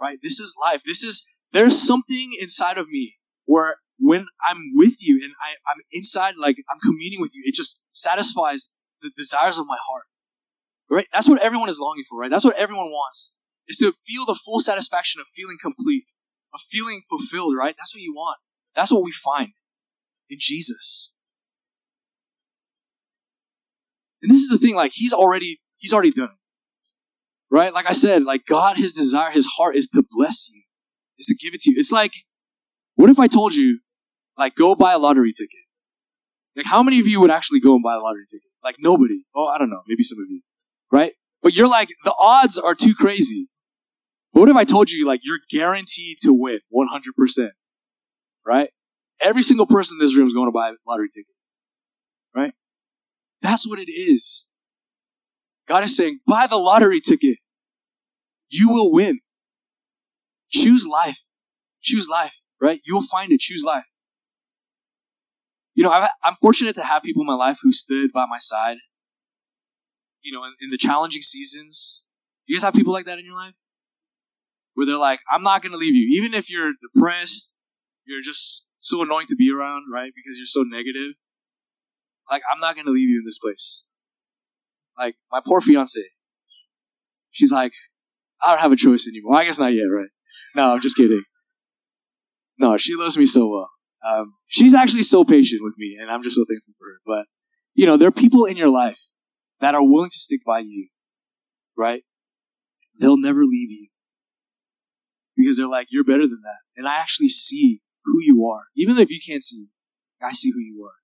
right? 0.00 0.18
This 0.22 0.40
is 0.40 0.56
life. 0.60 0.82
This 0.84 1.04
is, 1.04 1.26
there's 1.52 1.80
something 1.80 2.32
inside 2.40 2.78
of 2.78 2.88
me 2.88 3.14
where 3.44 3.76
when 3.98 4.26
I'm 4.46 4.72
with 4.74 4.96
you 5.00 5.20
and 5.22 5.32
I, 5.42 5.54
I'm 5.70 5.80
inside, 5.92 6.34
like 6.38 6.56
I'm 6.70 6.80
communing 6.80 7.20
with 7.20 7.32
you, 7.34 7.42
it 7.46 7.54
just 7.54 7.84
satisfies 7.92 8.72
the 9.00 9.10
desires 9.16 9.58
of 9.58 9.66
my 9.66 9.78
heart, 9.88 10.04
right? 10.90 11.06
That's 11.12 11.28
what 11.28 11.42
everyone 11.42 11.68
is 11.68 11.80
longing 11.80 12.04
for, 12.08 12.18
right? 12.18 12.30
That's 12.30 12.44
what 12.44 12.56
everyone 12.58 12.86
wants 12.86 13.36
is 13.68 13.78
to 13.78 13.92
feel 13.92 14.24
the 14.26 14.38
full 14.44 14.60
satisfaction 14.60 15.20
of 15.20 15.26
feeling 15.28 15.56
complete 15.60 16.04
of 16.56 16.60
feeling 16.68 17.02
fulfilled, 17.08 17.54
right? 17.56 17.74
That's 17.78 17.94
what 17.94 18.02
you 18.02 18.14
want. 18.14 18.38
That's 18.74 18.92
what 18.92 19.04
we 19.04 19.12
find 19.12 19.52
in 20.28 20.38
Jesus. 20.40 21.14
And 24.22 24.30
this 24.30 24.38
is 24.38 24.48
the 24.48 24.58
thing, 24.58 24.74
like, 24.74 24.92
he's 24.94 25.12
already, 25.12 25.60
he's 25.76 25.92
already 25.92 26.10
done 26.10 26.30
it. 26.30 26.38
Right? 27.48 27.72
Like 27.72 27.88
I 27.88 27.92
said, 27.92 28.24
like 28.24 28.44
God, 28.44 28.76
his 28.76 28.92
desire, 28.92 29.30
his 29.30 29.46
heart 29.56 29.76
is 29.76 29.86
to 29.88 30.02
bless 30.10 30.50
you, 30.52 30.62
is 31.18 31.26
to 31.26 31.34
give 31.36 31.54
it 31.54 31.60
to 31.60 31.70
you. 31.70 31.76
It's 31.78 31.92
like, 31.92 32.12
what 32.96 33.08
if 33.08 33.20
I 33.20 33.28
told 33.28 33.54
you, 33.54 33.80
like, 34.36 34.56
go 34.56 34.74
buy 34.74 34.94
a 34.94 34.98
lottery 34.98 35.32
ticket? 35.32 35.64
Like, 36.56 36.66
how 36.66 36.82
many 36.82 36.98
of 36.98 37.06
you 37.06 37.20
would 37.20 37.30
actually 37.30 37.60
go 37.60 37.74
and 37.74 37.82
buy 37.82 37.94
a 37.94 37.98
lottery 37.98 38.24
ticket? 38.28 38.50
Like, 38.64 38.76
nobody. 38.80 39.22
Oh, 39.34 39.46
I 39.46 39.58
don't 39.58 39.70
know. 39.70 39.82
Maybe 39.86 40.02
some 40.02 40.18
of 40.18 40.28
you. 40.28 40.40
Right? 40.90 41.12
But 41.42 41.54
you're 41.54 41.68
like, 41.68 41.88
the 42.04 42.14
odds 42.18 42.58
are 42.58 42.74
too 42.74 42.94
crazy. 42.98 43.48
But 44.36 44.40
what 44.40 44.48
if 44.50 44.56
I 44.56 44.64
told 44.64 44.90
you, 44.90 45.06
like, 45.06 45.20
you're 45.22 45.38
guaranteed 45.50 46.18
to 46.20 46.34
win 46.34 46.58
100%? 46.70 47.48
Right? 48.44 48.68
Every 49.18 49.42
single 49.42 49.64
person 49.64 49.96
in 49.98 50.04
this 50.04 50.14
room 50.14 50.26
is 50.26 50.34
going 50.34 50.46
to 50.46 50.52
buy 50.52 50.68
a 50.68 50.72
lottery 50.86 51.08
ticket. 51.08 51.34
Right? 52.34 52.52
That's 53.40 53.66
what 53.66 53.78
it 53.78 53.90
is. 53.90 54.46
God 55.66 55.84
is 55.84 55.96
saying, 55.96 56.20
buy 56.26 56.46
the 56.46 56.58
lottery 56.58 57.00
ticket. 57.00 57.38
You 58.50 58.68
will 58.68 58.92
win. 58.92 59.20
Choose 60.50 60.86
life. 60.86 61.22
Choose 61.80 62.06
life, 62.10 62.34
right? 62.60 62.82
You 62.84 62.96
will 62.96 63.06
find 63.10 63.32
it. 63.32 63.40
Choose 63.40 63.64
life. 63.64 63.84
You 65.74 65.82
know, 65.82 65.90
i 65.90 66.10
am 66.26 66.34
fortunate 66.42 66.74
to 66.74 66.82
have 66.82 67.02
people 67.02 67.22
in 67.22 67.26
my 67.26 67.36
life 67.36 67.60
who 67.62 67.72
stood 67.72 68.12
by 68.12 68.26
my 68.28 68.38
side. 68.38 68.76
You 70.20 70.34
know, 70.34 70.44
in, 70.44 70.52
in 70.60 70.68
the 70.68 70.76
challenging 70.76 71.22
seasons. 71.22 72.06
You 72.44 72.54
guys 72.54 72.64
have 72.64 72.74
people 72.74 72.92
like 72.92 73.06
that 73.06 73.18
in 73.18 73.24
your 73.24 73.34
life? 73.34 73.54
Where 74.76 74.86
they're 74.86 74.98
like, 74.98 75.20
I'm 75.32 75.42
not 75.42 75.62
going 75.62 75.72
to 75.72 75.78
leave 75.78 75.94
you. 75.94 76.22
Even 76.22 76.34
if 76.34 76.50
you're 76.50 76.72
depressed, 76.94 77.56
you're 78.04 78.20
just 78.22 78.68
so 78.76 79.02
annoying 79.02 79.26
to 79.28 79.34
be 79.34 79.50
around, 79.50 79.84
right? 79.92 80.12
Because 80.14 80.36
you're 80.36 80.44
so 80.44 80.62
negative. 80.62 81.14
Like, 82.30 82.42
I'm 82.52 82.60
not 82.60 82.74
going 82.74 82.84
to 82.84 82.92
leave 82.92 83.08
you 83.08 83.20
in 83.20 83.24
this 83.24 83.38
place. 83.38 83.86
Like, 84.98 85.14
my 85.32 85.40
poor 85.44 85.62
fiance. 85.62 85.98
She's 87.30 87.52
like, 87.52 87.72
I 88.42 88.52
don't 88.52 88.60
have 88.60 88.70
a 88.72 88.76
choice 88.76 89.08
anymore. 89.08 89.36
I 89.36 89.44
guess 89.44 89.58
not 89.58 89.72
yet, 89.72 89.84
right? 89.84 90.10
No, 90.54 90.72
I'm 90.72 90.80
just 90.82 90.98
kidding. 90.98 91.24
No, 92.58 92.76
she 92.76 92.96
loves 92.96 93.16
me 93.16 93.24
so 93.24 93.48
well. 93.48 93.70
Um, 94.06 94.34
she's 94.46 94.74
actually 94.74 95.04
so 95.04 95.24
patient 95.24 95.62
with 95.64 95.76
me, 95.78 95.96
and 95.98 96.10
I'm 96.10 96.22
just 96.22 96.36
so 96.36 96.44
thankful 96.44 96.74
for 96.78 96.84
her. 96.84 97.00
But, 97.06 97.26
you 97.72 97.86
know, 97.86 97.96
there 97.96 98.08
are 98.08 98.12
people 98.12 98.44
in 98.44 98.58
your 98.58 98.68
life 98.68 99.00
that 99.60 99.74
are 99.74 99.82
willing 99.82 100.10
to 100.10 100.18
stick 100.18 100.40
by 100.44 100.58
you, 100.58 100.88
right? 101.78 102.02
They'll 103.00 103.18
never 103.18 103.40
leave 103.40 103.70
you 103.70 103.88
because 105.36 105.56
they're 105.56 105.68
like, 105.68 105.88
you're 105.90 106.04
better 106.04 106.26
than 106.26 106.40
that. 106.42 106.60
And 106.76 106.88
I 106.88 106.96
actually 106.96 107.28
see 107.28 107.82
who 108.04 108.18
you 108.20 108.46
are. 108.46 108.64
Even 108.76 108.96
if 108.98 109.10
you 109.10 109.20
can't 109.24 109.42
see, 109.42 109.66
I 110.22 110.32
see 110.32 110.50
who 110.52 110.60
you 110.60 110.82
are. 110.84 110.96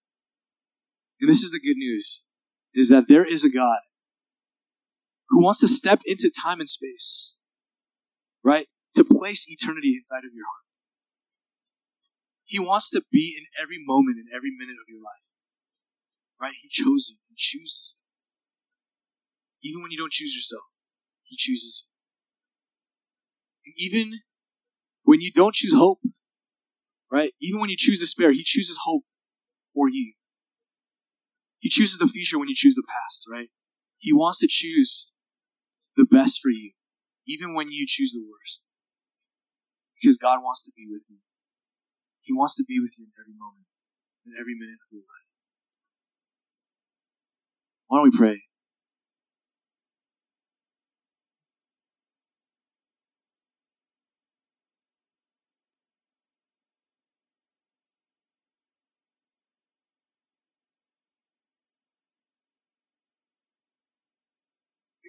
And 1.21 1.29
this 1.29 1.43
is 1.43 1.53
the 1.53 1.61
good 1.61 1.77
news, 1.77 2.25
is 2.75 2.89
that 2.89 3.07
there 3.09 3.25
is 3.25 3.45
a 3.45 3.51
God 3.51 3.81
who 5.29 5.45
wants 5.45 5.61
to 5.61 5.69
step 5.69 6.01
into 6.07 6.31
time 6.31 6.61
and 6.61 6.69
space, 6.69 7.39
right? 8.43 8.67
To 8.97 9.05
place 9.05 9.47
eternity 9.49 9.95
inside 9.97 10.25
of 10.25 10.35
your 10.35 10.47
heart. 10.47 10.67
He 12.45 12.59
wants 12.59 12.91
to 12.91 13.03
be 13.11 13.35
in 13.39 13.47
every 13.63 13.79
moment, 13.81 14.19
in 14.19 14.27
every 14.35 14.51
minute 14.51 14.77
of 14.81 14.89
your 14.89 15.01
life. 15.01 15.25
Right? 16.41 16.55
He 16.61 16.69
chose 16.69 17.09
you. 17.09 17.17
He 17.29 17.35
chooses 17.37 17.97
you. 19.63 19.71
Even 19.71 19.83
when 19.83 19.93
you 19.93 19.99
don't 19.99 20.11
choose 20.13 20.35
yourself, 20.35 20.65
He 21.23 21.37
chooses 21.37 21.87
you. 21.87 21.92
Even 23.79 24.21
when 25.03 25.21
you 25.21 25.31
don't 25.33 25.55
choose 25.55 25.75
hope, 25.75 26.01
right? 27.11 27.33
Even 27.41 27.61
when 27.61 27.71
you 27.71 27.77
choose 27.77 28.01
despair, 28.01 28.33
He 28.33 28.43
chooses 28.43 28.81
hope 28.85 29.05
for 29.75 29.89
you. 29.89 30.15
He 31.59 31.69
chooses 31.69 31.99
the 31.99 32.09
future 32.09 32.39
when 32.39 32.49
you 32.49 32.55
choose 32.57 32.75
the 32.75 32.87
past, 32.87 33.27
right? 33.31 33.49
He 33.99 34.13
wants 34.13 34.41
to 34.41 34.49
choose 34.49 35.13
the 35.97 36.07
best 36.07 36.41
for 36.43 36.51
you, 36.51 36.73
even 37.27 37.55
when 37.55 37.71
you 37.71 37.87
choose 37.87 38.13
the 38.13 38.25
worst. 38.29 38.69
Because 39.95 40.19
God 40.19 40.43
wants 40.43 40.65
to 40.65 40.73
be 40.77 40.87
with 40.91 41.05
you. 41.09 41.19
He 42.23 42.33
wants 42.33 42.57
to 42.57 42.65
be 42.67 42.81
with 42.81 42.99
you 42.99 43.07
in 43.07 43.13
every 43.21 43.35
moment, 43.39 43.67
in 44.27 44.33
every 44.39 44.55
minute 44.55 44.79
of 44.83 44.91
your 44.91 45.03
life. 45.03 45.31
Why 47.87 47.99
don't 47.99 48.11
we 48.11 48.19
pray? 48.19 48.43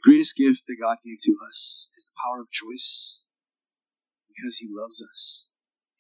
Greatest 0.04 0.36
gift 0.36 0.64
that 0.68 0.78
God 0.80 0.98
gave 1.04 1.18
to 1.22 1.36
us 1.48 1.90
is 1.96 2.12
the 2.12 2.20
power 2.24 2.42
of 2.42 2.50
choice 2.50 3.26
because 4.28 4.58
He 4.58 4.68
loves 4.70 5.02
us. 5.02 5.52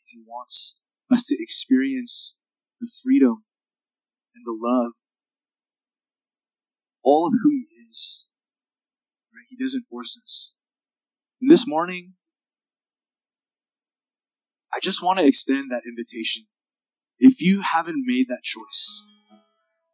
He 0.05 0.21
wants 0.27 0.81
us 1.11 1.25
to 1.27 1.35
experience 1.39 2.37
the 2.79 2.89
freedom 3.03 3.45
and 4.35 4.45
the 4.45 4.57
love, 4.59 4.91
all 7.03 7.27
of 7.27 7.33
who 7.41 7.49
He 7.49 7.67
is. 7.89 8.29
Right? 9.33 9.45
He 9.49 9.63
doesn't 9.63 9.85
force 9.89 10.19
us. 10.21 10.55
And 11.41 11.49
this 11.49 11.67
morning, 11.67 12.13
I 14.73 14.79
just 14.81 15.03
want 15.03 15.19
to 15.19 15.25
extend 15.25 15.71
that 15.71 15.83
invitation. 15.87 16.45
If 17.19 17.41
you 17.41 17.61
haven't 17.61 18.03
made 18.05 18.27
that 18.27 18.43
choice, 18.43 19.05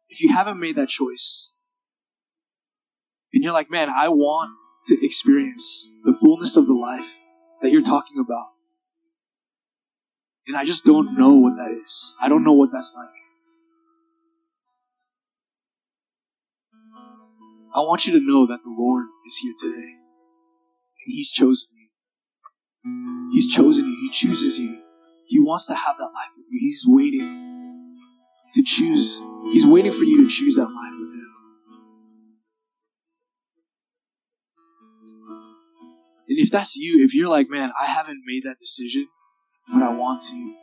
if 0.08 0.20
you 0.20 0.34
haven't 0.34 0.58
made 0.58 0.76
that 0.76 0.88
choice, 0.88 1.54
and 3.32 3.42
you're 3.42 3.52
like, 3.52 3.70
man, 3.70 3.88
I 3.88 4.08
want 4.08 4.50
to 4.86 5.04
experience 5.04 5.88
the 6.04 6.12
fullness 6.12 6.56
of 6.56 6.66
the 6.66 6.74
life 6.74 7.18
that 7.62 7.70
you're 7.70 7.82
talking 7.82 8.18
about. 8.18 8.46
And 10.46 10.56
I 10.56 10.64
just 10.64 10.84
don't 10.84 11.16
know 11.16 11.34
what 11.34 11.56
that 11.56 11.70
is. 11.70 12.14
I 12.20 12.28
don't 12.28 12.44
know 12.44 12.52
what 12.52 12.70
that's 12.72 12.92
like. 12.96 13.08
I 17.72 17.80
want 17.80 18.06
you 18.06 18.18
to 18.18 18.26
know 18.26 18.46
that 18.46 18.64
the 18.64 18.74
Lord 18.76 19.06
is 19.26 19.36
here 19.36 19.54
today. 19.60 19.94
And 21.04 21.06
He's 21.06 21.30
chosen 21.30 21.68
you. 21.76 23.30
He's 23.32 23.46
chosen 23.52 23.86
you. 23.86 23.96
He 24.00 24.10
chooses 24.10 24.58
you. 24.58 24.80
He 25.26 25.38
wants 25.38 25.68
to 25.68 25.74
have 25.74 25.96
that 25.98 26.04
life 26.04 26.32
with 26.36 26.46
you. 26.50 26.58
He's 26.58 26.84
waiting 26.84 27.96
to 28.54 28.62
choose. 28.64 29.22
He's 29.52 29.66
waiting 29.66 29.92
for 29.92 30.02
you 30.02 30.24
to 30.24 30.28
choose 30.28 30.56
that 30.56 30.66
life 30.66 30.92
with 30.98 31.09
if 36.50 36.52
that's 36.52 36.76
you, 36.76 37.04
if 37.04 37.14
you're 37.14 37.28
like, 37.28 37.48
man, 37.48 37.70
I 37.80 37.86
haven't 37.86 38.22
made 38.26 38.42
that 38.42 38.58
decision, 38.58 39.06
but 39.72 39.84
I 39.84 39.92
want 39.92 40.20
to. 40.30 40.54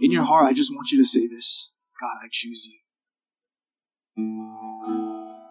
In 0.00 0.10
your 0.10 0.24
heart, 0.24 0.46
I 0.46 0.54
just 0.54 0.74
want 0.74 0.90
you 0.90 0.96
to 1.02 1.04
say 1.04 1.26
this 1.26 1.74
God, 2.00 2.16
I 2.24 2.28
choose 2.30 2.66
you. 2.66 2.78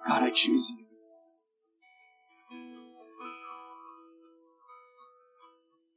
God, 0.08 0.24
I 0.24 0.32
choose 0.32 0.72
you. 0.72 0.84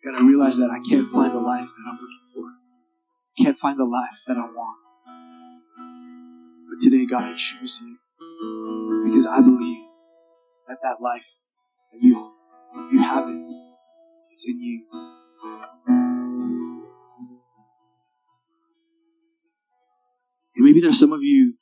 God, 0.04 0.20
I 0.20 0.26
realize 0.26 0.58
that 0.58 0.70
I 0.70 0.86
can't 0.86 1.08
find 1.08 1.32
the 1.32 1.40
life 1.40 1.64
that 1.64 1.84
I'm 1.88 1.94
looking 1.94 2.20
for. 2.34 2.48
I 3.38 3.44
can't 3.44 3.56
find 3.56 3.80
the 3.80 3.86
life 3.86 4.20
that 4.26 4.36
I 4.36 4.44
want. 4.44 4.76
But 6.68 6.80
today, 6.82 7.06
God, 7.06 7.22
I 7.22 7.34
choose 7.34 7.80
you 7.80 7.96
because 9.06 9.26
I 9.26 9.40
believe 9.40 9.85
that 10.66 10.78
that 10.82 10.96
life 11.00 11.26
that 11.92 12.02
you 12.02 12.32
you 12.92 12.98
have 12.98 13.28
it 13.28 13.56
it's 14.36 14.46
in 14.46 14.60
you. 14.60 14.84
And 20.56 20.64
maybe 20.64 20.80
there's 20.80 21.00
some 21.00 21.14
of 21.14 21.22
you 21.22 21.54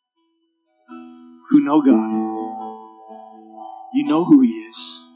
who 1.50 1.60
know 1.60 1.80
God. 1.80 2.10
You 3.94 4.06
know 4.06 4.24
who 4.24 4.40
He 4.40 4.48
is. 4.48 5.06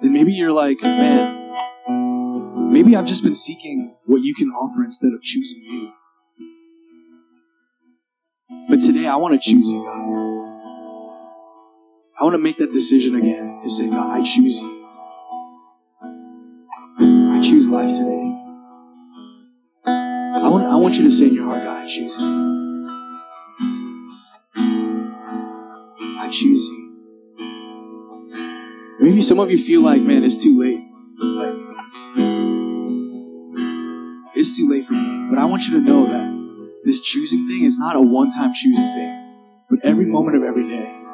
And 0.00 0.12
maybe 0.12 0.32
you're 0.32 0.50
like, 0.50 0.80
man, 0.82 2.72
maybe 2.72 2.96
I've 2.96 3.04
just 3.04 3.22
been 3.22 3.34
seeking 3.34 3.96
what 4.06 4.22
you 4.22 4.34
can 4.34 4.48
offer 4.48 4.82
instead 4.82 5.12
of 5.12 5.20
choosing 5.20 5.62
you. 5.62 5.92
But 8.66 8.80
today 8.80 9.06
I 9.06 9.16
want 9.16 9.34
to 9.34 9.50
choose 9.50 9.68
you, 9.68 9.84
God. 9.84 10.25
I 12.18 12.24
want 12.24 12.34
to 12.34 12.38
make 12.38 12.56
that 12.58 12.72
decision 12.72 13.14
again 13.14 13.58
to 13.62 13.68
say, 13.70 13.88
God, 13.88 14.10
I 14.10 14.22
choose 14.22 14.60
you 14.60 14.76
I 16.98 17.40
choose 17.42 17.68
life 17.68 17.94
today. 17.94 18.32
I 19.84 20.48
want, 20.48 20.64
I 20.64 20.76
want 20.76 20.96
you 20.96 21.04
to 21.04 21.10
say 21.12 21.26
in 21.26 21.34
your 21.34 21.44
heart, 21.44 21.62
God, 21.62 21.82
I 21.82 21.86
choose 21.86 22.16
you. 22.16 22.88
I 26.18 26.28
choose 26.30 26.66
you. 26.66 26.82
Maybe 29.00 29.20
some 29.20 29.38
of 29.38 29.50
you 29.50 29.58
feel 29.58 29.82
like, 29.82 30.00
man, 30.00 30.24
it's 30.24 30.42
too 30.42 30.58
late. 30.58 30.80
Like, 31.18 31.54
it's 34.34 34.56
too 34.56 34.66
late 34.70 34.84
for 34.86 34.94
me. 34.94 35.28
But 35.28 35.38
I 35.38 35.44
want 35.44 35.66
you 35.68 35.78
to 35.78 35.80
know 35.86 36.06
that 36.06 36.80
this 36.84 37.02
choosing 37.02 37.46
thing 37.46 37.64
is 37.64 37.76
not 37.76 37.96
a 37.96 38.00
one 38.00 38.30
time 38.30 38.52
choosing 38.54 38.82
thing. 38.82 39.12
But 39.68 39.80
every 39.84 40.06
moment 40.06 40.38
of 40.38 40.42
every 40.44 40.66
day, 40.70 41.05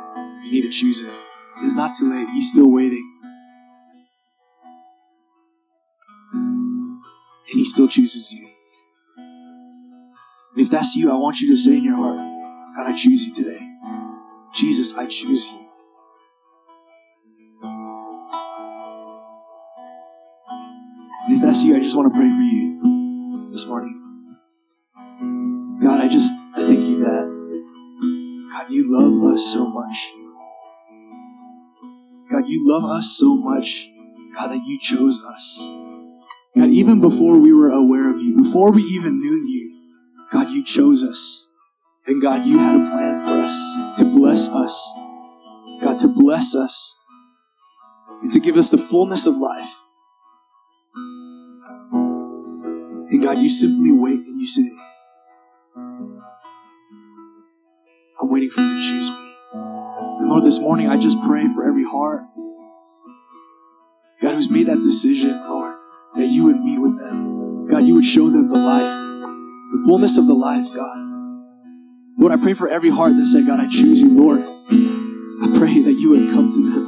need 0.52 0.62
to 0.62 0.68
choose 0.68 1.00
it. 1.00 1.12
It's 1.62 1.74
not 1.74 1.94
too 1.94 2.10
late. 2.10 2.28
He's 2.28 2.50
still 2.50 2.70
waiting. 2.70 3.08
And 6.32 7.58
He 7.58 7.64
still 7.64 7.88
chooses 7.88 8.32
you. 8.32 8.50
And 9.16 10.60
if 10.62 10.70
that's 10.70 10.94
you, 10.94 11.10
I 11.10 11.14
want 11.14 11.40
you 11.40 11.50
to 11.52 11.56
say 11.56 11.76
in 11.76 11.84
your 11.84 11.96
heart, 11.96 12.18
God, 12.76 12.90
I 12.90 12.94
choose 12.94 13.24
you 13.24 13.32
today. 13.32 13.66
Jesus, 14.54 14.94
I 14.98 15.06
choose 15.06 15.50
you. 15.50 15.58
And 21.24 21.36
if 21.36 21.40
that's 21.40 21.64
you, 21.64 21.74
I 21.76 21.80
just 21.80 21.96
want 21.96 22.12
to 22.12 22.18
pray 22.18 22.28
for 22.28 22.42
you 22.42 23.48
this 23.50 23.66
morning. 23.66 23.98
God, 25.80 26.00
I 26.00 26.08
just 26.08 26.34
thank 26.54 26.78
you 26.78 26.98
that 27.04 28.50
God, 28.52 28.70
you 28.70 28.84
love 28.92 29.32
us 29.32 29.42
so 29.52 29.66
much. 29.66 30.12
God, 32.42 32.50
you 32.50 32.68
love 32.68 32.84
us 32.84 33.16
so 33.18 33.36
much, 33.36 33.88
God, 34.34 34.48
that 34.48 34.62
you 34.66 34.80
chose 34.80 35.22
us. 35.22 35.60
God, 36.56 36.70
even 36.70 37.00
before 37.00 37.38
we 37.38 37.52
were 37.52 37.70
aware 37.70 38.10
of 38.10 38.20
you, 38.20 38.36
before 38.36 38.72
we 38.72 38.82
even 38.82 39.20
knew 39.20 39.46
you, 39.46 39.70
God, 40.32 40.50
you 40.50 40.64
chose 40.64 41.04
us. 41.04 41.48
And 42.04 42.20
God, 42.20 42.44
you 42.44 42.58
had 42.58 42.80
a 42.80 42.84
plan 42.84 43.24
for 43.24 43.44
us 43.44 43.98
to 43.98 44.04
bless 44.06 44.48
us. 44.48 44.92
God, 45.82 46.00
to 46.00 46.08
bless 46.08 46.56
us 46.56 46.98
and 48.22 48.32
to 48.32 48.40
give 48.40 48.56
us 48.56 48.72
the 48.72 48.78
fullness 48.78 49.28
of 49.28 49.36
life. 49.36 49.72
And 51.84 53.22
God, 53.22 53.38
you 53.38 53.48
simply 53.48 53.92
wait 53.92 54.18
and 54.18 54.40
you 54.40 54.46
say, 54.46 54.68
I'm 58.20 58.28
waiting 58.28 58.50
for 58.50 58.62
you 58.62 58.74
to 58.74 58.82
choose 58.82 59.10
me. 59.10 59.21
Lord, 60.32 60.44
this 60.46 60.60
morning 60.60 60.88
I 60.88 60.96
just 60.96 61.20
pray 61.20 61.46
for 61.54 61.62
every 61.68 61.84
heart, 61.84 62.22
God, 64.22 64.32
who's 64.34 64.48
made 64.48 64.66
that 64.68 64.78
decision, 64.78 65.38
Lord, 65.46 65.74
that 66.14 66.24
you 66.24 66.44
would 66.44 66.58
meet 66.58 66.78
with 66.78 66.98
them. 66.98 67.68
God, 67.68 67.84
you 67.84 67.92
would 67.92 68.04
show 68.06 68.30
them 68.30 68.48
the 68.48 68.58
life, 68.58 68.80
the 68.80 69.82
fullness 69.84 70.16
of 70.16 70.26
the 70.26 70.32
life, 70.32 70.64
God. 70.74 70.96
Lord, 72.16 72.32
I 72.32 72.42
pray 72.42 72.54
for 72.54 72.66
every 72.66 72.88
heart 72.88 73.12
that 73.18 73.26
said, 73.26 73.46
God, 73.46 73.60
I 73.60 73.68
choose 73.68 74.00
you, 74.00 74.08
Lord. 74.08 74.40
I 74.40 75.58
pray 75.58 75.82
that 75.82 75.96
you 76.00 76.08
would 76.08 76.32
come 76.32 76.48
to 76.48 76.72
them. 76.72 76.86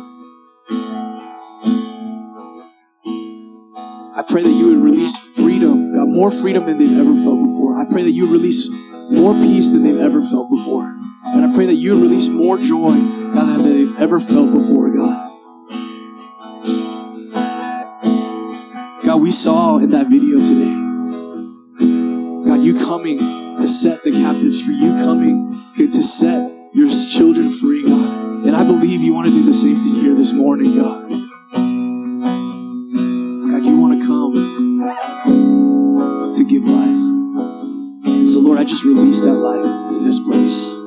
I 4.16 4.24
pray 4.26 4.42
that 4.42 4.48
you 4.48 4.68
would 4.68 4.82
release 4.82 5.18
freedom, 5.18 5.94
God, 5.94 6.08
more 6.08 6.30
freedom 6.30 6.64
than 6.64 6.78
they've 6.78 6.98
ever 6.98 7.12
felt 7.22 7.44
before. 7.44 7.76
I 7.78 7.84
pray 7.92 8.04
that 8.04 8.12
you 8.12 8.32
release 8.32 8.70
more 9.10 9.34
peace 9.34 9.70
than 9.70 9.82
they've 9.82 10.00
ever 10.00 10.22
felt 10.22 10.48
before. 10.50 11.03
And 11.26 11.44
I 11.44 11.54
pray 11.54 11.66
that 11.66 11.74
you 11.74 12.00
release 12.00 12.28
more 12.28 12.58
joy, 12.58 12.92
God, 13.34 13.46
than 13.48 13.62
they've 13.62 13.96
ever 13.98 14.20
felt 14.20 14.52
before, 14.52 14.90
God. 14.90 15.30
God, 19.04 19.16
we 19.22 19.32
saw 19.32 19.78
in 19.78 19.90
that 19.90 20.08
video 20.08 20.38
today, 20.42 20.74
God, 22.46 22.62
you 22.62 22.78
coming 22.78 23.18
to 23.18 23.66
set 23.66 24.02
the 24.02 24.12
captives 24.12 24.60
free, 24.62 24.74
you 24.74 24.92
coming 25.02 25.62
to 25.76 26.02
set 26.02 26.50
your 26.74 26.88
children 26.88 27.50
free, 27.50 27.84
God. 27.84 28.44
And 28.46 28.54
I 28.54 28.62
believe 28.64 29.00
you 29.00 29.14
want 29.14 29.26
to 29.26 29.32
do 29.32 29.46
the 29.46 29.52
same 29.54 29.76
thing 29.76 29.94
here 30.02 30.14
this 30.14 30.34
morning, 30.34 30.76
God. 30.76 31.08
God, 33.50 33.64
you 33.64 33.78
want 33.78 33.98
to 33.98 34.06
come 34.06 34.34
to 36.34 36.44
give 36.44 36.64
life. 36.64 37.00
And 38.12 38.28
so, 38.28 38.40
Lord, 38.40 38.58
I 38.58 38.64
just 38.64 38.84
release 38.84 39.22
that 39.22 39.32
life 39.32 39.92
in 39.96 40.04
this 40.04 40.18
place. 40.18 40.83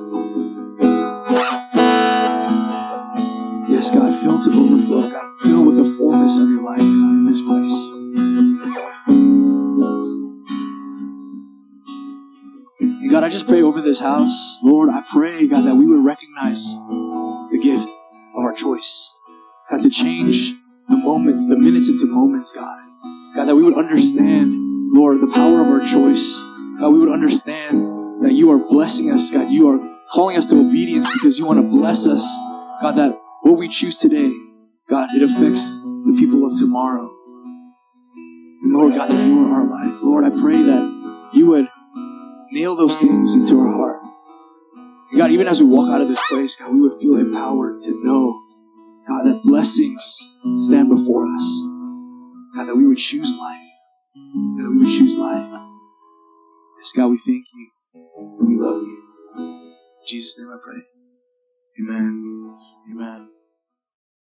I 13.27 13.29
just 13.29 13.49
pray 13.49 13.61
over 13.61 13.81
this 13.81 13.99
house. 13.99 14.61
Lord, 14.63 14.87
I 14.89 15.03
pray, 15.05 15.49
God, 15.49 15.65
that 15.65 15.75
we 15.75 15.85
would 15.85 16.01
recognize 16.01 16.71
the 16.71 17.59
gift 17.61 17.89
of 17.89 18.45
our 18.45 18.53
choice. 18.53 19.13
God, 19.69 19.81
to 19.81 19.89
change 19.89 20.53
the 20.87 20.95
moment, 20.95 21.49
the 21.49 21.57
minutes 21.57 21.89
into 21.89 22.05
moments, 22.05 22.53
God. 22.53 22.79
God, 23.35 23.43
that 23.49 23.55
we 23.57 23.63
would 23.63 23.77
understand, 23.77 24.53
Lord, 24.93 25.19
the 25.19 25.29
power 25.35 25.59
of 25.59 25.67
our 25.67 25.81
choice. 25.81 26.39
God, 26.79 26.93
we 26.93 26.99
would 26.99 27.11
understand 27.11 28.23
that 28.23 28.31
you 28.31 28.49
are 28.49 28.59
blessing 28.59 29.11
us, 29.11 29.29
God. 29.29 29.51
You 29.51 29.71
are 29.71 29.99
calling 30.13 30.37
us 30.37 30.47
to 30.47 30.55
obedience 30.55 31.11
because 31.11 31.37
you 31.37 31.45
want 31.45 31.59
to 31.59 31.67
bless 31.67 32.07
us. 32.07 32.23
God, 32.81 32.93
that 32.93 33.19
what 33.41 33.57
we 33.57 33.67
choose 33.67 33.97
today, 33.97 34.31
God, 34.89 35.09
it 35.13 35.21
affects 35.21 35.77
the 35.81 36.15
people 36.17 36.45
of 36.45 36.57
tomorrow. 36.57 37.13
And 38.63 38.71
Lord, 38.71 38.93
God, 38.95 39.09
that 39.09 39.27
you 39.27 39.37
are 39.47 39.53
our 39.53 39.69
life. 39.69 40.01
Lord, 40.01 40.23
I 40.23 40.29
pray 40.29 40.61
that 40.63 41.29
you 41.33 41.47
would 41.47 41.67
nail 42.51 42.75
those 42.75 42.97
things 42.97 43.35
into 43.35 43.59
our 43.59 43.71
heart. 43.71 44.01
And 45.11 45.19
God, 45.19 45.31
even 45.31 45.47
as 45.47 45.61
we 45.61 45.69
walk 45.69 45.89
out 45.89 46.01
of 46.01 46.09
this 46.09 46.21
place, 46.29 46.55
God, 46.55 46.73
we 46.73 46.81
would 46.81 46.99
feel 46.99 47.17
empowered 47.17 47.81
to 47.83 48.03
know, 48.03 48.41
God, 49.07 49.23
that 49.23 49.41
blessings 49.43 50.03
stand 50.59 50.89
before 50.89 51.27
us. 51.27 51.61
God, 52.55 52.65
that 52.65 52.75
we 52.75 52.85
would 52.85 52.97
choose 52.97 53.35
life. 53.37 53.63
God, 54.15 54.63
that 54.65 54.71
we 54.71 54.77
would 54.79 54.87
choose 54.87 55.17
life. 55.17 55.61
Yes, 56.77 56.91
God, 56.95 57.07
we 57.07 57.17
thank 57.17 57.45
you. 57.53 57.71
We 58.41 58.55
love 58.55 58.81
you. 58.81 59.03
In 59.37 60.07
Jesus' 60.07 60.37
name 60.39 60.49
I 60.49 60.57
pray. 60.61 60.81
Amen. 61.79 62.55
Amen. 62.91 63.36